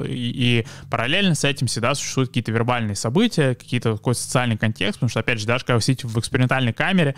И, 0.08 0.62
и 0.62 0.68
параллельно 0.90 1.36
с 1.36 1.44
этим 1.44 1.68
всегда 1.68 1.96
существуют 1.96 2.30
какие-то 2.30 2.52
вербальные 2.52 2.96
события, 2.96 3.56
какие-то 3.56 3.94
какой 3.94 4.16
социальный 4.16 4.58
контекст, 4.58 5.00
потому 5.00 5.10
что, 5.10 5.22
опять 5.22 5.40
же, 5.40 5.48
даже 5.48 5.66
когда 5.66 5.76
вы 5.76 5.82
сидите 5.82 6.08
в 6.08 6.18
экспериментальной 6.20 6.74
камере, 6.74 7.16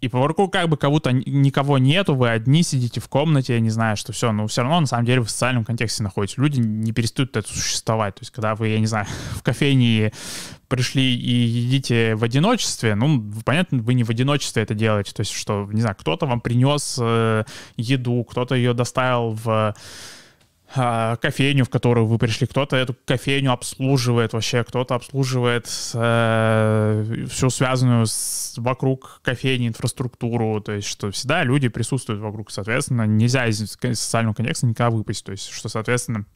и 0.00 0.08
по 0.08 0.18
вокруг 0.18 0.52
как 0.52 0.68
бы 0.68 0.76
кого-то 0.76 1.12
никого 1.12 1.78
нету, 1.78 2.14
вы 2.14 2.30
одни 2.30 2.62
сидите 2.62 3.00
в 3.00 3.08
комнате, 3.08 3.54
я 3.54 3.60
не 3.60 3.70
знаю, 3.70 3.96
что 3.96 4.12
все, 4.12 4.32
но 4.32 4.46
все 4.46 4.62
равно 4.62 4.80
на 4.80 4.86
самом 4.86 5.04
деле 5.04 5.22
в 5.22 5.30
социальном 5.30 5.64
контексте 5.64 6.02
находитесь. 6.02 6.38
Люди 6.38 6.60
не 6.60 6.92
перестают 6.92 7.36
это 7.36 7.48
существовать. 7.48 8.16
То 8.16 8.22
есть 8.22 8.30
когда 8.30 8.54
вы, 8.54 8.68
я 8.68 8.78
не 8.78 8.86
знаю, 8.86 9.06
в 9.34 9.42
кофейне 9.42 10.12
пришли 10.68 11.14
и 11.14 11.32
едите 11.32 12.14
в 12.14 12.24
одиночестве, 12.24 12.94
ну, 12.94 13.24
понятно, 13.44 13.78
вы 13.78 13.94
не 13.94 14.04
в 14.04 14.10
одиночестве 14.10 14.62
это 14.62 14.74
делаете. 14.74 15.12
То 15.14 15.20
есть 15.20 15.32
что, 15.32 15.68
не 15.72 15.80
знаю, 15.80 15.96
кто-то 15.98 16.26
вам 16.26 16.40
принес 16.40 16.98
э, 17.00 17.44
еду, 17.76 18.24
кто-то 18.24 18.54
ее 18.54 18.74
доставил 18.74 19.30
в 19.30 19.74
кофейню, 20.74 21.64
в 21.64 21.70
которую 21.70 22.06
вы 22.06 22.18
пришли. 22.18 22.46
Кто-то 22.46 22.76
эту 22.76 22.94
кофейню 23.06 23.52
обслуживает 23.52 24.34
вообще, 24.34 24.64
кто-то 24.64 24.94
обслуживает 24.94 25.66
э, 25.94 27.26
всю 27.30 27.48
связанную 27.48 28.06
с, 28.06 28.54
вокруг 28.58 29.20
кофейни 29.22 29.68
инфраструктуру. 29.68 30.60
То 30.60 30.72
есть, 30.72 30.88
что 30.88 31.10
всегда 31.10 31.42
люди 31.42 31.68
присутствуют 31.68 32.20
вокруг. 32.20 32.50
Соответственно, 32.50 33.06
нельзя 33.06 33.46
из 33.46 33.58
социального 33.58 34.34
контекста 34.34 34.66
никогда 34.66 34.90
выпасть. 34.90 35.24
То 35.24 35.32
есть, 35.32 35.50
что, 35.50 35.68
соответственно, 35.68 36.26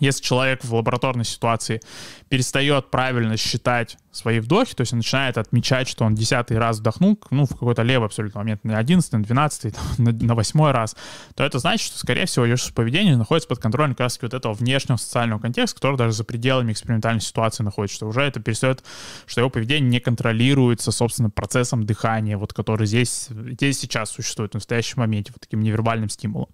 если 0.00 0.22
человек 0.22 0.64
в 0.64 0.74
лабораторной 0.74 1.24
ситуации 1.24 1.80
перестает 2.28 2.90
правильно 2.90 3.36
считать 3.36 3.96
свои 4.18 4.40
вдохи, 4.40 4.74
то 4.74 4.82
есть 4.82 4.92
он 4.92 4.98
начинает 4.98 5.38
отмечать, 5.38 5.88
что 5.88 6.04
он 6.04 6.14
десятый 6.14 6.58
раз 6.58 6.78
вдохнул, 6.78 7.18
ну, 7.30 7.46
в 7.46 7.50
какой-то 7.50 7.82
левый 7.82 8.06
абсолютно 8.06 8.40
момент, 8.40 8.64
на 8.64 8.76
одиннадцатый, 8.76 9.18
на 9.18 9.24
двенадцатый, 9.24 9.74
на 9.98 10.34
восьмой 10.34 10.72
раз, 10.72 10.96
то 11.34 11.44
это 11.44 11.58
значит, 11.58 11.86
что, 11.86 11.98
скорее 11.98 12.26
всего, 12.26 12.44
ее 12.44 12.56
поведение 12.74 13.16
находится 13.16 13.48
под 13.48 13.60
контролем 13.60 13.92
как 13.92 14.00
раз 14.00 14.18
вот 14.20 14.34
этого 14.34 14.52
внешнего 14.52 14.96
социального 14.96 15.38
контекста, 15.38 15.76
который 15.76 15.96
даже 15.96 16.12
за 16.12 16.24
пределами 16.24 16.72
экспериментальной 16.72 17.20
ситуации 17.20 17.62
находится, 17.62 17.96
что 17.96 18.08
уже 18.08 18.22
это 18.22 18.40
перестает, 18.40 18.84
что 19.26 19.40
его 19.40 19.50
поведение 19.50 19.88
не 19.88 20.00
контролируется, 20.00 20.90
собственно, 20.90 21.30
процессом 21.30 21.84
дыхания, 21.84 22.36
вот 22.36 22.52
который 22.52 22.86
здесь, 22.86 23.28
здесь 23.30 23.78
сейчас 23.78 24.10
существует, 24.10 24.52
в 24.52 24.54
настоящем 24.54 25.00
моменте, 25.00 25.32
вот 25.32 25.40
таким 25.40 25.60
невербальным 25.60 26.08
стимулом. 26.08 26.48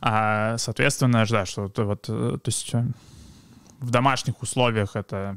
А, 0.00 0.58
соответственно, 0.58 1.24
да, 1.28 1.46
что 1.46 1.70
вот, 1.76 2.06
э, 2.08 2.38
то 2.42 2.48
есть 2.48 2.72
в 3.80 3.90
домашних 3.90 4.42
условиях 4.42 4.96
это 4.96 5.36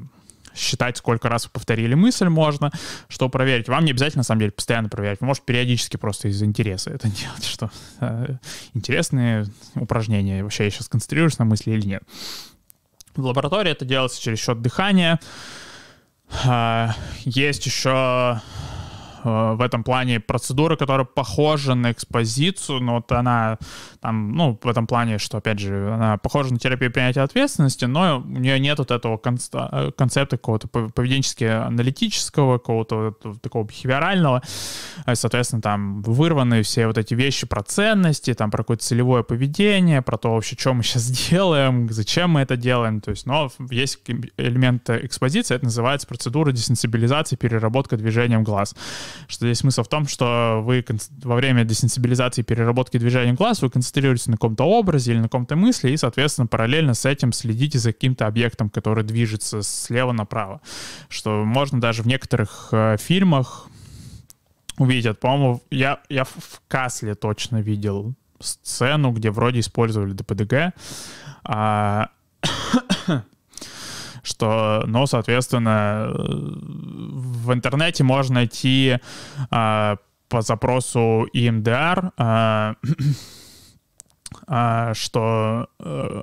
считать, 0.59 0.97
сколько 0.97 1.29
раз 1.29 1.45
вы 1.45 1.51
повторили 1.51 1.93
мысль 1.93 2.27
можно, 2.27 2.71
что 3.07 3.29
проверить. 3.29 3.67
Вам 3.67 3.85
не 3.85 3.91
обязательно, 3.91 4.19
на 4.19 4.23
самом 4.23 4.39
деле, 4.39 4.51
постоянно 4.51 4.89
проверять. 4.89 5.21
Вы 5.21 5.27
можете 5.27 5.45
периодически 5.45 5.97
просто 5.97 6.27
из 6.27 6.41
интереса 6.43 6.91
это 6.91 7.07
делать, 7.09 7.45
что 7.45 7.71
э, 8.01 8.35
интересные 8.73 9.45
упражнения. 9.75 10.43
Вообще 10.43 10.65
я 10.65 10.69
сейчас 10.69 10.87
концентрируюсь 10.87 11.39
на 11.39 11.45
мысли 11.45 11.71
или 11.71 11.85
нет. 11.85 12.03
В 13.15 13.25
лаборатории 13.25 13.71
это 13.71 13.85
делается 13.85 14.21
через 14.21 14.39
счет 14.39 14.61
дыхания. 14.61 15.19
Э, 16.45 16.89
есть 17.25 17.65
еще 17.65 18.41
в 19.23 19.61
этом 19.61 19.83
плане 19.83 20.19
процедура, 20.19 20.75
которая 20.75 21.05
похожа 21.05 21.75
на 21.75 21.91
экспозицию, 21.91 22.79
но 22.81 22.95
вот 22.95 23.11
она 23.11 23.57
там, 24.01 24.31
ну, 24.33 24.57
в 24.61 24.67
этом 24.67 24.87
плане, 24.87 25.17
что, 25.17 25.37
опять 25.37 25.59
же, 25.59 25.91
она 25.93 26.17
похожа 26.17 26.53
на 26.53 26.59
терапию 26.59 26.91
принятия 26.91 27.21
ответственности, 27.21 27.85
но 27.85 28.19
у 28.19 28.39
нее 28.39 28.59
нет 28.59 28.79
вот 28.79 28.91
этого 28.91 29.19
э, 29.23 29.91
концепта 29.97 30.37
какого-то 30.37 30.67
поведенчески-аналитического, 30.67 32.57
какого-то 32.57 33.15
такого 33.41 33.65
бихевиорального. 33.65 34.41
Соответственно, 35.13 35.61
там 35.61 36.01
вырваны 36.01 36.63
все 36.63 36.87
вот 36.87 36.97
эти 36.97 37.13
вещи 37.13 37.47
про 37.47 37.63
ценности, 37.63 38.33
там 38.33 38.51
про 38.51 38.59
какое-то 38.59 38.83
целевое 38.83 39.23
поведение, 39.23 40.01
про 40.01 40.17
то 40.17 40.33
вообще, 40.33 40.55
что 40.57 40.73
мы 40.73 40.83
сейчас 40.83 41.05
делаем, 41.29 41.89
зачем 41.89 42.31
мы 42.31 42.41
это 42.41 42.55
делаем. 42.55 43.01
То 43.01 43.11
есть, 43.11 43.25
но 43.25 43.51
есть 43.69 43.99
элемент 44.37 44.89
экспозиции, 44.89 45.55
это 45.55 45.65
называется 45.65 46.07
процедура 46.07 46.51
десенсибилизации, 46.51 47.35
переработка 47.35 47.97
движением 47.97 48.43
глаз 48.43 48.75
что 49.27 49.45
здесь 49.45 49.59
смысл 49.59 49.83
в 49.83 49.87
том, 49.87 50.07
что 50.07 50.61
вы 50.63 50.85
во 51.23 51.35
время 51.35 51.63
десенсибилизации 51.63 52.41
переработки 52.41 52.97
движения 52.97 53.33
глаз 53.33 53.61
вы 53.61 53.69
концентрируетесь 53.69 54.27
на 54.27 54.33
каком-то 54.33 54.63
образе 54.63 55.11
или 55.11 55.19
на 55.19 55.23
каком-то 55.23 55.55
мысли, 55.55 55.91
и, 55.91 55.97
соответственно, 55.97 56.47
параллельно 56.47 56.93
с 56.93 57.05
этим 57.05 57.33
следите 57.33 57.79
за 57.79 57.93
каким-то 57.93 58.27
объектом, 58.27 58.69
который 58.69 59.03
движется 59.03 59.61
слева 59.61 60.11
направо. 60.11 60.61
Что 61.09 61.43
можно 61.45 61.79
даже 61.79 62.03
в 62.03 62.07
некоторых 62.07 62.69
э, 62.71 62.97
фильмах 62.99 63.67
увидеть. 64.77 65.19
По-моему, 65.19 65.61
я, 65.69 65.99
я 66.09 66.23
в 66.23 66.61
Касле 66.67 67.15
точно 67.15 67.61
видел 67.61 68.13
сцену, 68.39 69.11
где 69.11 69.31
вроде 69.31 69.59
использовали 69.59 70.13
ДПДГ. 70.13 70.73
А, 71.43 72.09
что, 74.29 74.83
ну, 74.85 75.05
соответственно, 75.07 76.11
в 76.13 77.51
интернете 77.51 78.03
можно 78.03 78.35
найти 78.35 78.99
э, 79.51 79.95
по 80.29 80.41
запросу 80.41 81.27
EMDR, 81.33 82.11
э, 82.17 82.75
э, 84.47 84.93
что 84.93 85.67
э, 85.79 86.21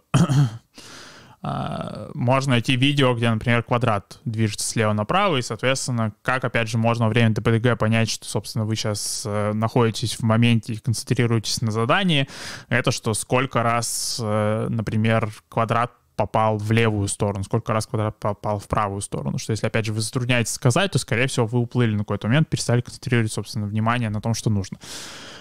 можно 2.15 2.53
найти 2.53 2.77
видео, 2.77 3.15
где, 3.15 3.31
например, 3.31 3.63
квадрат 3.63 4.21
движется 4.25 4.67
слева 4.67 4.93
направо, 4.93 5.37
и, 5.37 5.43
соответственно, 5.43 6.13
как, 6.23 6.45
опять 6.45 6.69
же, 6.69 6.79
можно 6.79 7.07
во 7.07 7.11
время 7.11 7.35
ДПДГ 7.35 7.79
понять, 7.79 8.11
что, 8.11 8.25
собственно, 8.27 8.65
вы 8.65 8.77
сейчас 8.77 9.25
э, 9.27 9.53
находитесь 9.53 10.17
в 10.17 10.23
моменте 10.23 10.73
и 10.73 10.79
концентрируетесь 10.79 11.61
на 11.61 11.71
задании, 11.71 12.29
это 12.69 12.91
что 12.91 13.15
сколько 13.15 13.63
раз, 13.63 14.21
э, 14.23 14.67
например, 14.71 15.31
квадрат 15.49 15.93
попал 16.17 16.57
в 16.57 16.73
левую 16.73 17.09
сторону, 17.09 17.45
сколько 17.45 17.73
раз 17.73 17.87
квадрат 17.87 18.19
попал 18.19 18.59
в 18.59 18.67
правую 18.67 19.03
сторону. 19.03 19.39
Что 19.39 19.53
если, 19.53 19.67
опять 19.67 19.85
же, 19.85 19.93
вы 19.93 20.01
затрудняетесь 20.01 20.53
сказать, 20.53 20.91
то, 20.91 20.99
скорее 20.99 21.27
всего, 21.27 21.47
вы 21.47 21.61
уплыли 21.61 21.93
на 21.93 22.01
какой-то 22.01 22.27
момент, 22.27 22.49
перестали 22.49 22.81
концентрировать, 22.81 23.33
собственно, 23.33 23.67
внимание 23.67 24.09
на 24.09 24.21
том, 24.21 24.35
что 24.35 24.51
нужно. 24.51 24.79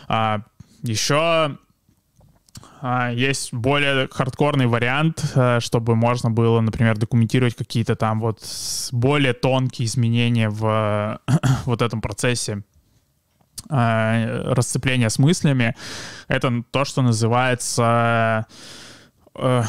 А, 0.08 0.42
еще 0.84 1.58
а, 2.82 3.12
есть 3.12 3.54
более 3.54 4.08
хардкорный 4.10 4.68
вариант, 4.68 5.24
а, 5.36 5.60
чтобы 5.60 5.96
можно 5.96 6.30
было, 6.30 6.62
например, 6.62 6.98
документировать 6.98 7.56
какие-то 7.56 7.96
там 7.96 8.20
вот 8.20 8.40
более 8.92 9.34
тонкие 9.34 9.88
изменения 9.88 10.50
в 10.50 11.20
вот 11.66 11.82
этом 11.82 12.02
процессе 12.02 12.64
а, 13.70 14.54
расцепления 14.54 15.10
с 15.10 15.20
мыслями. 15.20 15.76
Это 16.28 16.64
то, 16.72 16.86
что 16.86 17.02
называется 17.02 18.46
э, 19.36 19.64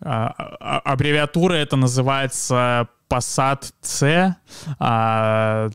аббревиатура 0.00 1.54
это 1.54 1.76
называется 1.76 2.88
PASAT-C. 3.08 4.36
А, 4.78 5.70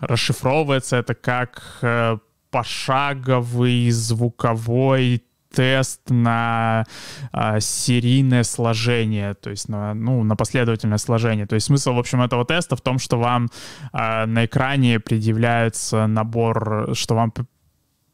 расшифровывается 0.00 0.96
это 0.96 1.14
как 1.14 1.78
э, 1.82 2.18
пошаговый 2.50 3.90
звуковой 3.90 5.22
тест 5.52 6.02
на 6.08 6.84
а, 7.32 7.58
серийное 7.60 8.44
сложение, 8.44 9.34
то 9.34 9.50
есть 9.50 9.68
на, 9.68 9.94
ну, 9.94 10.22
на 10.22 10.36
последовательное 10.36 10.98
сложение. 10.98 11.46
То 11.46 11.54
есть 11.54 11.66
смысл, 11.66 11.94
в 11.94 11.98
общем, 11.98 12.22
этого 12.22 12.44
теста 12.44 12.76
в 12.76 12.80
том, 12.80 12.98
что 12.98 13.18
вам 13.18 13.48
а, 13.92 14.26
на 14.26 14.44
экране 14.44 15.00
предъявляется 15.00 16.06
набор, 16.06 16.90
что 16.92 17.14
вам 17.14 17.32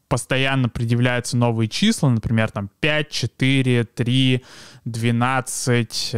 постоянно 0.07 0.69
предъявляются 0.69 1.35
новые 1.35 1.67
числа, 1.67 2.09
например, 2.09 2.51
там 2.51 2.69
5, 2.79 3.09
4, 3.09 3.83
3, 3.85 4.43
12, 4.85 6.11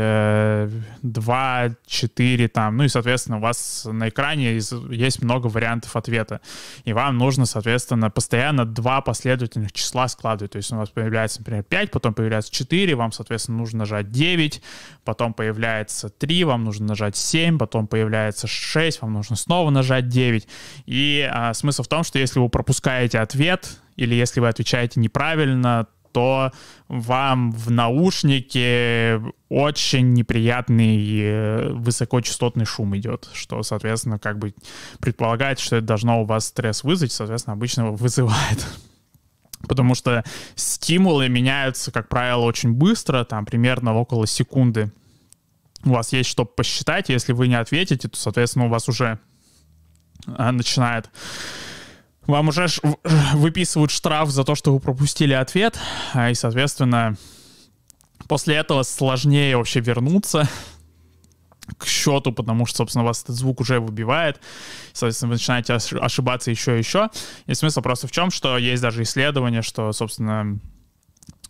2, 1.01 1.69
4, 1.85 2.47
там, 2.49 2.77
ну 2.77 2.83
и, 2.83 2.89
соответственно, 2.89 3.37
у 3.37 3.39
вас 3.39 3.87
на 3.89 4.09
экране 4.09 4.55
есть 4.55 5.21
много 5.21 5.47
вариантов 5.47 5.95
ответа. 5.95 6.41
И 6.83 6.91
вам 6.91 7.17
нужно, 7.17 7.45
соответственно, 7.45 8.09
постоянно 8.09 8.65
два 8.65 8.99
последовательных 8.99 9.71
числа 9.71 10.09
складывать. 10.09 10.51
То 10.51 10.57
есть 10.57 10.71
у 10.73 10.75
вас 10.75 10.89
появляется, 10.89 11.39
например, 11.39 11.63
5, 11.63 11.91
потом 11.91 12.13
появляется 12.13 12.51
4, 12.51 12.93
вам, 12.95 13.13
соответственно, 13.13 13.57
нужно 13.57 13.79
нажать 13.79 14.11
9, 14.11 14.61
потом 15.05 15.33
появляется 15.33 16.09
3, 16.09 16.43
вам 16.43 16.65
нужно 16.65 16.87
нажать 16.87 17.15
7, 17.15 17.57
потом 17.57 17.87
появляется 17.87 18.47
6, 18.47 19.01
вам 19.01 19.13
нужно 19.13 19.37
снова 19.37 19.69
нажать 19.69 20.09
9. 20.09 20.45
И 20.85 21.29
а, 21.31 21.53
смысл 21.53 21.83
в 21.83 21.87
том, 21.87 22.03
что 22.03 22.19
если 22.19 22.39
вы 22.39 22.49
пропускаете 22.49 23.19
ответ, 23.19 23.77
или 23.97 24.15
если 24.15 24.39
вы 24.39 24.47
отвечаете 24.47 24.99
неправильно, 24.99 25.87
то 26.13 26.51
вам 26.87 27.51
в 27.51 27.69
наушнике 27.69 29.21
очень 29.49 30.13
неприятный 30.13 31.19
э, 31.21 31.73
высокочастотный 31.73 32.65
шум 32.65 32.95
идет, 32.97 33.29
что, 33.33 33.61
соответственно, 33.61 34.17
как 34.17 34.39
бы 34.39 34.53
предполагает, 34.99 35.59
что 35.59 35.75
это 35.75 35.85
должно 35.85 36.21
у 36.21 36.25
вас 36.25 36.47
стресс 36.47 36.83
вызвать, 36.83 37.11
соответственно, 37.11 37.53
обычно 37.53 37.91
вызывает. 37.91 38.65
Потому 39.67 39.95
что 39.95 40.23
стимулы 40.55 41.29
меняются, 41.29 41.91
как 41.91 42.09
правило, 42.09 42.45
очень 42.45 42.71
быстро, 42.71 43.23
там 43.23 43.45
примерно 43.45 43.93
около 43.95 44.25
секунды. 44.27 44.91
У 45.83 45.89
вас 45.89 46.13
есть 46.13 46.29
что 46.29 46.45
посчитать, 46.45 47.09
если 47.09 47.33
вы 47.33 47.47
не 47.47 47.59
ответите, 47.59 48.07
то, 48.07 48.17
соответственно, 48.17 48.65
у 48.65 48.69
вас 48.69 48.87
уже 48.89 49.19
а, 50.25 50.51
начинает 50.51 51.09
вам 52.27 52.49
уже 52.49 52.67
выписывают 53.33 53.91
штраф 53.91 54.29
за 54.29 54.43
то, 54.43 54.55
что 54.55 54.73
вы 54.73 54.79
пропустили 54.79 55.33
ответ, 55.33 55.79
а, 56.13 56.29
и, 56.29 56.35
соответственно, 56.35 57.15
после 58.27 58.55
этого 58.55 58.83
сложнее 58.83 59.57
вообще 59.57 59.79
вернуться 59.79 60.47
к 61.77 61.85
счету, 61.85 62.31
потому 62.31 62.65
что, 62.65 62.77
собственно, 62.77 63.03
вас 63.03 63.23
этот 63.23 63.35
звук 63.35 63.61
уже 63.61 63.79
выбивает. 63.79 64.39
Соответственно, 64.93 65.29
вы 65.29 65.35
начинаете 65.35 65.73
ошибаться 65.73 66.51
еще 66.51 66.75
и 66.75 66.79
еще. 66.79 67.09
И 67.45 67.53
смысл 67.53 67.81
просто 67.81 68.07
в 68.07 68.11
чем, 68.11 68.31
что 68.31 68.57
есть 68.57 68.81
даже 68.81 69.03
исследование, 69.03 69.61
что, 69.61 69.91
собственно, 69.91 70.59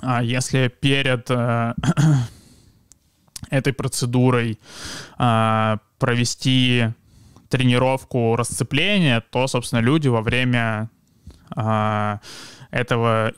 а, 0.01 0.23
если 0.23 0.67
перед 0.67 1.29
э, 1.29 1.73
этой 3.49 3.73
процедурой 3.73 4.59
э, 5.17 5.77
провести 5.99 6.87
тренировку 7.49 8.35
расцепления, 8.35 9.21
то, 9.21 9.47
собственно, 9.47 9.79
люди 9.79 10.07
во 10.07 10.21
время 10.21 10.89
а, 11.55 12.19
этого, 12.71 13.33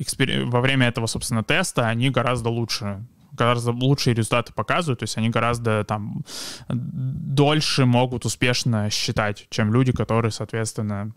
во 0.45 0.61
время 0.61 0.87
этого, 0.87 1.05
собственно, 1.07 1.43
теста, 1.43 1.87
они 1.87 2.09
гораздо 2.09 2.49
лучше 2.49 3.05
гораздо 3.31 3.71
лучшие 3.71 4.13
результаты 4.13 4.51
показывают, 4.51 4.99
то 4.99 5.03
есть 5.03 5.17
они 5.17 5.29
гораздо 5.29 5.85
там 5.85 6.25
дольше 6.67 7.85
могут 7.85 8.25
успешно 8.25 8.89
считать, 8.89 9.47
чем 9.49 9.73
люди, 9.73 9.93
которые, 9.93 10.31
соответственно, 10.31 11.13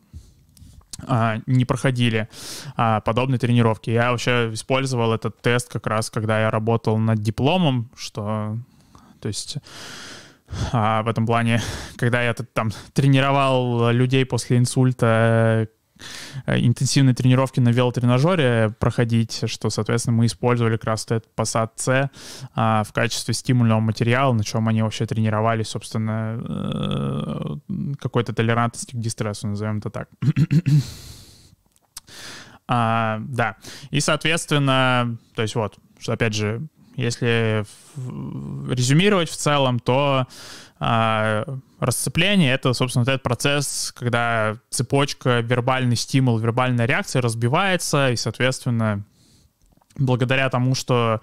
а, 1.06 1.38
не 1.46 1.64
проходили 1.64 2.28
а, 2.76 3.00
подобные 3.00 3.38
тренировки. 3.38 3.90
Я 3.90 4.12
вообще 4.12 4.50
использовал 4.52 5.12
этот 5.12 5.40
тест 5.40 5.68
как 5.72 5.86
раз, 5.86 6.10
когда 6.10 6.40
я 6.40 6.50
работал 6.50 6.96
над 6.98 7.20
дипломом, 7.20 7.90
что, 7.96 8.58
то 9.20 9.28
есть 9.28 9.56
а, 10.72 11.02
в 11.02 11.08
этом 11.08 11.26
плане, 11.26 11.60
когда 11.96 12.22
я 12.22 12.34
там 12.34 12.70
тренировал 12.92 13.90
людей 13.90 14.24
после 14.24 14.58
инсульта 14.58 15.68
э, 16.46 16.58
интенсивные 16.58 17.14
тренировки 17.14 17.60
на 17.60 17.70
велотренажере 17.70 18.74
проходить, 18.78 19.42
что, 19.46 19.70
соответственно, 19.70 20.16
мы 20.16 20.26
использовали 20.26 20.76
как 20.76 20.84
раз 20.84 21.04
этот 21.04 21.26
Passat 21.36 21.70
C 21.76 22.10
а, 22.54 22.84
в 22.84 22.92
качестве 22.92 23.34
стимульного 23.34 23.80
материала, 23.80 24.32
на 24.32 24.44
чем 24.44 24.68
они 24.68 24.82
вообще 24.82 25.06
тренировали, 25.06 25.62
собственно, 25.62 26.40
э, 27.68 27.94
какой-то 27.98 28.32
толерантности 28.34 28.96
к 28.96 28.98
дистрессу, 28.98 29.48
назовем 29.48 29.78
это 29.78 29.90
так. 29.90 30.08
а, 32.68 33.20
да, 33.20 33.56
и, 33.90 34.00
соответственно, 34.00 35.16
то 35.34 35.42
есть 35.42 35.54
вот, 35.54 35.78
что, 35.98 36.12
опять 36.12 36.34
же, 36.34 36.66
если 36.96 37.64
резюмировать 38.70 39.30
в 39.30 39.36
целом, 39.36 39.78
то 39.78 40.26
а, 40.78 41.44
расцепление— 41.80 42.52
это, 42.54 42.72
собственно, 42.72 43.02
этот 43.02 43.22
процесс, 43.22 43.92
когда 43.96 44.56
цепочка 44.70 45.40
вербальный 45.40 45.96
стимул, 45.96 46.38
вербальная 46.38 46.86
реакция 46.86 47.22
разбивается, 47.22 48.10
и, 48.10 48.16
соответственно, 48.16 49.04
благодаря 49.96 50.48
тому, 50.50 50.74
что 50.74 51.20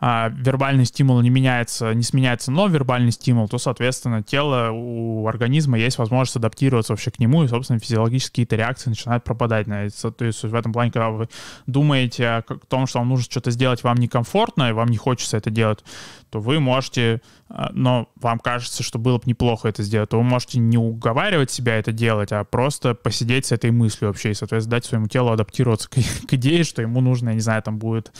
а, 0.00 0.30
вербальный 0.34 0.86
стимул 0.86 1.20
не 1.20 1.28
меняется, 1.28 1.92
не 1.92 2.02
сменяется, 2.02 2.50
но 2.50 2.66
вербальный 2.68 3.12
стимул, 3.12 3.48
то, 3.48 3.58
соответственно, 3.58 4.22
тело 4.22 4.70
у 4.72 5.28
организма 5.28 5.78
есть 5.78 5.98
возможность 5.98 6.36
адаптироваться 6.36 6.94
вообще 6.94 7.10
к 7.10 7.18
нему, 7.18 7.44
и, 7.44 7.48
собственно, 7.48 7.78
физиологические 7.78 8.30
какие-то 8.30 8.56
реакции 8.56 8.88
начинают 8.90 9.24
пропадать. 9.24 9.66
То 9.66 10.24
есть 10.24 10.42
в 10.42 10.54
этом 10.54 10.72
плане, 10.72 10.90
когда 10.90 11.10
вы 11.10 11.28
думаете 11.66 12.26
о 12.28 12.42
том, 12.68 12.86
что 12.86 13.00
вам 13.00 13.10
нужно 13.10 13.24
что-то 13.24 13.50
сделать, 13.50 13.84
вам 13.84 13.98
некомфортно, 13.98 14.70
и 14.70 14.72
вам 14.72 14.88
не 14.88 14.96
хочется 14.96 15.36
это 15.36 15.50
делать, 15.50 15.84
то 16.30 16.40
вы 16.40 16.60
можете, 16.60 17.20
а, 17.48 17.70
но 17.72 18.08
вам 18.16 18.38
кажется, 18.38 18.82
что 18.82 18.98
было 18.98 19.18
бы 19.18 19.24
неплохо 19.26 19.68
это 19.68 19.82
сделать, 19.82 20.10
то 20.10 20.16
вы 20.16 20.22
можете 20.22 20.60
не 20.60 20.78
уговаривать 20.78 21.50
себя 21.50 21.76
это 21.76 21.92
делать, 21.92 22.32
а 22.32 22.44
просто 22.44 22.94
посидеть 22.94 23.46
с 23.46 23.52
этой 23.52 23.70
мыслью 23.70 24.08
вообще 24.08 24.30
и, 24.30 24.34
соответственно, 24.34 24.70
дать 24.76 24.84
своему 24.84 25.08
телу 25.08 25.30
адаптироваться 25.30 25.90
к, 25.90 25.98
идее, 26.30 26.64
что 26.64 26.80
ему 26.80 27.00
нужно, 27.00 27.30
я 27.30 27.34
не 27.34 27.40
знаю, 27.40 27.62
там 27.62 27.78
будет 27.78 28.12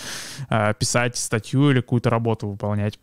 э, 0.50 0.74
писать 0.78 1.16
статью 1.16 1.69
или 1.70 1.80
какую-то 1.80 2.10
работу 2.10 2.48
выполнять. 2.48 2.98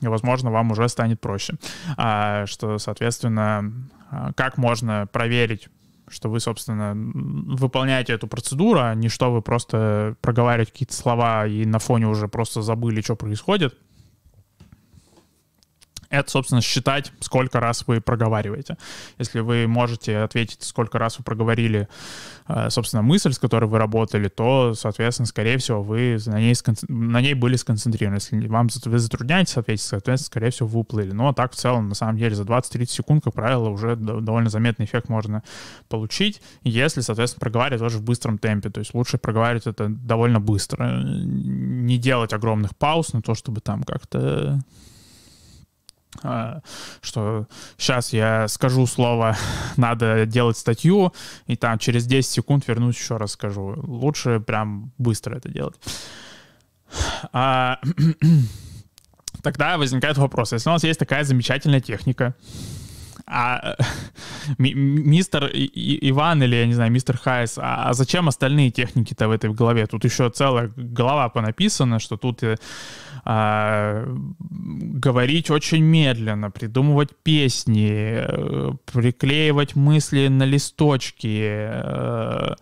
и, 0.00 0.06
возможно, 0.06 0.50
вам 0.50 0.72
уже 0.72 0.88
станет 0.88 1.20
проще. 1.20 1.54
А, 1.96 2.46
что, 2.46 2.78
соответственно, 2.78 3.72
а, 4.10 4.32
как 4.34 4.58
можно 4.58 5.06
проверить 5.10 5.68
что 6.08 6.28
вы, 6.28 6.40
собственно, 6.40 6.92
выполняете 6.94 8.12
эту 8.12 8.26
процедуру, 8.26 8.80
а 8.80 8.94
не 8.94 9.08
что 9.08 9.32
вы 9.32 9.40
просто 9.40 10.14
проговариваете 10.20 10.70
какие-то 10.70 10.92
слова 10.92 11.46
и 11.46 11.64
на 11.64 11.78
фоне 11.78 12.06
уже 12.06 12.28
просто 12.28 12.60
забыли, 12.60 13.00
что 13.00 13.16
происходит 13.16 13.74
это, 16.12 16.30
собственно, 16.30 16.60
считать, 16.60 17.10
сколько 17.20 17.58
раз 17.58 17.84
вы 17.86 18.02
проговариваете. 18.02 18.76
Если 19.18 19.40
вы 19.40 19.66
можете 19.66 20.18
ответить, 20.18 20.62
сколько 20.62 20.98
раз 20.98 21.16
вы 21.18 21.24
проговорили, 21.24 21.88
э, 22.48 22.68
собственно, 22.68 23.02
мысль, 23.02 23.32
с 23.32 23.38
которой 23.38 23.64
вы 23.64 23.78
работали, 23.78 24.28
то, 24.28 24.74
соответственно, 24.74 25.26
скорее 25.26 25.56
всего, 25.56 25.82
вы 25.82 26.18
на 26.26 26.38
ней, 26.38 26.54
на 26.88 27.22
ней 27.22 27.32
были 27.32 27.56
сконцентрированы. 27.56 28.16
Если 28.16 28.46
вам 28.46 28.68
вы 28.84 28.98
затрудняетесь 28.98 29.56
ответить, 29.56 29.84
соответственно, 29.84 30.26
скорее 30.26 30.50
всего, 30.50 30.68
вы 30.68 30.80
уплыли. 30.80 31.12
Но 31.12 31.32
так 31.32 31.52
в 31.52 31.56
целом, 31.56 31.88
на 31.88 31.94
самом 31.94 32.18
деле, 32.18 32.34
за 32.34 32.42
20-30 32.42 32.86
секунд, 32.90 33.24
как 33.24 33.32
правило, 33.32 33.70
уже 33.70 33.96
довольно 33.96 34.50
заметный 34.50 34.84
эффект 34.84 35.08
можно 35.08 35.42
получить, 35.88 36.42
если, 36.62 37.00
соответственно, 37.00 37.40
проговаривать 37.40 37.80
тоже 37.80 37.96
в 37.96 38.02
быстром 38.02 38.36
темпе. 38.36 38.68
То 38.68 38.80
есть 38.80 38.92
лучше 38.92 39.16
проговаривать 39.16 39.66
это 39.66 39.88
довольно 39.88 40.40
быстро. 40.40 41.02
Не 41.02 41.96
делать 41.96 42.34
огромных 42.34 42.76
пауз 42.76 43.14
на 43.14 43.22
то, 43.22 43.34
чтобы 43.34 43.62
там 43.62 43.82
как-то 43.82 44.62
что 46.20 47.46
сейчас 47.78 48.12
я 48.12 48.46
скажу 48.48 48.86
слово, 48.86 49.36
надо 49.76 50.26
делать 50.26 50.58
статью, 50.58 51.12
и 51.46 51.56
там 51.56 51.78
через 51.78 52.06
10 52.06 52.30
секунд 52.30 52.68
вернусь 52.68 52.98
еще 52.98 53.16
раз 53.16 53.32
скажу. 53.32 53.74
Лучше 53.82 54.40
прям 54.40 54.92
быстро 54.98 55.36
это 55.36 55.48
делать. 55.48 55.76
А, 57.32 57.78
тогда 59.42 59.78
возникает 59.78 60.18
вопрос, 60.18 60.52
если 60.52 60.68
у 60.68 60.72
нас 60.72 60.84
есть 60.84 61.00
такая 61.00 61.24
замечательная 61.24 61.80
техника, 61.80 62.34
а 63.26 63.76
мистер 64.58 65.50
Иван 65.54 66.42
или, 66.42 66.56
я 66.56 66.66
не 66.66 66.74
знаю, 66.74 66.92
мистер 66.92 67.16
Хайс, 67.16 67.58
а, 67.58 67.88
а 67.88 67.94
зачем 67.94 68.28
остальные 68.28 68.70
техники-то 68.70 69.28
в 69.28 69.30
этой 69.30 69.52
голове? 69.52 69.86
Тут 69.86 70.04
еще 70.04 70.30
целая 70.30 70.70
голова 70.76 71.28
понаписана, 71.28 71.98
что 71.98 72.16
тут 72.16 72.42
э, 72.42 72.56
а, 73.24 74.04
говорить 74.50 75.50
очень 75.50 75.82
медленно, 75.84 76.50
придумывать 76.50 77.10
песни, 77.22 77.90
э, 77.92 78.72
приклеивать 78.92 79.76
мысли 79.76 80.26
на 80.26 80.42
листочки, 80.42 81.40
э, 81.42 82.54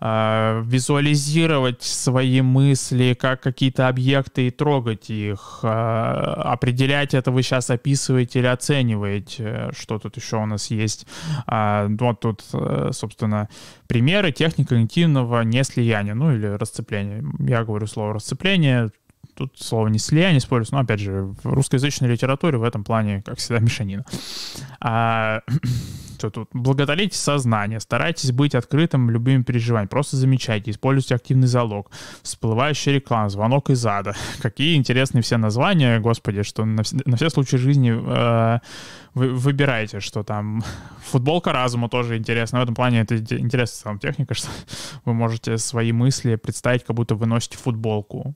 э, 0.00 0.62
визуализировать 0.66 1.82
свои 1.82 2.42
мысли 2.42 3.16
как 3.18 3.40
какие-то 3.40 3.88
объекты 3.88 4.48
и 4.48 4.50
трогать 4.50 5.08
их, 5.08 5.60
определять 5.62 7.14
это 7.14 7.30
вы 7.30 7.42
сейчас 7.42 7.70
описываете 7.70 8.40
или 8.40 8.46
оцениваете, 8.46 9.70
что 9.72 9.98
тут 9.98 10.16
еще 10.16 10.36
у 10.36 10.46
нас 10.46 10.70
есть. 10.70 11.06
А, 11.46 11.88
вот 11.88 12.20
тут, 12.20 12.42
собственно, 12.90 13.48
примеры 13.86 14.32
техники 14.32 14.68
когнитивного 14.68 15.42
неслияния, 15.42 16.14
ну 16.14 16.34
или 16.34 16.46
расцепления. 16.46 17.24
Я 17.40 17.64
говорю 17.64 17.86
слово 17.86 18.14
расцепление, 18.14 18.90
Тут 19.34 19.58
слово 19.58 19.88
не 19.88 19.98
слияние 19.98 20.38
используется, 20.38 20.74
но, 20.74 20.80
опять 20.80 21.00
же, 21.00 21.34
в 21.42 21.46
русскоязычной 21.46 22.08
литературе 22.10 22.58
в 22.58 22.62
этом 22.62 22.84
плане, 22.84 23.22
как 23.24 23.38
всегда, 23.38 23.60
мешанина. 23.60 24.04
А, 24.80 25.40
что 26.18 26.30
тут? 26.30 26.50
Благодарите 26.52 27.16
сознание, 27.16 27.80
старайтесь 27.80 28.30
быть 28.30 28.54
открытым 28.54 29.10
любыми 29.10 29.42
переживаниями, 29.42 29.88
просто 29.88 30.16
замечайте, 30.16 30.70
используйте 30.70 31.14
активный 31.14 31.46
залог, 31.46 31.90
всплывающая 32.22 32.92
реклама, 32.92 33.30
звонок 33.30 33.70
из 33.70 33.84
ада. 33.86 34.14
Какие 34.42 34.76
интересные 34.76 35.22
все 35.22 35.38
названия, 35.38 35.98
господи, 35.98 36.42
что 36.42 36.66
на, 36.66 36.82
все, 36.82 36.98
на 37.06 37.16
все 37.16 37.30
случаи 37.30 37.56
жизни 37.56 37.90
э, 37.90 38.58
вы 39.14 39.30
выбираете, 39.30 40.00
что 40.00 40.22
там 40.22 40.62
футболка 41.04 41.52
разума 41.52 41.88
тоже 41.88 42.18
интересно. 42.18 42.60
В 42.60 42.62
этом 42.62 42.74
плане 42.74 43.00
это 43.00 43.16
интересная 43.16 43.96
техника, 43.98 44.34
что 44.34 44.48
вы 45.06 45.14
можете 45.14 45.56
свои 45.56 45.92
мысли 45.92 46.36
представить, 46.36 46.84
как 46.84 46.94
будто 46.94 47.14
вы 47.14 47.26
носите 47.26 47.56
футболку 47.56 48.34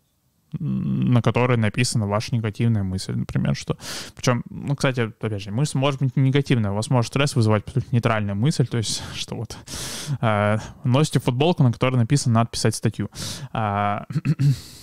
на 0.52 1.22
которой 1.22 1.58
написана 1.58 2.06
ваша 2.06 2.34
негативная 2.34 2.82
мысль, 2.82 3.14
например, 3.14 3.54
что... 3.56 3.76
Причем, 4.14 4.44
ну, 4.48 4.74
кстати, 4.76 5.00
опять 5.00 5.42
же, 5.42 5.50
мысль 5.50 5.78
может 5.78 6.00
быть 6.00 6.16
негативная, 6.16 6.70
у 6.70 6.74
вас 6.74 6.90
может 6.90 7.08
стресс 7.08 7.34
вызывать 7.36 7.64
нейтральная 7.92 8.34
мысль, 8.34 8.66
то 8.66 8.78
есть, 8.78 9.02
что 9.14 9.36
вот 9.36 9.56
э, 10.20 10.58
носите 10.84 11.20
футболку, 11.20 11.62
на 11.62 11.72
которой 11.72 11.96
написано 11.96 12.36
«надо 12.36 12.50
писать 12.50 12.74
статью». 12.74 13.10
А, 13.52 14.06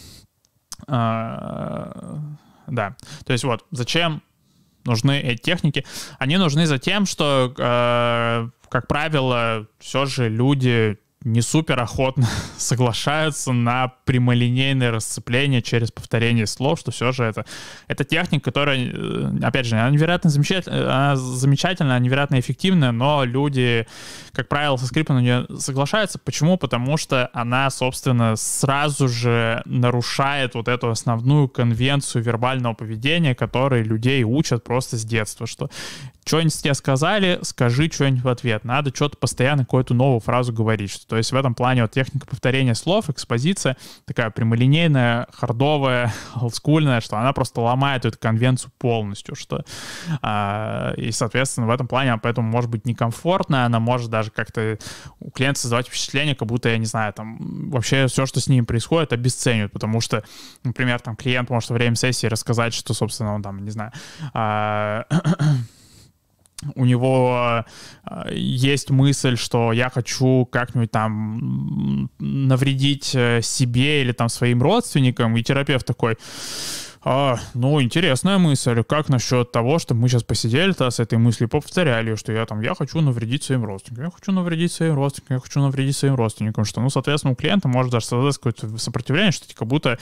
а, 0.88 2.20
да, 2.68 2.95
то 3.26 3.34
есть 3.34 3.43
вот, 3.43 3.66
зачем 3.72 4.22
нужны 4.86 5.20
эти 5.20 5.41
техники? 5.41 5.86
Они 6.20 6.38
нужны 6.38 6.66
за 6.66 6.78
тем, 6.78 7.05
что, 7.05 7.53
э, 7.57 8.49
как 8.70 8.88
правило, 8.88 9.68
все 9.80 10.05
же 10.05 10.30
люди 10.30 10.97
не 11.24 11.41
супер 11.41 11.80
охотно 11.80 12.28
соглашаются 12.57 13.51
на 13.53 13.93
прямолинейное 14.05 14.91
расцепление 14.91 15.61
через 15.61 15.91
повторение 15.91 16.47
слов, 16.47 16.80
что 16.80 16.91
все 16.91 17.11
же 17.11 17.24
это, 17.24 17.45
это 17.88 18.03
техника, 18.03 18.45
которая, 18.45 18.91
э, 18.91 19.32
опять 19.41 19.65
же, 19.65 19.76
она 19.76 19.89
невероятно 19.89 20.30
замечательная, 20.30 20.84
она 20.86 21.15
замечательная, 21.15 21.99
невероятно 21.99 22.39
эффективная, 22.39 22.91
но 22.91 23.24
люди, 23.24 23.88
как 24.34 24.49
правило, 24.49 24.78
со 24.78 24.86
скрипом 24.86 25.17
на 25.17 25.19
нее 25.21 25.47
соглашаются. 25.57 26.19
Почему? 26.19 26.57
Потому 26.57 26.97
что 26.97 27.30
она, 27.34 27.69
собственно, 27.69 28.36
сразу 28.36 29.07
же 29.07 29.61
нарушает 29.65 30.55
вот 30.55 30.67
эту 30.67 30.89
основную 30.89 31.47
конвенцию 31.47 32.24
вербального 32.24 32.74
поведения, 32.74 33.36
которой 33.36 33.84
людей 33.84 34.24
учат 34.24 34.63
просто 34.63 34.97
с 34.97 35.05
детства, 35.05 35.47
что 35.47 35.69
что-нибудь 36.26 36.61
тебе 36.61 36.74
сказали, 36.74 37.39
скажи 37.41 37.89
что-нибудь 37.91 38.24
в 38.24 38.28
ответ. 38.28 38.63
Надо 38.63 38.91
что-то 38.93 39.17
постоянно 39.17 39.63
какую-то 39.63 39.93
новую 39.93 40.19
фразу 40.19 40.53
говорить. 40.53 41.05
То 41.07 41.17
есть 41.17 41.32
в 41.32 41.36
этом 41.36 41.53
плане 41.53 41.82
вот 41.82 41.91
техника 41.91 42.26
повторения 42.26 42.76
слов, 42.76 43.09
экспозиция 43.09 43.78
такая 44.05 44.30
прямолинейная, 44.30 45.28
хардовая, 45.34 46.13
олдскульная, 46.36 47.01
что 47.01 47.17
она 47.17 47.34
просто 47.34 47.61
ломает 47.61 48.05
эту 48.05 48.17
конвенцию 48.17 48.71
полностью. 48.78 49.36
Что, 49.36 49.65
а, 50.21 50.93
и, 50.95 51.11
соответственно, 51.11 51.67
в 51.67 51.71
этом 51.71 51.88
плане 51.88 52.11
она 52.11 52.19
поэтому 52.19 52.49
может 52.49 52.69
быть 52.69 52.86
некомфортная, 52.86 53.65
она 53.65 53.80
может 53.80 54.09
даже 54.09 54.32
как-то 54.32 54.78
у 55.19 55.30
клиента 55.32 55.59
создавать 55.59 55.88
впечатление, 55.88 56.36
как 56.36 56.47
будто, 56.47 56.69
я 56.69 56.78
не 56.78 56.86
знаю, 56.86 57.13
там 57.13 57.69
вообще 57.69 58.07
все, 58.07 58.26
что 58.26 58.39
с 58.39 58.47
ним 58.47 58.65
происходит, 58.65 59.13
обесценивают, 59.13 59.74
потому 59.74 60.01
что, 60.01 60.24
например, 60.63 60.99
там 60.99 61.15
клиент 61.15 61.49
может 61.49 61.69
во 61.69 61.76
время 61.76 61.95
сессии 61.95 62.28
рассказать, 62.28 62.74
что, 62.74 62.93
собственно, 62.93 63.34
он 63.34 63.41
там, 63.41 63.63
не 63.63 63.71
знаю, 63.71 63.91
а, 64.34 65.05
у 66.76 66.86
него 66.86 67.66
э, 68.05 68.34
есть 68.36 68.89
мысль, 68.89 69.38
что 69.38 69.72
я 69.74 69.89
хочу 69.89 70.45
как-нибудь 70.45 70.91
там 70.91 72.09
навредить 72.20 73.16
э, 73.16 73.41
себе 73.41 74.01
или 74.01 74.11
там 74.11 74.30
своим 74.30 74.61
родственникам, 74.61 75.36
и 75.38 75.43
терапевт 75.43 75.86
такой, 75.86 76.18
а, 77.05 77.38
ну, 77.53 77.82
интересная 77.82 78.38
мысль. 78.38 78.82
Как 78.84 79.09
насчет 79.09 79.51
того, 79.51 79.78
чтобы 79.78 80.01
мы 80.01 80.07
сейчас 80.07 80.24
посидели-то 80.24 80.89
с 80.89 81.01
этой 81.01 81.18
мыслью, 81.18 81.49
повторяли, 81.49 82.16
что 82.16 82.32
я 82.32 82.45
там, 82.45 82.61
я 82.61 82.74
хочу 82.76 83.01
навредить 83.01 83.43
своим 83.43 83.66
родственникам, 83.66 84.05
я 84.05 84.11
хочу 84.11 84.32
навредить 84.32 84.72
своим 84.72 84.95
родственникам, 84.95 85.36
я 85.36 85.41
хочу 85.41 85.59
навредить 85.59 85.97
своим 85.97 86.16
родственникам, 86.16 86.64
что, 86.64 86.80
ну, 86.80 86.89
соответственно, 86.89 87.34
у 87.34 87.36
клиента 87.36 87.68
может 87.68 87.91
даже 87.91 88.05
создать 88.05 88.38
какое-то 88.38 88.78
сопротивление, 88.78 89.34
что 89.34 89.53
как 89.53 89.68
будто 89.68 89.99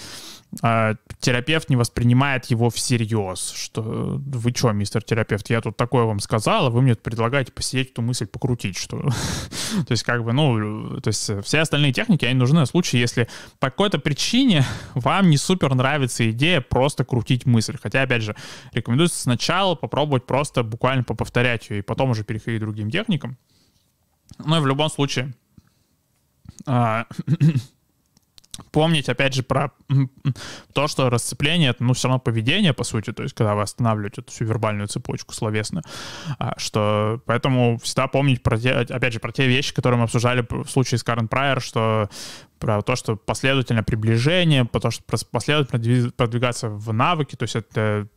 терапевт 1.19 1.69
не 1.69 1.75
воспринимает 1.75 2.45
его 2.45 2.69
всерьез, 2.69 3.53
что 3.55 3.81
вы 3.81 4.51
что, 4.51 4.71
мистер 4.71 5.01
терапевт, 5.01 5.49
я 5.49 5.61
тут 5.61 5.77
такое 5.77 6.03
вам 6.03 6.19
сказал, 6.19 6.67
а 6.67 6.69
вы 6.69 6.81
мне 6.81 6.95
предлагаете 6.95 7.51
посидеть 7.51 7.91
эту 7.91 8.01
мысль 8.01 8.27
покрутить, 8.27 8.77
что... 8.77 8.97
то 9.87 9.91
есть, 9.91 10.03
как 10.03 10.23
бы, 10.23 10.33
ну, 10.33 10.99
то 10.99 11.07
есть 11.07 11.31
все 11.43 11.59
остальные 11.59 11.93
техники, 11.93 12.25
они 12.25 12.37
нужны 12.37 12.63
в 12.63 12.65
случае, 12.65 13.01
если 13.01 13.27
по 13.59 13.69
какой-то 13.69 13.97
причине 13.97 14.65
вам 14.93 15.29
не 15.29 15.37
супер 15.37 15.73
нравится 15.73 16.29
идея 16.29 16.61
просто 16.61 16.91
просто 16.91 17.05
крутить 17.05 17.45
мысль. 17.45 17.77
Хотя, 17.81 18.03
опять 18.03 18.21
же, 18.21 18.35
рекомендуется 18.73 19.21
сначала 19.21 19.75
попробовать 19.75 20.25
просто 20.25 20.63
буквально 20.63 21.03
поповторять 21.03 21.69
ее, 21.69 21.79
и 21.79 21.81
потом 21.81 22.09
уже 22.09 22.23
переходить 22.23 22.59
к 22.59 22.63
другим 22.63 22.89
техникам. 22.91 23.37
Ну 24.39 24.57
и 24.57 24.59
в 24.59 24.67
любом 24.67 24.89
случае, 24.89 25.33
а, 26.65 27.05
помнить, 28.71 29.09
опять 29.09 29.33
же, 29.33 29.43
про 29.43 29.71
то, 30.73 30.87
что 30.87 31.09
расцепление— 31.09 31.69
это, 31.71 31.83
ну, 31.83 31.93
все 31.93 32.07
равно 32.07 32.19
поведение, 32.19 32.73
по 32.73 32.83
сути, 32.83 33.11
то 33.11 33.23
есть 33.23 33.35
когда 33.35 33.55
вы 33.55 33.61
останавливаете 33.61 34.21
эту 34.21 34.31
всю 34.31 34.45
вербальную 34.45 34.87
цепочку 34.87 35.33
словесную, 35.33 35.83
а, 36.37 36.53
что 36.57 37.21
поэтому 37.25 37.77
всегда 37.79 38.07
помнить, 38.07 38.43
про 38.43 38.57
те, 38.57 38.71
опять 38.71 39.13
же, 39.13 39.19
про 39.19 39.31
те 39.31 39.47
вещи, 39.47 39.73
которые 39.73 39.97
мы 39.97 40.05
обсуждали 40.05 40.45
в 40.49 40.69
случае 40.69 40.97
с 40.97 41.03
Карен 41.03 41.27
Прайер, 41.27 41.61
что 41.61 42.09
про 42.59 42.81
то, 42.83 42.95
что 42.95 43.15
последовательное 43.15 43.81
приближение, 43.81 44.65
про 44.65 44.79
то, 44.79 44.91
что 44.91 45.03
последовательно 45.31 46.11
продвигаться 46.11 46.69
в 46.69 46.93
навыки, 46.93 47.35
то 47.35 47.43
есть 47.43 47.55
это, 47.55 48.07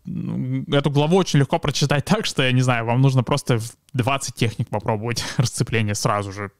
эту 0.70 0.91
главу 0.91 1.16
очень 1.16 1.39
легко 1.39 1.59
прочитать 1.59 2.05
так, 2.05 2.26
что, 2.26 2.43
я 2.43 2.53
не 2.53 2.61
знаю, 2.61 2.85
вам 2.85 3.01
нужно 3.01 3.22
просто 3.24 3.59
20 3.95 4.35
техник 4.35 4.68
попробовать 4.68 5.24
расцепление 5.39 5.95
сразу 5.95 6.30
же, 6.30 6.51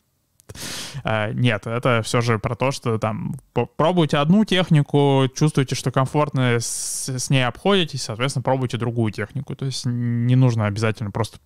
нет, 1.05 1.66
это 1.66 2.03
все 2.03 2.20
же 2.20 2.38
про 2.38 2.55
то, 2.55 2.70
что 2.70 2.99
там 2.99 3.34
пробуйте 3.76 4.18
одну 4.18 4.45
технику, 4.45 5.24
чувствуете, 5.34 5.74
что 5.74 5.90
комфортно 5.90 6.61
с, 6.61 7.09
с 7.09 7.30
ней 7.30 7.47
обходитесь, 7.47 8.03
соответственно, 8.03 8.42
пробуйте 8.42 8.76
другую 8.76 9.12
технику. 9.12 9.55
То 9.57 9.66
есть 9.66 9.84
не 9.86 10.36
нужно 10.36 10.66
обязательно 10.66 11.11
просто 11.11 11.38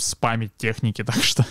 спамить 0.00 0.56
техники, 0.56 1.04
так 1.04 1.22
что, 1.22 1.44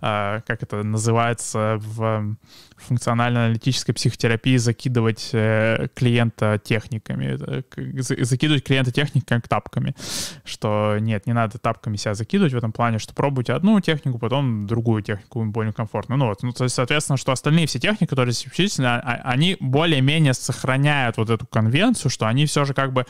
э, 0.00 0.40
как 0.46 0.62
это 0.62 0.82
называется 0.82 1.78
в 1.80 2.36
функционально-аналитической 2.76 3.92
психотерапии, 3.92 4.56
закидывать 4.56 5.30
э, 5.32 5.88
клиента 5.94 6.60
техниками, 6.62 7.38
закидывать 8.22 8.64
клиента 8.64 8.92
техниками 8.92 9.40
как 9.40 9.48
тапками, 9.48 9.94
что 10.44 10.98
нет, 11.00 11.26
не 11.26 11.32
надо 11.32 11.58
тапками 11.58 11.96
себя 11.96 12.14
закидывать 12.14 12.52
в 12.52 12.56
этом 12.56 12.72
плане, 12.72 12.98
что 12.98 13.14
пробуйте 13.14 13.54
одну 13.54 13.80
технику, 13.80 14.18
потом 14.18 14.66
другую 14.66 15.02
технику, 15.02 15.44
более 15.46 15.72
комфортно. 15.72 16.16
Ну 16.16 16.26
вот, 16.26 16.42
ну, 16.42 16.52
то 16.52 16.64
есть, 16.64 16.76
соответственно, 16.76 17.16
что 17.16 17.32
остальные 17.32 17.66
все 17.66 17.78
техники, 17.78 18.08
которые 18.08 18.32
здесь 18.32 18.44
перечислены, 18.44 18.86
а, 18.86 19.20
они 19.24 19.56
более-менее 19.60 20.34
сохраняют 20.34 21.16
вот 21.16 21.30
эту 21.30 21.46
конвенцию, 21.46 22.10
что 22.10 22.26
они 22.26 22.46
все 22.46 22.64
же 22.64 22.74
как 22.74 22.92
бы 22.92 23.06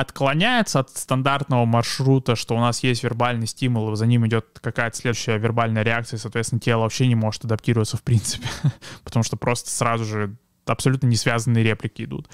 отклоняется 0.00 0.80
от 0.80 0.90
стандартного 0.90 1.64
маршрута, 1.64 2.36
что 2.36 2.56
у 2.56 2.60
нас 2.60 2.82
есть 2.82 3.02
вербальный 3.04 3.46
стимул, 3.46 3.94
за 3.94 4.06
ним 4.06 4.26
идет 4.26 4.58
какая-то 4.60 4.96
следующая 4.96 5.38
вербальная 5.38 5.82
реакция, 5.82 6.16
и, 6.16 6.20
соответственно, 6.20 6.60
тело 6.60 6.82
вообще 6.82 7.06
не 7.06 7.14
может 7.14 7.44
адаптироваться 7.44 7.96
в 7.96 8.02
принципе, 8.02 8.48
потому 9.04 9.22
что 9.22 9.36
просто 9.36 9.70
сразу 9.70 10.04
же 10.04 10.36
абсолютно 10.66 11.06
не 11.06 11.16
связанные 11.16 11.64
реплики 11.64 12.02
идут. 12.02 12.28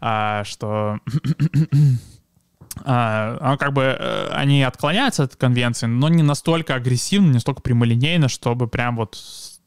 А, 0.00 0.44
что 0.44 0.98
а, 2.84 3.56
как 3.56 3.72
бы 3.72 3.82
э, 3.82 4.28
они 4.32 4.62
отклоняются 4.62 5.24
от 5.24 5.36
конвенции, 5.36 5.86
но 5.86 6.08
не 6.08 6.22
настолько 6.22 6.74
агрессивно, 6.74 7.28
не 7.28 7.34
настолько 7.34 7.62
прямолинейно, 7.62 8.28
чтобы 8.28 8.68
прям 8.68 8.96
вот 8.96 9.16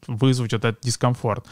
вызвать 0.06 0.52
вот 0.52 0.64
этот 0.64 0.82
дискомфорт. 0.82 1.46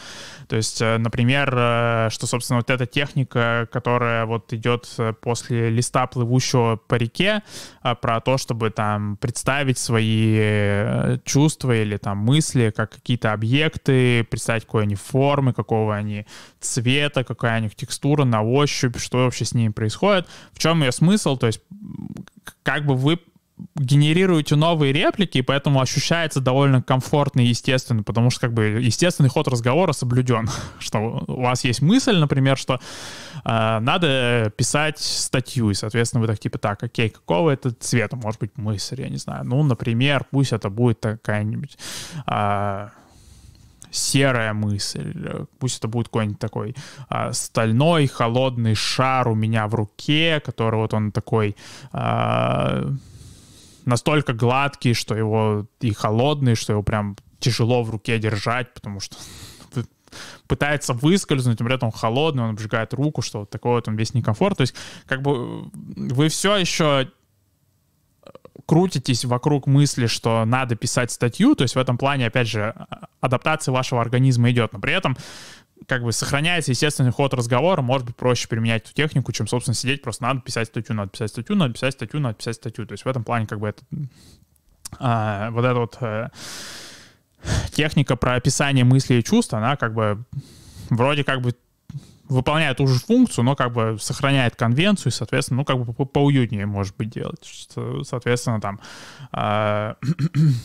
То 0.47 0.55
есть, 0.55 0.81
э, 0.81 0.97
например, 0.97 1.53
э, 1.55 2.07
что, 2.11 2.27
собственно, 2.27 2.57
вот 2.57 2.69
эта 2.69 2.85
техника, 2.85 3.67
которая 3.71 4.25
вот 4.25 4.53
идет 4.53 4.87
э, 4.97 5.13
после 5.13 5.69
листа 5.69 6.07
плывущего 6.07 6.75
по 6.75 6.95
реке, 6.95 7.43
про 8.01 8.21
то, 8.21 8.37
чтобы 8.37 8.69
там 8.69 9.17
представить 9.17 9.77
свои 9.77 11.17
чувства 11.25 11.75
или 11.75 11.97
там 11.97 12.17
мысли 12.17 12.73
как 12.75 12.91
какие-то 12.91 13.33
объекты, 13.33 14.23
представить, 14.23 14.65
какой 14.65 14.83
они 14.83 14.95
формы, 14.95 15.53
какого 15.53 15.95
они 15.95 16.25
цвета, 16.59 17.23
какая 17.23 17.59
у 17.59 17.63
них 17.63 17.75
текстура 17.75 18.23
на 18.23 18.41
ощупь, 18.41 18.97
что 18.97 19.25
вообще 19.25 19.45
с 19.45 19.53
ними 19.53 19.71
происходит, 19.71 20.27
в 20.53 20.59
чем 20.59 20.81
ее 20.81 20.91
смысл, 20.91 21.37
то 21.37 21.47
есть 21.47 21.61
как 22.63 22.85
бы 22.85 22.95
вы 22.95 23.19
генерируете 23.75 24.55
новые 24.55 24.93
реплики, 24.93 25.37
и 25.37 25.41
поэтому 25.41 25.81
ощущается 25.81 26.39
довольно 26.39 26.81
комфортно 26.81 27.41
и 27.41 27.47
естественно, 27.47 28.03
потому 28.03 28.29
что 28.29 28.41
как 28.41 28.53
бы 28.53 28.63
естественный 28.63 29.29
ход 29.29 29.47
разговора 29.47 29.93
соблюден, 29.93 30.49
что 30.79 31.23
у 31.27 31.41
вас 31.41 31.63
есть 31.63 31.81
мысль, 31.81 32.17
например, 32.17 32.57
что 32.57 32.79
э, 33.45 33.79
надо 33.79 34.51
писать 34.57 34.99
статью, 34.99 35.69
и, 35.69 35.73
соответственно, 35.73 36.21
вы 36.21 36.27
так 36.27 36.39
типа, 36.39 36.57
так, 36.57 36.83
окей, 36.83 37.09
какого 37.09 37.51
это 37.51 37.71
цвета 37.71 38.15
может 38.15 38.39
быть 38.39 38.57
мысль, 38.57 39.01
я 39.01 39.09
не 39.09 39.17
знаю, 39.17 39.45
ну, 39.45 39.61
например, 39.63 40.25
пусть 40.31 40.51
это 40.51 40.69
будет 40.69 40.99
такая-нибудь 40.99 41.77
э, 42.27 42.89
серая 43.91 44.53
мысль, 44.53 45.45
пусть 45.59 45.77
это 45.77 45.87
будет 45.87 46.07
какой-нибудь 46.07 46.39
такой 46.39 46.75
э, 47.09 47.33
стальной, 47.33 48.07
холодный 48.07 48.75
шар 48.75 49.27
у 49.27 49.35
меня 49.35 49.67
в 49.67 49.75
руке, 49.75 50.41
который 50.43 50.77
вот 50.77 50.93
он 50.93 51.11
такой... 51.11 51.55
Э, 51.93 52.89
настолько 53.85 54.33
гладкий, 54.33 54.93
что 54.93 55.15
его 55.15 55.67
и 55.79 55.93
холодный, 55.93 56.55
что 56.55 56.73
его 56.73 56.83
прям 56.83 57.15
тяжело 57.39 57.83
в 57.83 57.89
руке 57.89 58.19
держать, 58.19 58.73
потому 58.73 58.99
что 58.99 59.17
пытается 60.47 60.93
выскользнуть, 60.93 61.59
но 61.59 61.65
при 61.65 61.75
этом 61.75 61.91
холодный, 61.91 62.43
он 62.43 62.49
обжигает 62.51 62.93
руку, 62.93 63.21
что 63.21 63.41
вот 63.41 63.49
такой 63.49 63.73
вот 63.73 63.87
он 63.87 63.95
весь 63.95 64.13
некомфорт. 64.13 64.57
То 64.57 64.61
есть 64.61 64.75
как 65.05 65.21
бы 65.21 65.69
вы 65.73 66.29
все 66.29 66.55
еще 66.55 67.11
крутитесь 68.65 69.25
вокруг 69.25 69.67
мысли, 69.67 70.07
что 70.07 70.45
надо 70.45 70.75
писать 70.75 71.11
статью, 71.11 71.55
то 71.55 71.63
есть 71.63 71.75
в 71.75 71.79
этом 71.79 71.97
плане, 71.97 72.27
опять 72.27 72.47
же, 72.47 72.73
адаптация 73.19 73.71
вашего 73.71 74.01
организма 74.01 74.51
идет, 74.51 74.73
но 74.73 74.79
при 74.79 74.93
этом 74.93 75.17
как 75.87 76.03
бы 76.03 76.11
сохраняется 76.11 76.71
естественный 76.71 77.11
ход 77.11 77.33
разговора, 77.33 77.81
может 77.81 78.07
быть 78.07 78.15
проще 78.15 78.47
применять 78.47 78.83
эту 78.83 78.93
технику, 78.93 79.31
чем, 79.31 79.47
собственно, 79.47 79.75
сидеть, 79.75 80.01
просто 80.01 80.23
надо 80.23 80.41
писать 80.41 80.67
статью, 80.67 80.95
надо 80.95 81.11
писать 81.11 81.31
статью, 81.31 81.55
надо 81.55 81.73
писать 81.73 81.93
статью, 81.93 82.19
надо 82.19 82.35
писать 82.35 82.55
статью. 82.55 82.85
То 82.85 82.93
есть 82.93 83.05
в 83.05 83.07
этом 83.07 83.23
плане 83.23 83.47
как 83.47 83.59
бы 83.59 83.67
это 83.69 83.83
а, 84.99 85.51
вот 85.51 85.65
эта 85.65 85.75
вот 85.79 85.97
а, 86.01 86.29
техника 87.71 88.15
про 88.15 88.35
описание 88.35 88.85
мыслей 88.85 89.19
и 89.19 89.23
чувств, 89.23 89.53
она 89.53 89.75
как 89.75 89.93
бы 89.93 90.23
вроде 90.89 91.23
как 91.23 91.41
бы 91.41 91.55
выполняет 92.29 92.77
ту 92.77 92.87
же 92.87 92.99
функцию, 92.99 93.43
но 93.43 93.55
как 93.55 93.73
бы 93.73 93.97
сохраняет 93.99 94.55
конвенцию, 94.55 95.11
и, 95.11 95.15
соответственно, 95.15 95.57
ну, 95.57 95.65
как 95.65 95.77
бы 95.77 95.93
по 95.93 96.05
поуютнее, 96.05 96.65
может 96.65 96.95
быть, 96.95 97.09
делать. 97.09 97.67
Соответственно, 98.03 98.61
там, 98.61 98.79
э, 99.33 99.93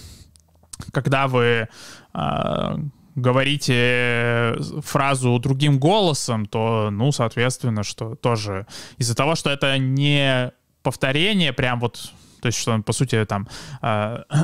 когда 0.93 1.27
вы 1.27 1.69
э, 2.15 2.77
говорите 3.21 3.75
э, 3.75 4.57
фразу 4.83 5.39
другим 5.39 5.79
голосом, 5.79 6.47
то, 6.47 6.91
ну, 6.91 7.13
соответственно, 7.13 7.83
что 7.83 8.15
тоже 8.15 8.67
из-за 8.97 9.15
того, 9.15 9.35
что 9.35 9.51
это 9.51 9.79
не 9.79 10.53
повторение 10.83 11.53
прям 11.53 11.81
вот, 11.81 12.13
то 12.41 12.47
есть 12.47 12.59
что, 12.59 12.79
по 12.81 12.93
сути, 12.93 13.25
там... 13.25 13.49
Э, 13.83 14.23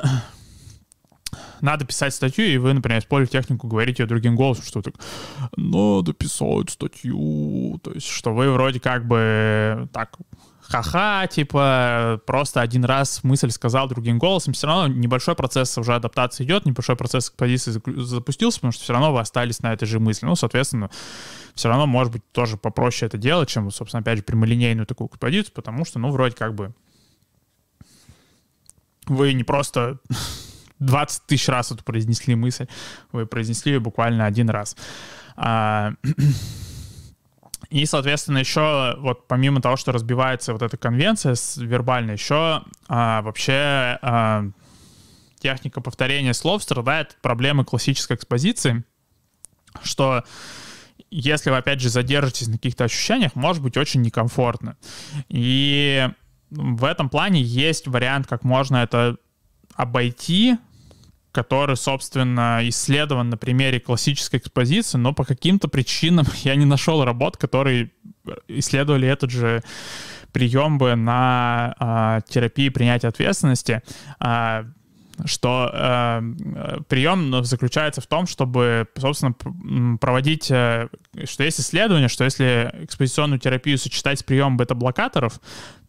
надо 1.60 1.84
писать 1.84 2.14
статью, 2.14 2.44
и 2.44 2.58
вы, 2.58 2.74
например, 2.74 3.00
используете 3.00 3.40
технику, 3.40 3.66
говорите 3.66 4.06
другим 4.06 4.36
голосом, 4.36 4.64
что 4.64 4.82
так, 4.82 4.94
надо 5.56 6.12
писать 6.12 6.70
статью, 6.70 7.80
то 7.82 7.92
есть 7.92 8.08
что 8.08 8.34
вы 8.34 8.52
вроде 8.52 8.80
как 8.80 9.06
бы 9.06 9.88
так 9.92 10.16
ха-ха, 10.68 11.26
типа, 11.26 12.20
просто 12.26 12.60
один 12.60 12.84
раз 12.84 13.22
мысль 13.22 13.50
сказал 13.50 13.88
другим 13.88 14.18
голосом, 14.18 14.54
все 14.54 14.66
равно 14.66 14.88
небольшой 14.88 15.34
процесс 15.34 15.76
уже 15.78 15.94
адаптации 15.94 16.44
идет, 16.44 16.64
небольшой 16.64 16.96
процесс 16.96 17.28
экспозиции 17.28 17.80
запустился, 17.96 18.58
потому 18.58 18.72
что 18.72 18.82
все 18.82 18.92
равно 18.92 19.12
вы 19.12 19.20
остались 19.20 19.60
на 19.60 19.72
этой 19.72 19.86
же 19.86 20.00
мысли. 20.00 20.26
Ну, 20.26 20.34
соответственно, 20.36 20.90
все 21.54 21.68
равно, 21.68 21.86
может 21.86 22.12
быть, 22.12 22.22
тоже 22.32 22.56
попроще 22.56 23.06
это 23.06 23.18
делать, 23.18 23.48
чем, 23.48 23.70
собственно, 23.70 24.00
опять 24.00 24.18
же, 24.18 24.24
прямолинейную 24.24 24.86
такую 24.86 25.08
экспозицию, 25.08 25.54
потому 25.54 25.84
что, 25.84 25.98
ну, 25.98 26.10
вроде 26.10 26.34
как 26.34 26.54
бы 26.54 26.74
вы 29.06 29.34
не 29.34 29.44
просто 29.44 29.98
20 30.78 31.26
тысяч 31.26 31.48
раз 31.48 31.72
эту 31.72 31.84
произнесли 31.84 32.34
мысль, 32.34 32.66
вы 33.12 33.26
произнесли 33.26 33.72
ее 33.72 33.80
буквально 33.80 34.26
один 34.26 34.48
раз. 34.50 34.76
И, 37.74 37.86
соответственно, 37.86 38.38
еще 38.38 38.94
вот 39.00 39.26
помимо 39.26 39.60
того, 39.60 39.76
что 39.76 39.90
разбивается 39.90 40.52
вот 40.52 40.62
эта 40.62 40.76
конвенция 40.76 41.34
вербальная, 41.56 42.14
еще 42.14 42.62
а, 42.86 43.20
вообще 43.22 43.98
а, 44.00 44.44
техника 45.40 45.80
повторения 45.80 46.34
слов 46.34 46.62
страдает 46.62 47.18
проблемы 47.20 47.64
классической 47.64 48.16
экспозиции, 48.16 48.84
что 49.82 50.22
если 51.10 51.50
вы, 51.50 51.56
опять 51.56 51.80
же, 51.80 51.88
задержитесь 51.88 52.46
на 52.46 52.52
каких-то 52.52 52.84
ощущениях, 52.84 53.34
может 53.34 53.60
быть 53.60 53.76
очень 53.76 54.02
некомфортно. 54.02 54.76
И 55.28 56.08
в 56.50 56.84
этом 56.84 57.08
плане 57.08 57.42
есть 57.42 57.88
вариант, 57.88 58.28
как 58.28 58.44
можно 58.44 58.76
это 58.76 59.16
обойти, 59.74 60.58
который, 61.34 61.76
собственно, 61.76 62.60
исследован 62.62 63.28
на 63.28 63.36
примере 63.36 63.80
классической 63.80 64.38
экспозиции, 64.38 64.96
но 64.96 65.12
по 65.12 65.24
каким-то 65.24 65.68
причинам 65.68 66.26
я 66.44 66.54
не 66.54 66.64
нашел 66.64 67.04
работ, 67.04 67.36
которые 67.36 67.90
исследовали 68.48 69.08
этот 69.08 69.30
же 69.30 69.62
прием 70.32 70.78
бы 70.78 70.94
на 70.94 71.74
а, 71.78 72.20
терапии 72.22 72.68
принятия 72.68 73.08
ответственности. 73.08 73.82
А, 74.18 74.64
что 75.26 75.70
э, 75.72 76.22
прием 76.88 77.44
заключается 77.44 78.00
в 78.00 78.06
том, 78.08 78.26
чтобы, 78.26 78.88
собственно, 78.96 79.32
проводить, 79.98 80.50
э, 80.50 80.88
что 81.24 81.44
есть 81.44 81.60
исследование, 81.60 82.08
что 82.08 82.24
если 82.24 82.74
экспозиционную 82.82 83.38
терапию 83.38 83.78
сочетать 83.78 84.18
с 84.18 84.22
приемом 84.24 84.56
бета-блокаторов, 84.56 85.40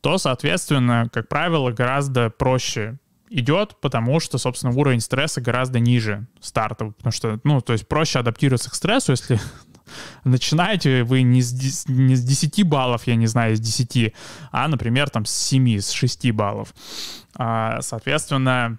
то, 0.01 0.19
соответственно, 0.19 1.09
как 1.11 1.27
правило, 1.27 1.71
гораздо 1.71 2.29
проще 2.29 2.99
идет, 3.29 3.75
потому 3.81 4.19
что, 4.19 4.37
собственно, 4.37 4.73
уровень 4.75 5.01
стресса 5.01 5.41
гораздо 5.41 5.79
ниже 5.79 6.27
старта, 6.39 6.85
потому 6.85 7.11
что, 7.11 7.39
ну, 7.43 7.61
то 7.61 7.73
есть 7.73 7.87
проще 7.87 8.19
адаптироваться 8.19 8.69
к 8.69 8.75
стрессу, 8.75 9.11
если 9.11 9.39
начинаете 10.23 11.03
вы 11.03 11.23
не 11.23 11.41
с, 11.41 11.87
не 11.87 12.15
с 12.15 12.23
10 12.23 12.63
баллов, 12.67 13.07
я 13.07 13.15
не 13.15 13.27
знаю, 13.27 13.55
с 13.55 13.59
10, 13.59 14.13
а, 14.51 14.67
например, 14.67 15.09
там 15.09 15.25
с 15.25 15.31
7, 15.31 15.79
с 15.79 15.91
6 15.91 16.31
баллов. 16.31 16.73
А, 17.35 17.81
соответственно, 17.81 18.77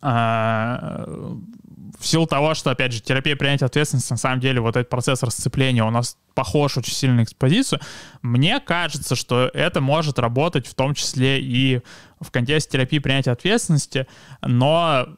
а, 0.00 1.06
в 1.98 2.06
силу 2.06 2.26
того, 2.26 2.54
что, 2.54 2.70
опять 2.70 2.92
же, 2.92 3.00
терапия 3.00 3.36
принятия 3.36 3.66
ответственности, 3.66 4.12
на 4.12 4.18
самом 4.18 4.40
деле, 4.40 4.60
вот 4.60 4.76
этот 4.76 4.88
процесс 4.88 5.22
расцепления 5.22 5.84
у 5.84 5.90
нас 5.90 6.16
похож 6.34 6.76
очень 6.76 6.92
сильно 6.92 7.16
на 7.16 7.22
экспозицию, 7.24 7.80
мне 8.22 8.60
кажется, 8.60 9.16
что 9.16 9.50
это 9.52 9.80
может 9.80 10.18
работать 10.18 10.66
в 10.66 10.74
том 10.74 10.94
числе 10.94 11.40
и 11.40 11.80
в 12.20 12.30
контексте 12.30 12.72
терапии 12.72 12.98
принятия 12.98 13.32
ответственности, 13.32 14.06
но 14.42 15.08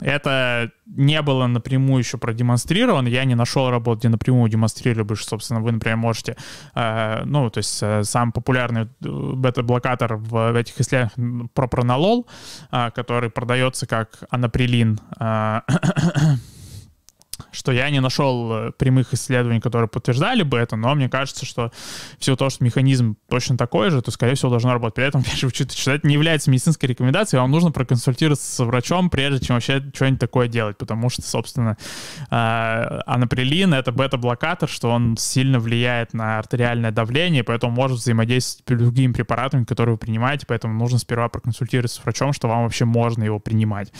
это 0.00 0.70
не 0.86 1.20
было 1.22 1.46
напрямую 1.46 2.02
еще 2.02 2.18
продемонстрировано. 2.18 3.08
Я 3.08 3.24
не 3.24 3.34
нашел 3.34 3.70
работу, 3.70 4.00
где 4.00 4.08
напрямую 4.08 4.48
демонстрировали, 4.50 5.14
что, 5.14 5.30
собственно, 5.30 5.60
вы, 5.60 5.72
например, 5.72 5.96
можете, 5.96 6.36
э, 6.74 7.22
ну, 7.24 7.50
то 7.50 7.58
есть 7.58 7.78
э, 7.82 8.04
самый 8.04 8.32
популярный 8.32 8.82
э, 8.82 8.86
бета-блокатор 9.00 10.16
в, 10.16 10.52
в 10.52 10.56
этих 10.56 10.80
исследованиях 10.80 11.50
пропронолол, 11.54 12.26
э, 12.72 12.90
который 12.94 13.30
продается 13.30 13.86
как 13.86 14.24
анаприлин, 14.30 15.00
э, 15.18 15.60
что 17.52 17.72
я 17.72 17.90
не 17.90 18.00
нашел 18.00 18.52
э, 18.52 18.72
прямых 18.72 19.12
исследований, 19.12 19.60
которые 19.60 19.88
подтверждали 19.88 20.42
бы 20.42 20.58
это, 20.58 20.76
но 20.76 20.94
мне 20.94 21.08
кажется, 21.08 21.46
что 21.46 21.72
все 22.18 22.36
то, 22.36 22.50
что 22.50 22.64
механизм 22.64 23.16
точно 23.28 23.56
такой 23.56 23.90
же, 23.90 24.02
то, 24.02 24.10
скорее 24.10 24.34
всего, 24.34 24.50
должно 24.50 24.72
работать. 24.72 24.94
При 24.94 25.04
этом, 25.04 25.20
опять 25.26 25.38
же, 25.38 25.46
учитывая, 25.46 25.80
что 25.80 25.90
это 25.92 26.06
не 26.06 26.14
является 26.14 26.50
медицинской 26.50 26.88
рекомендацией, 26.88 27.40
вам 27.40 27.50
нужно 27.50 27.70
проконсультироваться 27.70 28.44
с 28.44 28.64
врачом, 28.64 29.10
прежде 29.10 29.46
чем 29.46 29.56
вообще 29.56 29.82
что-нибудь 29.94 30.20
такое 30.20 30.48
делать, 30.48 30.76
потому 30.78 31.10
что, 31.10 31.22
собственно, 31.22 31.76
э, 32.30 33.00
анаприлин— 33.06 33.74
это 33.74 33.92
бета-блокатор, 33.92 34.68
что 34.68 34.90
он 34.90 35.16
сильно 35.16 35.58
влияет 35.58 36.12
на 36.14 36.38
артериальное 36.38 36.90
давление, 36.90 37.44
поэтому 37.44 37.72
может 37.72 37.98
взаимодействовать 37.98 38.80
с 38.80 38.84
другими 38.84 39.12
препаратами, 39.12 39.64
которые 39.64 39.94
вы 39.94 39.98
принимаете, 39.98 40.46
поэтому 40.46 40.74
нужно 40.74 40.98
сперва 40.98 41.28
проконсультироваться 41.28 42.00
с 42.00 42.04
врачом, 42.04 42.32
что 42.32 42.48
вам 42.48 42.64
вообще 42.64 42.84
можно 42.84 43.24
его 43.24 43.38
принимать 43.38 43.92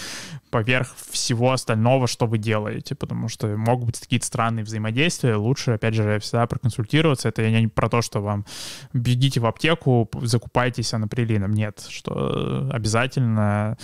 поверх 0.51 0.95
всего 1.11 1.53
остального, 1.53 2.07
что 2.07 2.27
вы 2.27 2.39
делаете, 2.39 2.95
потому 2.95 3.29
что 3.31 3.49
могут 3.57 3.87
быть 3.87 4.01
какие-то 4.01 4.27
странные 4.27 4.65
взаимодействия. 4.65 5.37
Лучше, 5.37 5.73
опять 5.73 5.95
же, 5.95 6.19
всегда 6.19 6.47
проконсультироваться. 6.47 7.29
Это 7.29 7.49
не 7.49 7.69
про 7.69 7.89
то, 7.89 8.03
что 8.03 8.21
вам 8.21 8.45
бегите 8.93 9.41
в 9.41 9.47
аптеку, 9.47 10.11
закупайтесь 10.23 10.93
анаприлином. 10.93 11.53
Нет, 11.53 11.87
что 11.89 12.69
обязательно 12.73 13.79